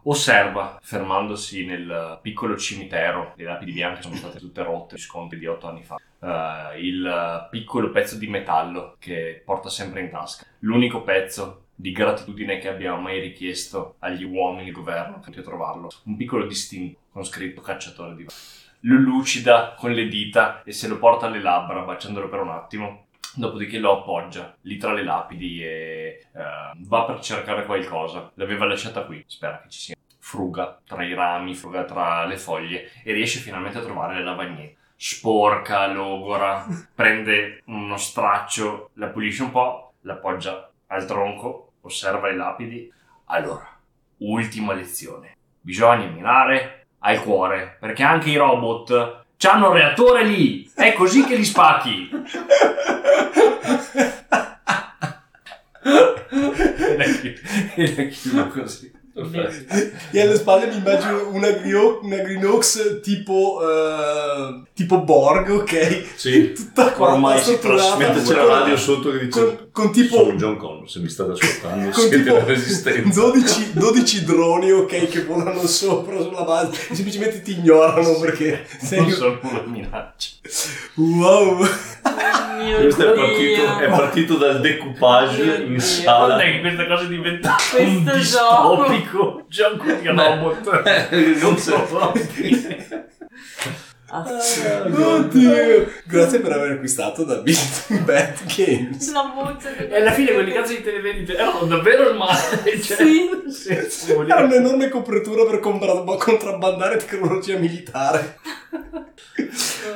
Osserva, 0.07 0.77
fermandosi 0.83 1.65
nel 1.65 2.19
piccolo 2.21 2.55
cimitero, 2.57 3.33
le 3.35 3.43
lapidi 3.43 3.71
bianche 3.71 4.03
sono 4.03 4.15
state 4.15 4.37
tutte 4.37 4.61
rotte, 4.61 4.97
scontri 4.97 5.39
di 5.39 5.47
8 5.47 5.67
anni 5.67 5.83
fa, 5.83 5.95
eh, 5.95 6.79
il 6.79 7.47
piccolo 7.49 7.89
pezzo 7.89 8.15
di 8.15 8.27
metallo 8.27 8.97
che 8.99 9.41
porta 9.43 9.69
sempre 9.69 10.01
in 10.01 10.11
tasca, 10.11 10.45
l'unico 10.59 11.01
pezzo 11.01 11.64
di 11.75 11.91
gratitudine 11.91 12.57
che 12.57 12.69
abbia 12.69 12.95
mai 12.95 13.19
richiesto 13.19 13.95
agli 13.99 14.23
uomini 14.23 14.65
di 14.65 14.71
governo, 14.71 15.19
potete 15.19 15.41
trovarlo, 15.41 15.91
un 16.03 16.15
piccolo 16.15 16.45
distinto 16.45 16.99
con 17.11 17.25
scritto 17.25 17.61
cacciatore 17.61 18.15
di 18.15 18.25
lo 18.87 18.97
lucida 18.97 19.73
con 19.77 19.91
le 19.91 20.07
dita 20.07 20.61
e 20.63 20.71
se 20.71 20.87
lo 20.87 20.97
porta 20.97 21.25
alle 21.25 21.41
labbra 21.41 21.81
baciandolo 21.81 22.29
per 22.29 22.41
un 22.41 22.49
attimo 22.49 23.05
dopodiché 23.35 23.79
lo 23.79 23.99
appoggia 23.99 24.55
lì 24.61 24.77
tra 24.77 24.93
le 24.93 25.03
lapidi 25.03 25.63
e 25.63 26.25
eh, 26.31 26.71
va 26.77 27.03
per 27.03 27.19
cercare 27.19 27.65
qualcosa. 27.65 28.31
L'aveva 28.35 28.65
lasciata 28.65 29.03
qui 29.03 29.23
spera 29.27 29.59
che 29.61 29.69
ci 29.69 29.79
sia. 29.79 29.95
Fruga 30.19 30.79
tra 30.85 31.03
i 31.03 31.13
rami 31.13 31.53
fruga 31.53 31.83
tra 31.83 32.25
le 32.25 32.37
foglie 32.37 32.89
e 33.03 33.13
riesce 33.13 33.39
finalmente 33.39 33.77
a 33.77 33.81
trovare 33.81 34.15
le 34.15 34.23
lavagnette 34.23 34.77
sporca 34.97 35.87
logora 35.87 36.65
prende 36.95 37.61
uno 37.65 37.97
straccio 37.97 38.91
la 38.93 39.07
pulisce 39.07 39.43
un 39.43 39.51
po' 39.51 39.93
l'appoggia 40.01 40.71
al 40.87 41.05
tronco 41.05 41.64
osserva 41.85 42.27
le 42.27 42.35
lapidi. 42.35 42.91
Allora 43.25 43.67
ultima 44.17 44.73
lezione. 44.73 45.35
Bisogna 45.61 46.07
mirare 46.07 46.87
al 46.99 47.21
cuore 47.21 47.77
perché 47.79 48.03
anche 48.03 48.29
i 48.29 48.35
robot 48.35 49.23
hanno 49.47 49.67
un 49.67 49.73
reattore 49.73 50.23
lì. 50.23 50.69
È 50.73 50.93
così 50.93 51.23
che 51.25 51.35
li 51.35 51.45
spacchi. 51.45 52.09
E 56.75 56.97
la 56.97 57.03
chi- 57.03 57.95
la 57.95 58.03
chiudo 58.07 58.47
così 58.47 58.91
E 60.11 60.21
alle 60.21 60.35
spalle 60.35 60.67
mi 60.67 60.75
immagino 60.77 61.29
una, 61.29 61.49
Green- 61.51 61.99
una 62.01 62.17
Green 62.17 62.45
Oaks 62.45 62.99
tipo, 63.01 63.59
eh, 63.61 64.61
tipo 64.73 64.99
Borg, 65.01 65.49
ok? 65.49 66.03
Sì. 66.15 66.51
Tutta 66.55 66.91
quanta 66.91 67.13
Ormai 67.15 67.39
si 67.41 67.51
Mentre 67.51 68.21
c'è 68.23 68.33
la 68.35 68.43
con- 68.43 68.49
radio 68.53 68.77
sotto 68.77 69.11
che 69.11 69.19
dice 69.25 69.39
con, 69.39 69.67
con 69.71 69.91
tipo 69.91 70.17
sono 70.17 70.33
John 70.33 70.57
Connor, 70.57 70.89
se 70.89 70.99
mi 70.99 71.07
state 71.09 71.31
ascoltando, 71.31 71.83
con 71.91 72.01
siete 72.01 72.23
tipo 72.23 72.35
la 72.35 72.43
resistenza. 72.43 73.21
12, 73.21 73.73
12 73.73 74.23
droni, 74.25 74.71
ok, 74.71 75.07
che 75.07 75.23
volano 75.23 75.65
sopra 75.65 76.19
sulla 76.21 76.43
base 76.43 76.71
e 76.89 76.95
semplicemente 76.95 77.41
ti 77.41 77.53
ignorano 77.57 78.19
perché 78.19 78.65
sei 78.81 78.99
Non 79.01 79.11
sono 79.11 79.39
una 79.43 79.61
minaccia. 79.65 80.29
wow. 80.95 81.65
Mio 82.57 82.77
Questo 82.79 83.13
è 83.13 83.15
partito, 83.15 83.77
è 83.79 83.87
partito 83.89 84.37
dal 84.37 84.61
decoupage 84.61 85.43
Mio 85.43 85.73
in 85.75 85.79
sala. 85.81 86.25
Guarda 86.25 86.43
che 86.43 86.59
questa 86.61 86.87
cosa 86.87 87.03
è 87.03 87.07
diventata 87.07 87.63
Questo 87.69 87.87
un 87.89 88.03
gioco. 88.05 88.15
distopico 88.17 89.04
gioco 89.47 89.83
di 89.91 90.07
robot. 90.07 90.81
Eh, 91.11 91.35
non 91.41 91.57
so. 91.57 92.13
Assurdo. 94.07 95.15
Oddio. 95.15 95.91
Grazie 96.05 96.39
per 96.39 96.51
aver 96.53 96.71
acquistato 96.73 97.23
da 97.23 97.35
Big 97.37 97.57
Bad 98.03 98.35
Games. 98.55 99.11
La 99.11 99.31
voce 99.33 99.89
E 99.89 99.99
alla 99.99 100.11
fine 100.11 100.31
quelli 100.33 100.51
cazzo 100.53 100.73
di 100.73 100.83
televendite 100.83 101.35
erano 101.35 101.65
davvero 101.65 102.09
il 102.09 102.15
male. 102.15 102.39
Cioè, 102.81 102.97
Sì. 102.97 103.29
sì, 103.89 104.11
Era 104.11 104.43
un'enorme 104.43 104.89
copertura 104.89 105.43
per 105.45 105.59
compra- 105.59 106.03
contrabbandare 106.17 106.97
tecnologia 106.97 107.57
militare. 107.57 108.37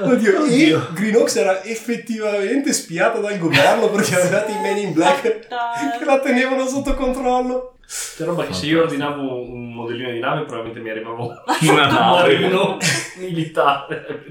Oddio, 0.01 0.41
Oddio. 0.43 0.77
e 0.89 0.93
Green 0.93 1.15
Oaks 1.15 1.35
era 1.37 1.63
effettivamente 1.63 2.73
spiata 2.73 3.19
dal 3.19 3.37
governo 3.37 3.89
perché 3.89 4.15
avevate 4.19 4.51
i 4.51 4.59
Men 4.59 4.77
in 4.77 4.93
Black 4.93 5.21
che 5.21 6.05
la 6.05 6.19
tenevano 6.19 6.65
sotto 6.67 6.93
controllo. 6.95 7.75
C'è 7.89 8.23
roba 8.23 8.45
che 8.45 8.53
se 8.53 8.67
io 8.67 8.83
ordinavo 8.83 9.41
un 9.49 9.73
modellino 9.73 10.11
di 10.11 10.19
nave 10.19 10.45
probabilmente 10.45 10.79
mi 10.79 10.89
arrivava 10.91 11.23
un 11.23 11.35
Una 11.69 11.87
nave. 11.87 12.37
marino 12.39 12.77
militare. 13.17 14.23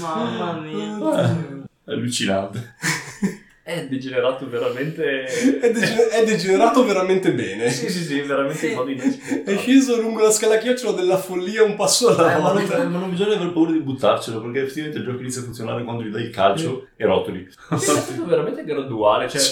Mamma 0.00 0.52
mia. 0.54 1.36
Allucinante. 1.84 2.74
È 3.68 3.84
degenerato 3.88 4.48
veramente... 4.48 5.24
È, 5.24 5.72
dege- 5.72 6.08
è 6.10 6.24
degenerato 6.24 6.84
veramente 6.86 7.32
bene. 7.32 7.68
Sì, 7.68 7.90
sì, 7.90 8.04
sì, 8.04 8.20
veramente 8.20 8.58
Sì. 8.58 8.66
in 8.68 8.74
modo 8.76 8.90
È 8.90 8.92
inaspettato. 8.92 9.58
sceso 9.58 10.00
lungo 10.00 10.22
la 10.22 10.30
scala 10.30 10.56
chiocciola 10.58 10.92
della 10.96 11.18
follia 11.18 11.64
un 11.64 11.74
passo 11.74 12.16
alla 12.16 12.36
Eh, 12.36 12.40
ma, 12.40 12.52
volta. 12.52 12.76
non, 12.84 12.92
ma 12.92 12.98
non 13.00 13.10
bisogna 13.10 13.34
aver 13.34 13.50
paura 13.52 13.72
di 13.72 13.80
buttarcelo 13.80 14.40
perché 14.40 14.60
effettivamente 14.62 14.98
il 15.00 15.04
gioco 15.04 15.18
inizia 15.20 15.40
a 15.40 15.44
funzionare 15.46 15.82
quando 15.82 16.04
gli 16.04 16.10
dai 16.10 16.22
il 16.22 16.30
calcio 16.30 16.86
e 16.96 17.04
rotoli. 17.06 17.44
È 17.70 17.76
stato 17.76 18.24
veramente 18.24 18.62
graduale, 18.62 19.28
cioè 19.28 19.42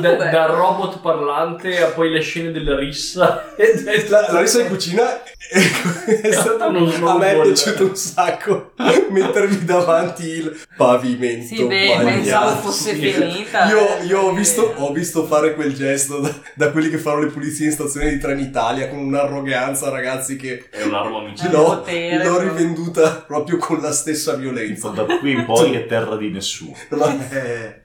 da, 0.00 0.16
da 0.16 0.46
robot 0.46 1.00
parlante 1.00 1.82
a 1.82 1.86
poi 1.92 2.10
le 2.10 2.20
scene 2.20 2.50
della 2.52 2.76
rissa. 2.78 3.54
È 3.56 3.64
La, 4.08 4.26
la 4.32 4.40
rissa 4.40 4.60
in 4.60 4.68
cucina 4.68 5.22
è, 5.22 5.30
è 6.20 6.32
stata 6.32 6.66
Uno 6.66 7.08
a 7.08 7.18
me 7.18 7.32
è 7.32 7.40
piaciuto 7.40 7.84
un 7.86 7.96
sacco 7.96 8.72
mettermi 9.10 9.64
davanti 9.64 10.26
il 10.26 10.58
pavimento 10.76 11.54
Sì, 11.54 11.64
beh, 11.64 11.98
pensavo 12.02 12.50
fosse 12.60 12.94
Sì. 12.94 13.00
Finita. 13.20 13.68
Io, 13.68 13.98
eh, 13.98 14.04
io 14.04 14.20
ho, 14.20 14.32
visto, 14.32 14.74
ho 14.76 14.92
visto 14.92 15.24
fare 15.26 15.54
quel 15.54 15.74
gesto 15.74 16.20
da, 16.20 16.34
da 16.54 16.70
quelli 16.70 16.90
che 16.90 16.98
fanno 16.98 17.20
le 17.20 17.26
pulizie 17.28 17.66
in 17.66 17.72
stazione 17.72 18.10
di 18.10 18.18
Trenitalia 18.18 18.88
con 18.88 18.98
un'arroganza, 18.98 19.88
ragazzi, 19.88 20.36
che 20.36 20.68
È 20.70 20.82
un'arma 20.82 21.16
omicida. 21.16 21.48
Eh, 21.48 21.52
l'ho, 21.52 21.64
potere, 21.64 22.24
l'ho 22.24 22.38
rivenduta 22.40 23.24
proprio 23.26 23.56
con 23.56 23.80
la 23.80 23.92
stessa 23.92 24.34
violenza. 24.34 24.88
Da 24.90 25.04
qui 25.04 25.32
in 25.32 25.44
poi 25.44 25.74
è 25.76 25.86
terra 25.86 26.16
di 26.16 26.30
nessuno. 26.30 26.76
Ma 26.90 27.28
è... 27.28 27.80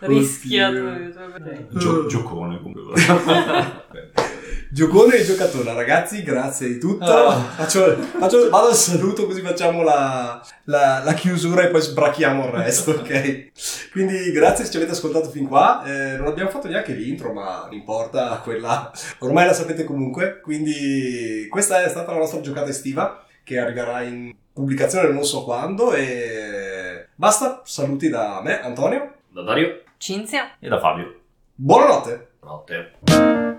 Rischiato. 0.00 0.78
Oddio. 0.78 1.66
Gio- 1.72 2.06
giocone 2.06 2.60
comunque. 2.60 4.28
Giocone 4.72 5.16
e 5.16 5.24
giocatore, 5.24 5.72
ragazzi, 5.74 6.22
grazie 6.22 6.68
di 6.68 6.78
tutto. 6.78 7.04
Ah. 7.04 7.32
Faccio, 7.40 7.96
faccio- 7.96 8.48
vado 8.50 8.68
al 8.68 8.74
saluto 8.74 9.26
così 9.26 9.40
facciamo 9.40 9.82
la, 9.82 10.40
la- 10.64 11.02
la 11.04 11.12
chiusura 11.14 11.62
e 11.64 11.68
poi 11.68 11.80
sbrachiamo 11.80 12.44
il 12.46 12.50
resto, 12.52 12.92
ok? 12.92 13.90
Quindi 13.90 14.30
grazie 14.30 14.64
se 14.64 14.70
ci 14.70 14.76
avete 14.76 14.92
ascoltato 14.92 15.28
fin 15.28 15.48
qua. 15.48 15.82
Eh, 15.84 16.16
non 16.18 16.28
abbiamo 16.28 16.50
fatto 16.50 16.68
neanche 16.68 16.92
l'intro, 16.92 17.32
ma 17.32 17.62
non 17.64 17.72
importa, 17.72 18.40
quella 18.44 18.92
ormai 19.18 19.46
la 19.46 19.54
sapete 19.54 19.82
comunque. 19.82 20.40
Quindi 20.40 21.48
questa 21.50 21.82
è 21.82 21.88
stata 21.88 22.12
la 22.12 22.18
nostra 22.18 22.40
giocata 22.40 22.70
estiva 22.70 23.24
che 23.42 23.58
arriverà 23.58 24.02
in 24.02 24.32
pubblicazione 24.52 25.08
non 25.10 25.24
so 25.24 25.42
quando 25.42 25.92
e 25.94 27.08
basta, 27.16 27.62
saluti 27.64 28.08
da 28.08 28.40
me, 28.40 28.62
Antonio. 28.62 29.14
Da 29.32 29.42
Dario? 29.42 29.82
Cinzia? 29.96 30.52
e 30.60 30.68
da 30.68 30.78
Fabio. 30.78 31.18
Buonanotte. 31.56 32.28
Notte. 32.42 33.58